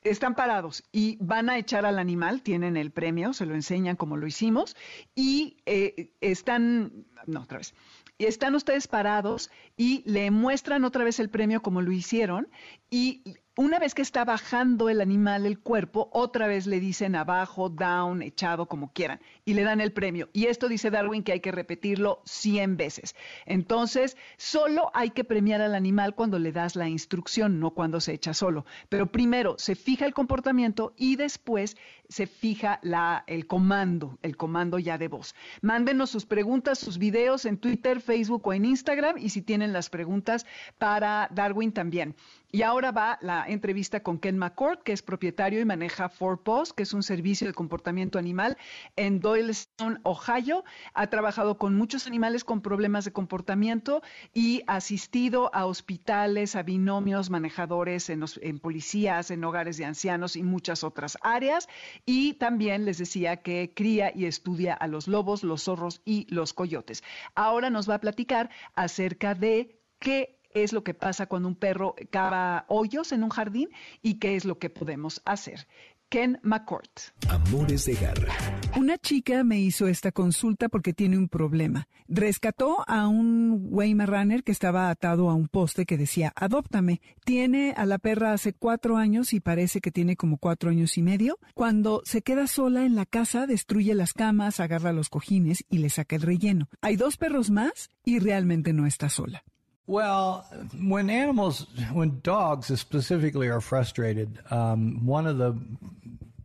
están 0.03 0.35
parados 0.35 0.83
y 0.91 1.17
van 1.19 1.49
a 1.49 1.57
echar 1.57 1.85
al 1.85 1.99
animal, 1.99 2.41
tienen 2.41 2.77
el 2.77 2.91
premio, 2.91 3.33
se 3.33 3.45
lo 3.45 3.55
enseñan 3.55 3.95
como 3.95 4.17
lo 4.17 4.27
hicimos, 4.27 4.75
y 5.15 5.57
eh, 5.65 6.11
están, 6.21 7.05
no, 7.25 7.41
otra 7.41 7.57
vez, 7.57 7.73
están 8.17 8.55
ustedes 8.55 8.87
parados 8.87 9.49
y 9.75 10.03
le 10.09 10.31
muestran 10.31 10.83
otra 10.85 11.03
vez 11.03 11.19
el 11.19 11.29
premio 11.29 11.61
como 11.61 11.81
lo 11.81 11.91
hicieron, 11.91 12.47
y 12.89 13.23
una 13.59 13.77
vez 13.77 13.93
que 13.93 14.01
está 14.01 14.23
bajando 14.23 14.87
el 14.87 15.01
animal 15.01 15.45
el 15.45 15.59
cuerpo, 15.59 16.09
otra 16.13 16.47
vez 16.47 16.65
le 16.65 16.79
dicen 16.79 17.13
abajo, 17.17 17.67
down, 17.67 18.21
echado, 18.21 18.67
como 18.67 18.93
quieran, 18.93 19.19
y 19.43 19.53
le 19.53 19.63
dan 19.63 19.81
el 19.81 19.91
premio. 19.91 20.29
Y 20.31 20.45
esto 20.45 20.69
dice 20.69 20.89
Darwin 20.89 21.23
que 21.23 21.33
hay 21.33 21.41
que 21.41 21.51
repetirlo 21.51 22.21
100 22.23 22.77
veces. 22.77 23.17
Entonces, 23.45 24.15
solo 24.37 24.91
hay 24.93 25.09
que 25.09 25.25
premiar 25.25 25.59
al 25.59 25.75
animal 25.75 26.15
cuando 26.15 26.39
le 26.39 26.53
das 26.53 26.77
la 26.77 26.87
instrucción, 26.87 27.59
no 27.59 27.71
cuando 27.71 27.99
se 27.99 28.13
echa 28.13 28.33
solo. 28.33 28.65
Pero 28.87 29.11
primero 29.11 29.55
se 29.57 29.75
fija 29.75 30.05
el 30.05 30.13
comportamiento 30.13 30.93
y 30.95 31.17
después 31.17 31.75
se 32.07 32.27
fija 32.27 32.79
la, 32.81 33.25
el 33.27 33.45
comando, 33.45 34.17
el 34.21 34.37
comando 34.37 34.79
ya 34.79 34.97
de 34.97 35.09
voz. 35.09 35.35
Mándenos 35.61 36.09
sus 36.09 36.25
preguntas, 36.25 36.79
sus 36.79 36.97
videos 36.97 37.43
en 37.43 37.57
Twitter, 37.57 37.99
Facebook 37.99 38.47
o 38.47 38.53
en 38.53 38.63
Instagram 38.63 39.17
y 39.17 39.29
si 39.29 39.41
tienen 39.41 39.73
las 39.73 39.89
preguntas 39.89 40.45
para 40.77 41.27
Darwin 41.31 41.73
también. 41.73 42.15
Y 42.51 42.63
ahora 42.63 42.91
va 42.91 43.19
la 43.21 43.48
entrevista 43.49 44.01
con 44.01 44.19
Ken 44.19 44.37
McCord, 44.37 44.79
que 44.83 44.91
es 44.91 45.01
propietario 45.01 45.59
y 45.59 45.65
maneja 45.65 46.09
Four 46.09 46.43
Paws, 46.43 46.73
que 46.73 46.83
es 46.83 46.93
un 46.93 47.03
servicio 47.03 47.47
de 47.47 47.53
comportamiento 47.53 48.19
animal 48.19 48.57
en 48.95 49.19
Doylestown, 49.19 49.99
Ohio. 50.03 50.63
Ha 50.93 51.07
trabajado 51.07 51.57
con 51.57 51.75
muchos 51.75 52.07
animales 52.07 52.43
con 52.43 52.61
problemas 52.61 53.05
de 53.05 53.13
comportamiento 53.13 54.01
y 54.33 54.63
asistido 54.67 55.53
a 55.53 55.65
hospitales, 55.65 56.55
a 56.55 56.63
binomios, 56.63 57.29
manejadores 57.29 58.09
en, 58.09 58.23
en 58.41 58.59
policías, 58.59 59.31
en 59.31 59.43
hogares 59.43 59.77
de 59.77 59.85
ancianos 59.85 60.35
y 60.35 60.43
muchas 60.43 60.83
otras 60.83 61.17
áreas. 61.21 61.67
Y 62.05 62.33
también 62.33 62.85
les 62.85 62.97
decía 62.97 63.37
que 63.37 63.73
cría 63.75 64.11
y 64.15 64.25
estudia 64.25 64.73
a 64.73 64.87
los 64.87 65.07
lobos, 65.07 65.43
los 65.43 65.63
zorros 65.63 66.01
y 66.05 66.27
los 66.33 66.53
coyotes. 66.53 67.03
Ahora 67.35 67.69
nos 67.69 67.89
va 67.89 67.95
a 67.95 68.01
platicar 68.01 68.49
acerca 68.75 69.35
de 69.35 69.79
qué 69.99 70.38
es 70.53 70.73
lo 70.73 70.83
que 70.83 70.93
pasa 70.93 71.27
cuando 71.27 71.47
un 71.47 71.55
perro 71.55 71.95
cava 72.09 72.65
hoyos 72.67 73.11
en 73.11 73.23
un 73.23 73.29
jardín 73.29 73.69
y 74.01 74.15
qué 74.15 74.35
es 74.35 74.45
lo 74.45 74.59
que 74.59 74.69
podemos 74.69 75.21
hacer. 75.25 75.67
Ken 76.09 76.39
McCourt. 76.41 76.89
Amores 77.29 77.85
de 77.85 77.93
garra. 77.93 78.33
Una 78.75 78.97
chica 78.97 79.43
me 79.43 79.59
hizo 79.59 79.87
esta 79.87 80.11
consulta 80.11 80.67
porque 80.67 80.91
tiene 80.91 81.19
un 81.19 81.29
problema. 81.29 81.87
Rescató 82.07 82.83
a 82.87 83.07
un 83.07 83.67
Weimaraner 83.69 84.43
que 84.43 84.51
estaba 84.51 84.89
atado 84.89 85.29
a 85.29 85.35
un 85.35 85.47
poste 85.47 85.85
que 85.85 85.97
decía, 85.97 86.33
adóptame. 86.35 86.99
Tiene 87.25 87.75
a 87.77 87.85
la 87.85 87.99
perra 87.99 88.33
hace 88.33 88.53
cuatro 88.53 88.97
años 88.97 89.33
y 89.33 89.39
parece 89.39 89.81
que 89.81 89.91
tiene 89.91 90.15
como 90.15 90.39
cuatro 90.39 90.71
años 90.71 90.97
y 90.97 91.03
medio. 91.03 91.37
Cuando 91.53 92.01
se 92.05 92.23
queda 92.23 92.47
sola 92.47 92.85
en 92.85 92.95
la 92.95 93.05
casa, 93.05 93.45
destruye 93.45 93.93
las 93.93 94.13
camas, 94.13 94.59
agarra 94.59 94.93
los 94.93 95.09
cojines 95.09 95.63
y 95.69 95.77
le 95.77 95.91
saca 95.91 96.15
el 96.15 96.23
relleno. 96.23 96.69
Hay 96.81 96.95
dos 96.95 97.17
perros 97.17 97.51
más 97.51 97.91
y 98.03 98.17
realmente 98.17 98.73
no 98.73 98.87
está 98.87 99.09
sola. 99.09 99.43
Well, 99.89 100.45
when 100.79 101.09
animals, 101.09 101.65
when 101.91 102.19
dogs 102.21 102.67
specifically 102.79 103.47
are 103.47 103.59
frustrated, 103.59 104.37
um, 104.51 105.03
one 105.03 105.25
of 105.25 105.39
the 105.39 105.57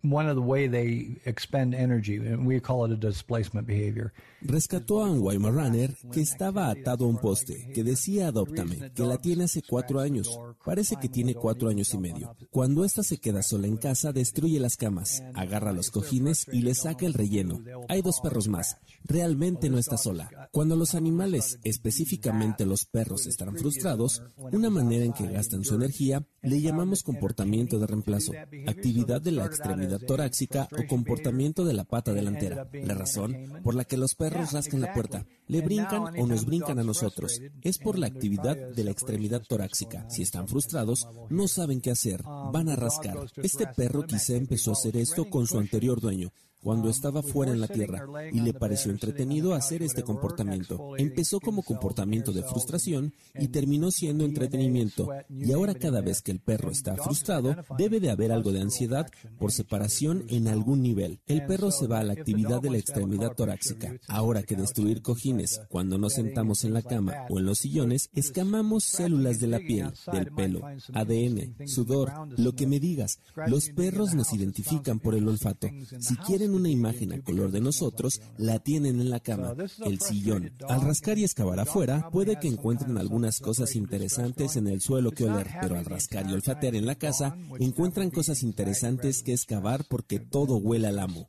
one 0.04 0.28
of 0.28 0.36
the 0.36 0.42
way 0.42 0.68
they 0.68 1.20
expend 1.24 1.74
energy, 1.74 2.16
and 2.16 2.46
we 2.46 2.60
call 2.60 2.84
it 2.84 2.92
a 2.92 2.96
displacement 2.96 3.66
behavior. 3.66 4.12
Rescató 4.42 5.02
a 5.02 5.10
un 5.10 5.20
Weimaraner 5.22 5.96
que 6.12 6.20
estaba 6.20 6.68
atado 6.68 7.06
a 7.06 7.08
un 7.08 7.18
poste, 7.18 7.70
que 7.74 7.82
decía 7.82 8.28
adóptame, 8.28 8.92
que 8.94 9.02
la 9.04 9.16
tiene 9.16 9.44
hace 9.44 9.62
cuatro 9.62 10.00
años. 10.00 10.38
Parece 10.64 10.96
que 10.96 11.08
tiene 11.08 11.34
cuatro 11.34 11.68
años 11.70 11.94
y 11.94 11.98
medio. 11.98 12.36
Cuando 12.50 12.84
ésta 12.84 13.02
se 13.02 13.18
queda 13.18 13.42
sola 13.42 13.66
en 13.66 13.78
casa, 13.78 14.12
destruye 14.12 14.60
las 14.60 14.76
camas, 14.76 15.22
agarra 15.34 15.72
los 15.72 15.90
cojines 15.90 16.46
y 16.52 16.60
le 16.60 16.74
saca 16.74 17.06
el 17.06 17.14
relleno. 17.14 17.62
Hay 17.88 18.02
dos 18.02 18.20
perros 18.20 18.48
más. 18.48 18.76
Realmente 19.04 19.70
no 19.70 19.78
está 19.78 19.96
sola. 19.96 20.48
Cuando 20.52 20.76
los 20.76 20.94
animales, 20.94 21.58
específicamente 21.64 22.66
los 22.66 22.84
perros, 22.84 23.26
están 23.26 23.56
frustrados, 23.56 24.22
una 24.36 24.68
manera 24.68 25.04
en 25.04 25.14
que 25.14 25.26
gastan 25.26 25.64
su 25.64 25.74
energía 25.74 26.22
le 26.42 26.60
llamamos 26.60 27.02
comportamiento 27.02 27.78
de 27.78 27.86
reemplazo, 27.86 28.32
actividad 28.66 29.22
de 29.22 29.32
la 29.32 29.46
extremidad 29.46 29.93
extremidad 29.94 30.06
torácica 30.06 30.68
o 30.72 30.86
comportamiento 30.86 31.64
de 31.64 31.74
la 31.74 31.84
pata 31.84 32.12
delantera. 32.12 32.68
La 32.72 32.94
razón 32.94 33.60
por 33.62 33.74
la 33.74 33.84
que 33.84 33.96
los 33.96 34.14
perros 34.14 34.52
rascan 34.52 34.80
la 34.80 34.92
puerta, 34.92 35.26
le 35.46 35.60
brincan 35.60 36.18
o 36.18 36.26
nos 36.26 36.44
brincan 36.44 36.78
a 36.78 36.84
nosotros, 36.84 37.40
es 37.62 37.78
por 37.78 37.98
la 37.98 38.06
actividad 38.06 38.56
de 38.56 38.84
la 38.84 38.90
extremidad 38.90 39.42
torácica. 39.42 40.08
Si 40.10 40.22
están 40.22 40.48
frustrados, 40.48 41.06
no 41.30 41.48
saben 41.48 41.80
qué 41.80 41.90
hacer, 41.90 42.22
van 42.22 42.68
a 42.68 42.76
rascar. 42.76 43.18
Este 43.36 43.66
perro 43.66 44.04
quizá 44.04 44.34
empezó 44.34 44.70
a 44.70 44.74
hacer 44.74 44.96
esto 44.96 45.28
con 45.28 45.46
su 45.46 45.58
anterior 45.58 46.00
dueño, 46.00 46.32
cuando 46.64 46.88
estaba 46.88 47.22
fuera 47.22 47.52
en 47.52 47.60
la 47.60 47.68
tierra 47.68 48.06
y 48.32 48.40
le 48.40 48.54
pareció 48.54 48.90
entretenido 48.90 49.52
hacer 49.52 49.82
este 49.82 50.02
comportamiento. 50.02 50.96
Empezó 50.96 51.38
como 51.38 51.62
comportamiento 51.62 52.32
de 52.32 52.42
frustración 52.42 53.12
y 53.38 53.48
terminó 53.48 53.90
siendo 53.90 54.24
entretenimiento. 54.24 55.10
Y 55.28 55.52
ahora 55.52 55.74
cada 55.74 56.00
vez 56.00 56.22
que 56.22 56.32
el 56.32 56.40
perro 56.40 56.70
está 56.70 56.96
frustrado, 56.96 57.54
debe 57.76 58.00
de 58.00 58.10
haber 58.10 58.32
algo 58.32 58.50
de 58.50 58.62
ansiedad 58.62 59.10
por 59.38 59.52
separación 59.52 60.24
en 60.30 60.48
algún 60.48 60.80
nivel. 60.80 61.20
El 61.26 61.44
perro 61.44 61.70
se 61.70 61.86
va 61.86 61.98
a 61.98 62.04
la 62.04 62.14
actividad 62.14 62.62
de 62.62 62.70
la 62.70 62.78
extremidad 62.78 63.34
torácica. 63.34 63.98
Ahora 64.08 64.42
que 64.42 64.56
destruir 64.56 65.02
cojines 65.02 65.60
cuando 65.68 65.98
nos 65.98 66.14
sentamos 66.14 66.64
en 66.64 66.72
la 66.72 66.82
cama 66.82 67.26
o 67.28 67.38
en 67.38 67.44
los 67.44 67.58
sillones, 67.58 68.08
escamamos 68.14 68.84
células 68.84 69.38
de 69.38 69.48
la 69.48 69.58
piel, 69.58 69.92
del 70.10 70.32
pelo, 70.32 70.62
ADN, 70.94 71.68
sudor, 71.68 72.10
lo 72.38 72.54
que 72.54 72.66
me 72.66 72.80
digas. 72.80 73.18
Los 73.46 73.68
perros 73.68 74.14
nos 74.14 74.32
identifican 74.32 74.98
por 74.98 75.14
el 75.14 75.28
olfato. 75.28 75.68
Si 75.98 76.16
quieren 76.16 76.53
una 76.54 76.68
imagen 76.68 77.12
a 77.12 77.20
color 77.22 77.50
de 77.50 77.60
nosotros, 77.60 78.20
la 78.38 78.58
tienen 78.58 79.00
en 79.00 79.10
la 79.10 79.20
cama, 79.20 79.54
el 79.84 80.00
sillón. 80.00 80.52
Al 80.68 80.82
rascar 80.82 81.18
y 81.18 81.24
excavar 81.24 81.60
afuera, 81.60 82.08
puede 82.10 82.38
que 82.38 82.48
encuentren 82.48 82.98
algunas 82.98 83.40
cosas 83.40 83.74
interesantes 83.76 84.56
en 84.56 84.68
el 84.68 84.80
suelo 84.80 85.10
que 85.10 85.24
oler, 85.24 85.48
pero 85.60 85.76
al 85.76 85.84
rascar 85.84 86.28
y 86.28 86.34
olfatear 86.34 86.74
en 86.74 86.86
la 86.86 86.94
casa, 86.94 87.36
encuentran 87.58 88.10
cosas 88.10 88.42
interesantes 88.42 89.22
que 89.22 89.32
excavar 89.32 89.84
porque 89.88 90.20
todo 90.20 90.56
huele 90.56 90.88
al 90.88 90.98
amo. 90.98 91.28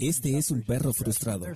Este 0.00 0.36
es 0.36 0.50
un 0.50 0.62
perro 0.62 0.92
frustrado, 0.92 1.46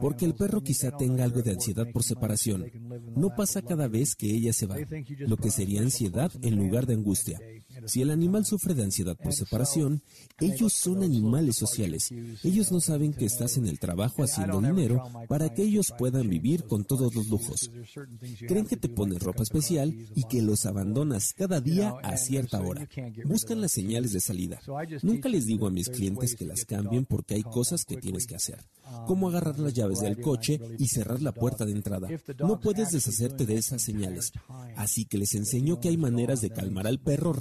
porque 0.00 0.24
el 0.24 0.34
perro 0.34 0.62
quizá 0.62 0.96
tenga 0.96 1.24
algo 1.24 1.42
de 1.42 1.50
ansiedad 1.50 1.86
por 1.92 2.02
separación. 2.02 2.70
No 3.14 3.34
pasa 3.36 3.60
cada 3.60 3.88
vez 3.88 4.14
que 4.14 4.30
ella 4.30 4.54
se 4.54 4.66
va, 4.66 4.76
lo 5.18 5.36
que 5.36 5.50
sería 5.50 5.82
ansiedad 5.82 6.32
en 6.42 6.56
lugar 6.56 6.86
de 6.86 6.94
angustia. 6.94 7.38
Si 7.84 8.02
el 8.02 8.10
animal 8.10 8.44
sufre 8.44 8.74
de 8.74 8.84
ansiedad 8.84 9.16
por 9.16 9.32
separación, 9.32 10.02
ellos 10.40 10.72
son 10.72 11.02
animales 11.02 11.56
sociales. 11.56 12.10
Ellos 12.42 12.72
no 12.72 12.80
saben 12.80 13.12
que 13.12 13.26
estás 13.26 13.56
en 13.56 13.66
el 13.66 13.78
trabajo 13.78 14.22
haciendo 14.22 14.60
dinero 14.60 15.02
para 15.28 15.52
que 15.52 15.62
ellos 15.62 15.92
puedan 15.98 16.28
vivir 16.28 16.64
con 16.64 16.84
todos 16.84 17.14
los 17.14 17.28
lujos. 17.28 17.70
Creen 18.46 18.66
que 18.66 18.76
te 18.76 18.88
pones 18.88 19.22
ropa 19.22 19.42
especial 19.42 19.94
y 20.14 20.24
que 20.24 20.42
los 20.42 20.66
abandonas 20.66 21.32
cada 21.34 21.60
día 21.60 21.94
a 22.02 22.16
cierta 22.16 22.60
hora. 22.60 22.88
Buscan 23.24 23.60
las 23.60 23.72
señales 23.72 24.12
de 24.12 24.20
salida. 24.20 24.60
Nunca 25.02 25.28
les 25.28 25.46
digo 25.46 25.66
a 25.66 25.70
mis 25.70 25.88
clientes 25.88 26.34
que 26.34 26.46
las 26.46 26.64
cambien 26.64 27.04
porque 27.04 27.34
hay 27.34 27.42
cosas 27.42 27.84
que 27.84 27.96
tienes 27.96 28.26
que 28.26 28.36
hacer, 28.36 28.64
como 29.06 29.28
agarrar 29.28 29.58
las 29.58 29.74
llaves 29.74 30.00
del 30.00 30.20
coche 30.20 30.60
y 30.78 30.88
cerrar 30.88 31.22
la 31.22 31.32
puerta 31.32 31.64
de 31.64 31.72
entrada. 31.72 32.08
No 32.38 32.60
puedes 32.60 32.90
deshacerte 32.90 33.46
de 33.46 33.56
esas 33.56 33.82
señales. 33.82 34.32
Así 34.76 35.04
que 35.04 35.18
les 35.18 35.34
enseño 35.34 35.80
que 35.80 35.88
hay 35.88 35.96
maneras 35.96 36.40
de 36.40 36.50
calmar 36.50 36.86
al 36.86 37.00
perro 37.00 37.32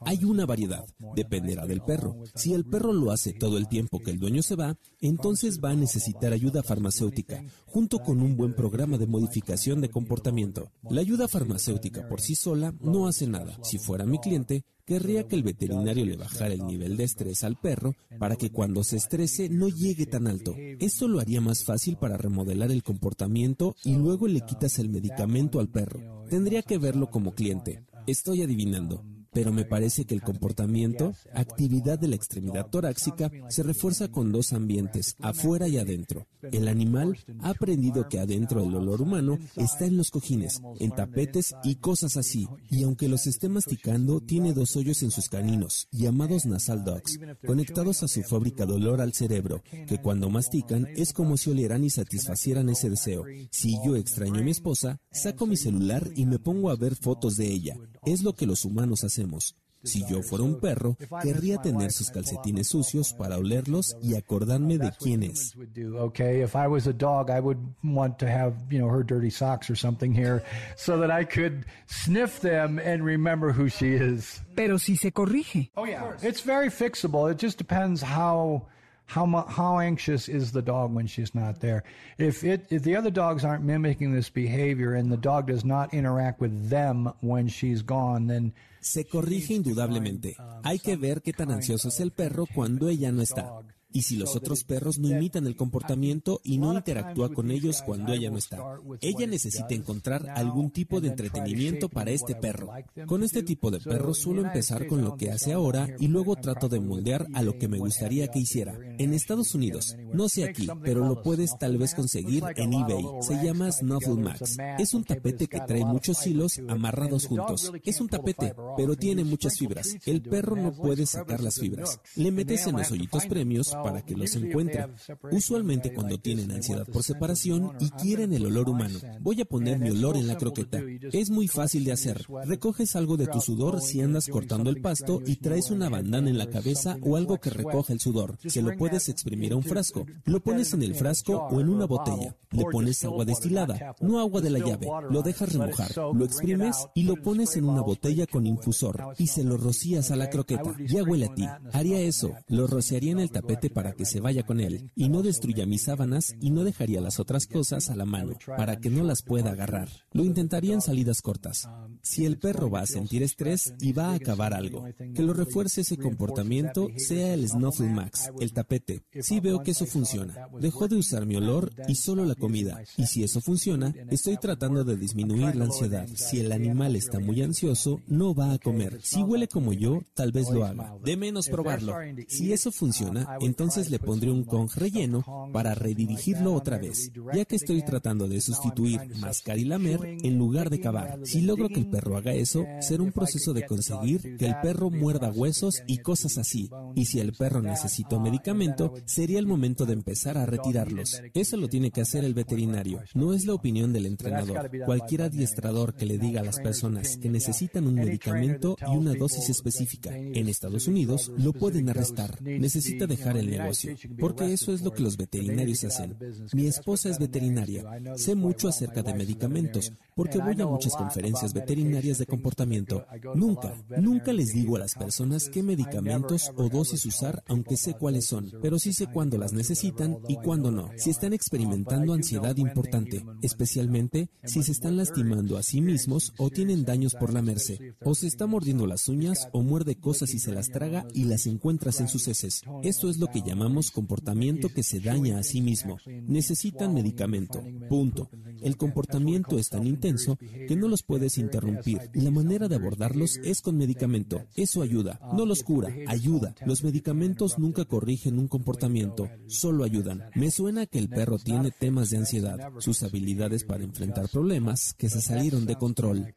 Hay 0.00 0.24
una 0.24 0.46
variedad, 0.46 0.84
dependerá 1.14 1.66
del 1.66 1.82
perro. 1.82 2.16
Si 2.34 2.52
el 2.52 2.64
perro 2.64 2.92
lo 2.92 3.10
hace 3.10 3.32
todo 3.32 3.58
el 3.58 3.68
tiempo 3.68 4.00
que 4.00 4.10
el 4.10 4.18
dueño 4.18 4.42
se 4.42 4.56
va, 4.56 4.76
entonces 5.00 5.60
va 5.62 5.70
a 5.70 5.76
necesitar 5.76 6.32
ayuda 6.32 6.62
farmacéutica, 6.62 7.42
junto 7.66 7.98
con 7.98 8.20
un 8.20 8.36
buen 8.36 8.54
programa 8.54 8.98
de 8.98 9.06
modificación 9.06 9.80
de 9.80 9.90
comportamiento. 9.90 10.70
La 10.90 11.00
ayuda 11.00 11.28
farmacéutica 11.28 12.08
por 12.08 12.20
sí 12.20 12.34
sola 12.34 12.74
no 12.80 13.06
hace 13.06 13.26
nada. 13.26 13.58
Si 13.62 13.78
fuera 13.78 14.06
mi 14.06 14.18
cliente, 14.18 14.64
querría 14.84 15.26
que 15.26 15.36
el 15.36 15.42
veterinario 15.42 16.04
le 16.04 16.16
bajara 16.16 16.54
el 16.54 16.66
nivel 16.66 16.96
de 16.96 17.04
estrés 17.04 17.44
al 17.44 17.56
perro 17.56 17.94
para 18.18 18.36
que 18.36 18.50
cuando 18.50 18.84
se 18.84 18.96
estrese 18.96 19.48
no 19.48 19.68
llegue 19.68 20.06
tan 20.06 20.26
alto. 20.26 20.54
Esto 20.78 21.08
lo 21.08 21.20
haría 21.20 21.40
más 21.40 21.64
fácil 21.64 21.96
para 21.96 22.16
remodelar 22.16 22.70
el 22.70 22.82
comportamiento 22.82 23.74
y 23.84 23.94
luego 23.94 24.26
le 24.26 24.42
quitas 24.42 24.78
el 24.78 24.88
medicamento 24.88 25.60
al 25.60 25.68
perro. 25.68 26.24
Tendría 26.28 26.62
que 26.62 26.78
verlo 26.78 27.10
como 27.10 27.34
cliente. 27.34 27.84
Estoy 28.06 28.42
adivinando 28.42 29.02
pero 29.34 29.52
me 29.52 29.64
parece 29.64 30.04
que 30.04 30.14
el 30.14 30.22
comportamiento, 30.22 31.14
actividad 31.34 31.98
de 31.98 32.08
la 32.08 32.16
extremidad 32.16 32.68
torácica, 32.70 33.30
se 33.48 33.62
refuerza 33.62 34.08
con 34.08 34.32
dos 34.32 34.52
ambientes, 34.52 35.16
afuera 35.20 35.68
y 35.68 35.78
adentro. 35.78 36.26
El 36.52 36.68
animal 36.68 37.18
ha 37.40 37.50
aprendido 37.50 38.08
que 38.08 38.20
adentro 38.20 38.62
el 38.62 38.74
olor 38.74 39.02
humano 39.02 39.38
está 39.56 39.86
en 39.86 39.96
los 39.96 40.10
cojines, 40.10 40.60
en 40.78 40.90
tapetes 40.92 41.54
y 41.64 41.76
cosas 41.76 42.16
así, 42.16 42.46
y 42.70 42.84
aunque 42.84 43.08
los 43.08 43.26
esté 43.26 43.48
masticando, 43.48 44.20
tiene 44.20 44.52
dos 44.52 44.76
hoyos 44.76 45.02
en 45.02 45.10
sus 45.10 45.28
caninos, 45.28 45.88
llamados 45.90 46.46
nasal 46.46 46.84
dogs, 46.84 47.18
conectados 47.46 48.02
a 48.02 48.08
su 48.08 48.22
fábrica 48.22 48.66
de 48.66 48.74
olor 48.74 49.00
al 49.00 49.14
cerebro, 49.14 49.62
que 49.86 49.98
cuando 49.98 50.30
mastican 50.30 50.86
es 50.94 51.12
como 51.12 51.36
si 51.36 51.50
olieran 51.50 51.82
y 51.84 51.90
satisfacieran 51.90 52.68
ese 52.68 52.90
deseo. 52.90 53.24
Si 53.50 53.76
yo 53.84 53.96
extraño 53.96 54.40
a 54.40 54.44
mi 54.44 54.50
esposa, 54.50 55.00
saco 55.10 55.46
mi 55.46 55.56
celular 55.56 56.08
y 56.14 56.26
me 56.26 56.38
pongo 56.38 56.70
a 56.70 56.76
ver 56.76 56.94
fotos 56.94 57.36
de 57.36 57.50
ella. 57.50 57.76
Es 58.06 58.22
lo 58.22 58.34
que 58.34 58.46
los 58.46 58.64
humanos 58.64 59.04
hacemos. 59.04 59.56
Si 59.84 60.02
yo 60.06 60.22
fuera 60.22 60.44
un 60.44 60.60
perro, 60.60 60.96
querría 61.22 61.58
tener 61.58 61.92
sus 61.92 62.10
calcetines 62.10 62.68
sucios 62.68 63.12
para 63.12 63.36
olerlos 63.36 63.96
y 64.02 64.14
acordarme 64.14 64.78
de 64.78 64.90
quién 64.98 65.22
es. 65.22 65.54
Okay, 65.98 66.42
if 66.42 66.54
I 66.54 66.66
was 66.66 66.86
a 66.86 66.92
dog, 66.92 67.30
I 67.30 67.38
would 67.38 67.58
want 67.82 68.18
to 68.20 68.26
have, 68.26 68.54
you 68.70 68.78
know, 68.78 68.88
her 68.88 69.04
dirty 69.04 69.30
socks 69.30 69.68
or 69.68 69.76
something 69.76 70.14
here 70.14 70.42
so 70.76 70.98
that 71.00 71.10
I 71.10 71.24
could 71.24 71.66
sniff 71.86 72.40
them 72.40 72.78
and 72.78 73.04
remember 73.04 73.52
who 73.52 73.68
she 73.68 73.94
is. 73.94 74.40
Pero 74.56 74.78
si 74.78 74.96
se 74.96 75.10
corrige. 75.10 75.70
Oh 75.76 75.84
yeah, 75.84 76.12
it's 76.22 76.40
very 76.40 76.70
fixable. 76.70 77.30
It 77.30 77.38
just 77.38 77.58
depends 77.58 78.00
how 78.00 78.68
how 79.06 79.26
how 79.48 79.78
anxious 79.78 80.28
is 80.28 80.52
the 80.52 80.62
dog 80.62 80.94
when 80.94 81.06
she's 81.06 81.34
not 81.34 81.60
there? 81.60 81.84
If 82.18 82.42
it 82.44 82.66
if 82.70 82.82
the 82.82 82.96
other 82.96 83.10
dogs 83.10 83.44
aren't 83.44 83.64
mimicking 83.64 84.12
this 84.12 84.30
behavior 84.30 84.94
and 84.94 85.10
the 85.10 85.16
dog 85.16 85.46
does 85.46 85.64
not 85.64 85.92
interact 85.92 86.40
with 86.40 86.70
them 86.70 87.12
when 87.20 87.48
she's 87.48 87.82
gone 87.82 88.26
then 88.26 88.52
se 88.80 89.04
corrige 89.04 89.54
indudablemente. 89.54 90.36
Um, 90.38 90.62
hay 90.64 90.78
que 90.78 90.96
ver 90.96 91.22
qué 91.22 91.32
tan 91.32 91.50
ansioso 91.50 91.88
es 91.88 92.00
el 92.00 92.10
perro 92.10 92.46
cuando 92.46 92.88
ella 92.88 93.10
no 93.12 93.22
está 93.22 93.62
y 93.94 94.02
si 94.02 94.16
los 94.16 94.34
otros 94.34 94.64
perros 94.64 94.98
no 94.98 95.08
imitan 95.08 95.46
el 95.46 95.54
comportamiento 95.54 96.40
y 96.42 96.58
no 96.58 96.74
interactúa 96.74 97.32
con 97.32 97.52
ellos 97.52 97.80
cuando 97.86 98.12
ella 98.12 98.28
no 98.28 98.38
está. 98.38 98.58
Ella 99.00 99.26
necesita 99.28 99.72
encontrar 99.72 100.28
algún 100.30 100.70
tipo 100.70 101.00
de 101.00 101.08
entretenimiento 101.08 101.88
para 101.88 102.10
este 102.10 102.34
perro. 102.34 102.70
Con 103.06 103.22
este 103.22 103.44
tipo 103.44 103.70
de 103.70 103.78
perro 103.78 104.12
suelo 104.12 104.44
empezar 104.44 104.88
con 104.88 105.02
lo 105.02 105.16
que 105.16 105.30
hace 105.30 105.52
ahora 105.52 105.88
y 106.00 106.08
luego 106.08 106.34
trato 106.34 106.68
de 106.68 106.80
moldear 106.80 107.28
a 107.34 107.42
lo 107.42 107.56
que 107.56 107.68
me 107.68 107.78
gustaría 107.78 108.26
que 108.26 108.40
hiciera. 108.40 108.76
En 108.98 109.14
Estados 109.14 109.54
Unidos, 109.54 109.96
no 110.12 110.28
sé 110.28 110.42
aquí, 110.44 110.66
pero 110.82 111.06
lo 111.06 111.22
puedes 111.22 111.56
tal 111.56 111.78
vez 111.78 111.94
conseguir 111.94 112.42
en 112.56 112.72
eBay. 112.72 113.04
Se 113.20 113.44
llama 113.44 113.70
Snuffle 113.70 114.16
Max. 114.16 114.56
Es 114.76 114.92
un 114.92 115.04
tapete 115.04 115.46
que 115.46 115.60
trae 115.60 115.84
muchos 115.84 116.26
hilos 116.26 116.60
amarrados 116.66 117.26
juntos. 117.26 117.70
Es 117.84 118.00
un 118.00 118.08
tapete, 118.08 118.56
pero 118.76 118.96
tiene 118.96 119.22
muchas 119.22 119.56
fibras. 119.56 119.94
El 120.04 120.20
perro 120.20 120.56
no 120.56 120.72
puede 120.72 121.06
sacar 121.06 121.40
las 121.40 121.60
fibras. 121.60 122.00
Le 122.16 122.32
metes 122.32 122.66
en 122.66 122.76
los 122.76 122.90
hoyitos 122.90 123.26
premios 123.26 123.72
para 123.84 124.00
que 124.00 124.16
los 124.16 124.34
encuentre. 124.34 124.86
Usualmente 125.30 125.92
cuando 125.92 126.18
tienen 126.18 126.50
ansiedad 126.50 126.86
por 126.86 127.02
separación 127.02 127.72
y 127.80 127.90
quieren 127.90 128.32
el 128.32 128.46
olor 128.46 128.70
humano. 128.70 128.98
Voy 129.20 129.42
a 129.42 129.44
poner 129.44 129.78
mi 129.78 129.90
olor 129.90 130.16
en 130.16 130.26
la 130.26 130.38
croqueta. 130.38 130.80
Es 131.12 131.28
muy 131.28 131.48
fácil 131.48 131.84
de 131.84 131.92
hacer. 131.92 132.26
Recoges 132.46 132.96
algo 132.96 133.18
de 133.18 133.26
tu 133.26 133.40
sudor 133.42 133.82
si 133.82 134.00
andas 134.00 134.28
cortando 134.28 134.70
el 134.70 134.80
pasto 134.80 135.20
y 135.26 135.36
traes 135.36 135.70
una 135.70 135.90
bandana 135.90 136.30
en 136.30 136.38
la 136.38 136.48
cabeza 136.48 136.96
o 137.02 137.16
algo 137.16 137.38
que 137.38 137.50
recoja 137.50 137.92
el 137.92 138.00
sudor. 138.00 138.38
Se 138.46 138.62
lo 138.62 138.74
puedes 138.76 139.10
exprimir 139.10 139.52
a 139.52 139.56
un 139.56 139.62
frasco. 139.62 140.06
Lo 140.24 140.40
pones 140.40 140.72
en 140.72 140.82
el 140.82 140.94
frasco 140.94 141.36
o 141.50 141.60
en 141.60 141.68
una 141.68 141.84
botella. 141.84 142.34
Le 142.52 142.64
pones 142.64 143.04
agua 143.04 143.26
destilada, 143.26 143.94
no 144.00 144.18
agua 144.18 144.40
de 144.40 144.50
la 144.50 144.60
llave. 144.60 144.88
Lo 145.10 145.20
dejas 145.20 145.52
remojar. 145.52 145.90
Lo 146.14 146.24
exprimes 146.24 146.86
y 146.94 147.02
lo 147.02 147.16
pones 147.16 147.54
en 147.56 147.68
una 147.68 147.82
botella 147.82 148.26
con 148.26 148.46
infusor 148.46 149.14
y 149.18 149.26
se 149.26 149.44
lo 149.44 149.58
rocías 149.58 150.10
a 150.10 150.16
la 150.16 150.30
croqueta. 150.30 150.74
Ya 150.86 151.02
huele 151.02 151.26
a 151.26 151.34
ti. 151.34 151.46
Haría 151.72 152.00
eso. 152.00 152.32
Lo 152.48 152.66
rociaría 152.66 153.12
en 153.12 153.20
el 153.20 153.30
tapete 153.30 153.70
para 153.74 153.92
que 153.92 154.06
se 154.06 154.20
vaya 154.20 154.44
con 154.44 154.60
él 154.60 154.90
y 154.94 155.08
no 155.08 155.22
destruya 155.22 155.66
mis 155.66 155.82
sábanas 155.82 156.34
y 156.40 156.50
no 156.50 156.64
dejaría 156.64 157.00
las 157.00 157.20
otras 157.20 157.46
cosas 157.46 157.90
a 157.90 157.96
la 157.96 158.06
mano 158.06 158.38
para 158.46 158.78
que 158.80 158.88
no 158.88 159.04
las 159.04 159.22
pueda 159.22 159.50
agarrar. 159.50 159.88
Lo 160.12 160.24
intentaría 160.24 160.72
en 160.72 160.80
salidas 160.80 161.20
cortas. 161.20 161.68
Si 162.02 162.24
el 162.24 162.38
perro 162.38 162.70
va 162.70 162.80
a 162.80 162.86
sentir 162.86 163.22
estrés 163.22 163.74
y 163.80 163.92
va 163.92 164.10
a 164.10 164.14
acabar 164.14 164.54
algo, 164.54 164.84
que 165.14 165.22
lo 165.22 165.34
refuerce 165.34 165.82
ese 165.82 165.96
comportamiento 165.96 166.88
sea 166.96 167.34
el 167.34 167.48
Snuffle 167.48 167.88
Max, 167.88 168.30
el 168.40 168.52
tapete. 168.52 169.02
Si 169.20 169.40
veo 169.40 169.62
que 169.62 169.72
eso 169.72 169.86
funciona, 169.86 170.48
dejó 170.60 170.88
de 170.88 170.96
usar 170.96 171.26
mi 171.26 171.36
olor 171.36 171.72
y 171.88 171.96
solo 171.96 172.24
la 172.24 172.34
comida. 172.34 172.82
Y 172.96 173.06
si 173.06 173.24
eso 173.24 173.40
funciona, 173.40 173.92
estoy 174.10 174.36
tratando 174.36 174.84
de 174.84 174.96
disminuir 174.96 175.56
la 175.56 175.64
ansiedad. 175.64 176.06
Si 176.14 176.40
el 176.40 176.52
animal 176.52 176.96
está 176.96 177.18
muy 177.18 177.42
ansioso, 177.42 178.00
no 178.06 178.34
va 178.34 178.52
a 178.52 178.58
comer. 178.58 179.00
Si 179.02 179.22
huele 179.22 179.48
como 179.48 179.72
yo, 179.72 180.02
tal 180.14 180.32
vez 180.32 180.50
lo 180.50 180.64
haga. 180.64 180.94
De 181.04 181.16
menos 181.16 181.48
probarlo. 181.48 181.94
Si 182.28 182.52
eso 182.52 182.70
funciona, 182.70 183.36
entonces 183.40 183.53
entonces 183.54 183.88
le 183.88 184.00
pondré 184.00 184.32
un 184.32 184.42
Kong 184.42 184.68
relleno 184.74 185.24
para 185.52 185.76
redirigirlo 185.76 186.54
otra 186.54 186.76
vez, 186.76 187.12
ya 187.32 187.44
que 187.44 187.54
estoy 187.54 187.82
tratando 187.82 188.26
de 188.26 188.40
sustituir 188.40 189.00
mascar 189.20 189.60
y 189.60 189.64
lamer 189.64 190.00
en 190.24 190.36
lugar 190.36 190.70
de 190.70 190.80
cavar. 190.80 191.20
Si 191.22 191.40
logro 191.42 191.68
que 191.68 191.78
el 191.78 191.88
perro 191.88 192.16
haga 192.16 192.32
eso, 192.32 192.66
será 192.80 193.04
un 193.04 193.12
proceso 193.12 193.52
de 193.52 193.64
conseguir 193.64 194.36
que 194.38 194.46
el 194.46 194.56
perro 194.60 194.90
muerda 194.90 195.30
huesos 195.30 195.82
y 195.86 195.98
cosas 195.98 196.36
así. 196.36 196.68
Y 196.96 197.04
si 197.04 197.20
el 197.20 197.32
perro 197.32 197.62
necesita 197.62 198.16
un 198.16 198.24
medicamento, 198.24 198.92
sería 199.04 199.38
el 199.38 199.46
momento 199.46 199.86
de 199.86 199.92
empezar 199.92 200.36
a 200.36 200.46
retirarlos. 200.46 201.22
Eso 201.32 201.56
lo 201.56 201.68
tiene 201.68 201.92
que 201.92 202.00
hacer 202.00 202.24
el 202.24 202.34
veterinario, 202.34 203.02
no 203.14 203.34
es 203.34 203.46
la 203.46 203.54
opinión 203.54 203.92
del 203.92 204.06
entrenador. 204.06 204.68
Cualquier 204.84 205.22
adiestrador 205.22 205.94
que 205.94 206.06
le 206.06 206.18
diga 206.18 206.40
a 206.40 206.44
las 206.44 206.58
personas 206.58 207.18
que 207.18 207.30
necesitan 207.30 207.86
un 207.86 207.94
medicamento 207.94 208.76
y 208.80 208.96
una 208.96 209.14
dosis 209.14 209.48
específica 209.48 210.10
en 210.16 210.48
Estados 210.48 210.88
Unidos 210.88 211.30
lo 211.38 211.52
pueden 211.52 211.88
arrestar. 211.88 212.42
Necesita 212.42 213.06
dejar 213.06 213.36
el 213.36 213.43
negocio, 213.50 213.96
porque 214.18 214.52
eso 214.52 214.72
es 214.72 214.82
lo 214.82 214.92
que 214.92 215.02
los 215.02 215.16
veterinarios 215.16 215.84
hacen. 215.84 216.16
Mi 216.52 216.66
esposa 216.66 217.08
es 217.08 217.18
veterinaria, 217.18 217.84
sé 218.16 218.34
mucho 218.34 218.68
acerca 218.68 219.02
de 219.02 219.14
medicamentos, 219.14 219.92
porque 220.14 220.38
voy 220.38 220.60
a 220.60 220.66
muchas 220.66 220.94
conferencias 220.96 221.52
veterinarias 221.52 222.18
de 222.18 222.26
comportamiento. 222.26 223.06
Nunca, 223.34 223.74
nunca 223.98 224.32
les 224.32 224.52
digo 224.52 224.76
a 224.76 224.80
las 224.80 224.94
personas 224.94 225.48
qué 225.48 225.62
medicamentos 225.62 226.50
o 226.56 226.68
dosis 226.68 227.04
usar, 227.06 227.42
aunque 227.46 227.76
sé 227.76 227.94
cuáles 227.94 228.26
son, 228.26 228.50
pero 228.62 228.78
sí 228.78 228.92
sé 228.92 229.06
cuándo 229.06 229.38
las 229.38 229.52
necesitan 229.52 230.18
y 230.28 230.36
cuándo 230.36 230.70
no. 230.70 230.90
Si 230.96 231.10
están 231.10 231.32
experimentando 231.32 232.12
ansiedad 232.12 232.56
importante, 232.56 233.24
especialmente 233.42 234.30
si 234.44 234.62
se 234.62 234.72
están 234.72 234.96
lastimando 234.96 235.56
a 235.56 235.62
sí 235.62 235.80
mismos 235.80 236.32
o 236.38 236.50
tienen 236.50 236.84
daños 236.84 237.14
por 237.14 237.32
lamerse, 237.32 237.94
o 238.02 238.14
se 238.14 238.26
está 238.26 238.46
mordiendo 238.46 238.86
las 238.86 239.08
uñas 239.08 239.48
o 239.52 239.62
muerde 239.62 239.96
cosas 239.96 240.34
y 240.34 240.38
se 240.38 240.52
las 240.52 240.68
traga 240.68 241.06
y 241.14 241.24
las 241.24 241.46
encuentras 241.46 242.00
en 242.00 242.08
sus 242.08 242.28
heces. 242.28 242.62
Esto 242.82 243.08
es 243.10 243.18
lo 243.18 243.28
que 243.28 243.33
llamamos 243.42 243.90
comportamiento 243.90 244.68
que 244.68 244.82
se 244.82 245.00
daña 245.00 245.38
a 245.38 245.42
sí 245.42 245.60
mismo. 245.60 245.98
Necesitan 246.06 246.94
medicamento. 246.94 247.62
Punto. 247.88 248.30
El 248.62 248.76
comportamiento 248.76 249.58
es 249.58 249.68
tan 249.68 249.86
intenso 249.86 250.38
que 250.38 250.76
no 250.76 250.88
los 250.88 251.02
puedes 251.02 251.38
interrumpir 251.38 252.10
la 252.14 252.30
manera 252.30 252.68
de 252.68 252.76
abordarlos 252.76 253.38
es 253.44 253.60
con 253.60 253.76
medicamento. 253.76 254.44
Eso 254.54 254.82
ayuda, 254.82 255.20
no 255.34 255.46
los 255.46 255.62
cura, 255.62 255.94
ayuda. 256.06 256.54
Los 256.64 256.84
medicamentos 256.84 257.58
nunca 257.58 257.84
corrigen 257.84 258.38
un 258.38 258.48
comportamiento, 258.48 259.28
solo 259.46 259.84
ayudan. 259.84 260.24
Me 260.34 260.50
suena 260.50 260.86
que 260.86 260.98
el 260.98 261.08
perro 261.08 261.38
tiene 261.38 261.70
temas 261.70 262.10
de 262.10 262.18
ansiedad, 262.18 262.72
sus 262.78 263.02
habilidades 263.02 263.64
para 263.64 263.84
enfrentar 263.84 264.28
problemas 264.28 264.94
que 264.94 265.08
se 265.08 265.20
salieron 265.20 265.66
de 265.66 265.76
control. 265.76 266.34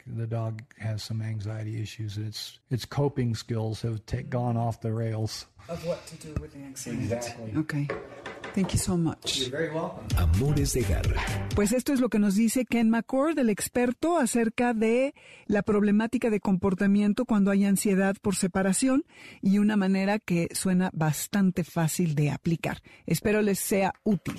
Okay. 7.57 7.87
Thank 8.55 8.73
you 8.73 8.79
so 8.79 8.97
much. 8.97 9.51
Amores 10.17 10.73
de 10.73 10.81
garra. 10.81 11.21
Pues 11.55 11.73
esto 11.73 11.93
es 11.93 11.99
lo 11.99 12.09
que 12.09 12.19
nos 12.19 12.35
dice 12.35 12.65
Ken 12.65 12.89
McCord, 12.89 13.37
el 13.37 13.49
experto, 13.49 14.17
acerca 14.17 14.73
de 14.73 15.13
la 15.45 15.61
problemática 15.61 16.29
de 16.29 16.39
comportamiento 16.39 17.25
cuando 17.25 17.51
hay 17.51 17.65
ansiedad 17.65 18.15
por 18.21 18.35
separación 18.35 19.05
y 19.41 19.59
una 19.59 19.75
manera 19.75 20.19
que 20.19 20.47
suena 20.53 20.89
bastante 20.93 21.63
fácil 21.63 22.15
de 22.15 22.31
aplicar. 22.31 22.81
Espero 23.05 23.41
les 23.41 23.59
sea 23.59 23.93
útil. 24.03 24.37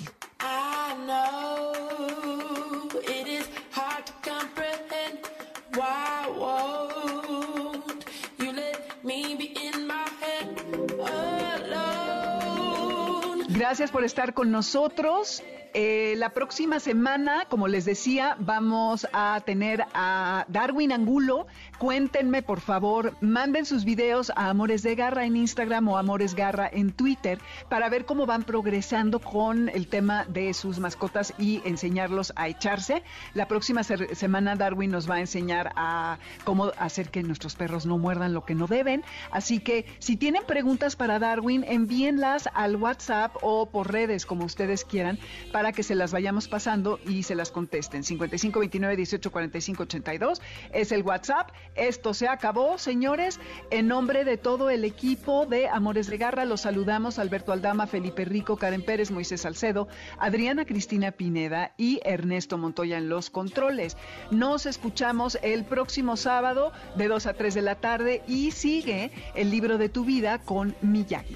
Gracias 13.69 13.91
por 13.91 14.03
estar 14.03 14.33
con 14.33 14.49
nosotros. 14.49 15.43
Eh, 15.75 16.15
la 16.17 16.29
próxima 16.29 16.79
semana, 16.79 17.45
como 17.47 17.67
les 17.67 17.85
decía, 17.85 18.35
vamos 18.39 19.07
a 19.13 19.39
tener 19.45 19.85
a 19.93 20.45
Darwin 20.47 20.91
Angulo. 20.91 21.45
Cuéntenme, 21.77 22.41
por 22.41 22.59
favor, 22.59 23.13
manden 23.21 23.67
sus 23.67 23.85
videos 23.85 24.31
a 24.35 24.49
Amores 24.49 24.81
de 24.81 24.95
Garra 24.95 25.25
en 25.25 25.37
Instagram 25.37 25.87
o 25.89 25.97
Amores 25.97 26.33
Garra 26.33 26.67
en 26.71 26.91
Twitter 26.91 27.37
para 27.69 27.87
ver 27.87 28.05
cómo 28.05 28.25
van 28.25 28.43
progresando 28.43 29.19
con 29.19 29.69
el 29.69 29.87
tema 29.87 30.25
de 30.25 30.55
sus 30.55 30.79
mascotas 30.79 31.35
y 31.37 31.61
enseñarlos 31.65 32.33
a 32.35 32.47
echarse. 32.47 33.03
La 33.35 33.47
próxima 33.47 33.83
semana 33.83 34.55
Darwin 34.55 34.89
nos 34.89 35.07
va 35.07 35.15
a 35.15 35.19
enseñar 35.19 35.71
a 35.75 36.17
cómo 36.45 36.71
hacer 36.79 37.09
que 37.09 37.21
nuestros 37.21 37.55
perros 37.55 37.85
no 37.85 37.99
muerdan 37.99 38.33
lo 38.33 38.43
que 38.43 38.55
no 38.55 38.65
deben. 38.65 39.03
Así 39.29 39.59
que 39.59 39.85
si 39.99 40.17
tienen 40.17 40.43
preguntas 40.45 40.95
para 40.95 41.19
Darwin, 41.19 41.63
envíenlas 41.67 42.49
al 42.55 42.75
WhatsApp 42.75 43.35
o 43.43 43.69
por 43.69 43.91
redes, 43.91 44.25
como 44.25 44.45
ustedes 44.45 44.83
quieran 44.83 45.19
para 45.51 45.58
que 45.73 45.83
se 45.83 45.95
las 45.95 46.11
vayamos 46.11 46.47
pasando 46.47 46.99
y 47.05 47.23
se 47.23 47.35
las 47.35 47.51
contesten. 47.51 48.03
55 48.03 48.59
29 48.59 48.95
18 48.95 49.31
45 49.31 49.83
82 49.83 50.41
es 50.71 50.91
el 50.91 51.03
WhatsApp. 51.03 51.51
Esto 51.75 52.13
se 52.13 52.27
acabó, 52.27 52.77
señores. 52.77 53.39
En 53.69 53.87
nombre 53.87 54.23
de 54.23 54.37
todo 54.37 54.69
el 54.69 54.85
equipo 54.85 55.45
de 55.45 55.67
Amores 55.67 56.07
de 56.07 56.17
Garra, 56.17 56.45
los 56.45 56.61
saludamos 56.61 57.19
Alberto 57.19 57.51
Aldama, 57.51 57.87
Felipe 57.87 58.25
Rico, 58.25 58.57
Karen 58.57 58.83
Pérez, 58.83 59.11
Moisés 59.11 59.41
Salcedo, 59.41 59.87
Adriana 60.17 60.65
Cristina 60.65 61.11
Pineda 61.11 61.73
y 61.77 61.99
Ernesto 62.03 62.57
Montoya 62.57 62.97
en 62.97 63.09
los 63.09 63.29
controles. 63.29 63.97
Nos 64.31 64.65
escuchamos 64.65 65.37
el 65.43 65.65
próximo 65.65 66.15
sábado 66.15 66.71
de 66.95 67.07
2 67.07 67.25
a 67.25 67.33
3 67.33 67.53
de 67.53 67.61
la 67.61 67.75
tarde 67.75 68.23
y 68.27 68.51
sigue 68.51 69.11
el 69.35 69.51
libro 69.51 69.77
de 69.77 69.89
tu 69.89 70.05
vida 70.05 70.39
con 70.39 70.75
Miyagi. 70.81 71.35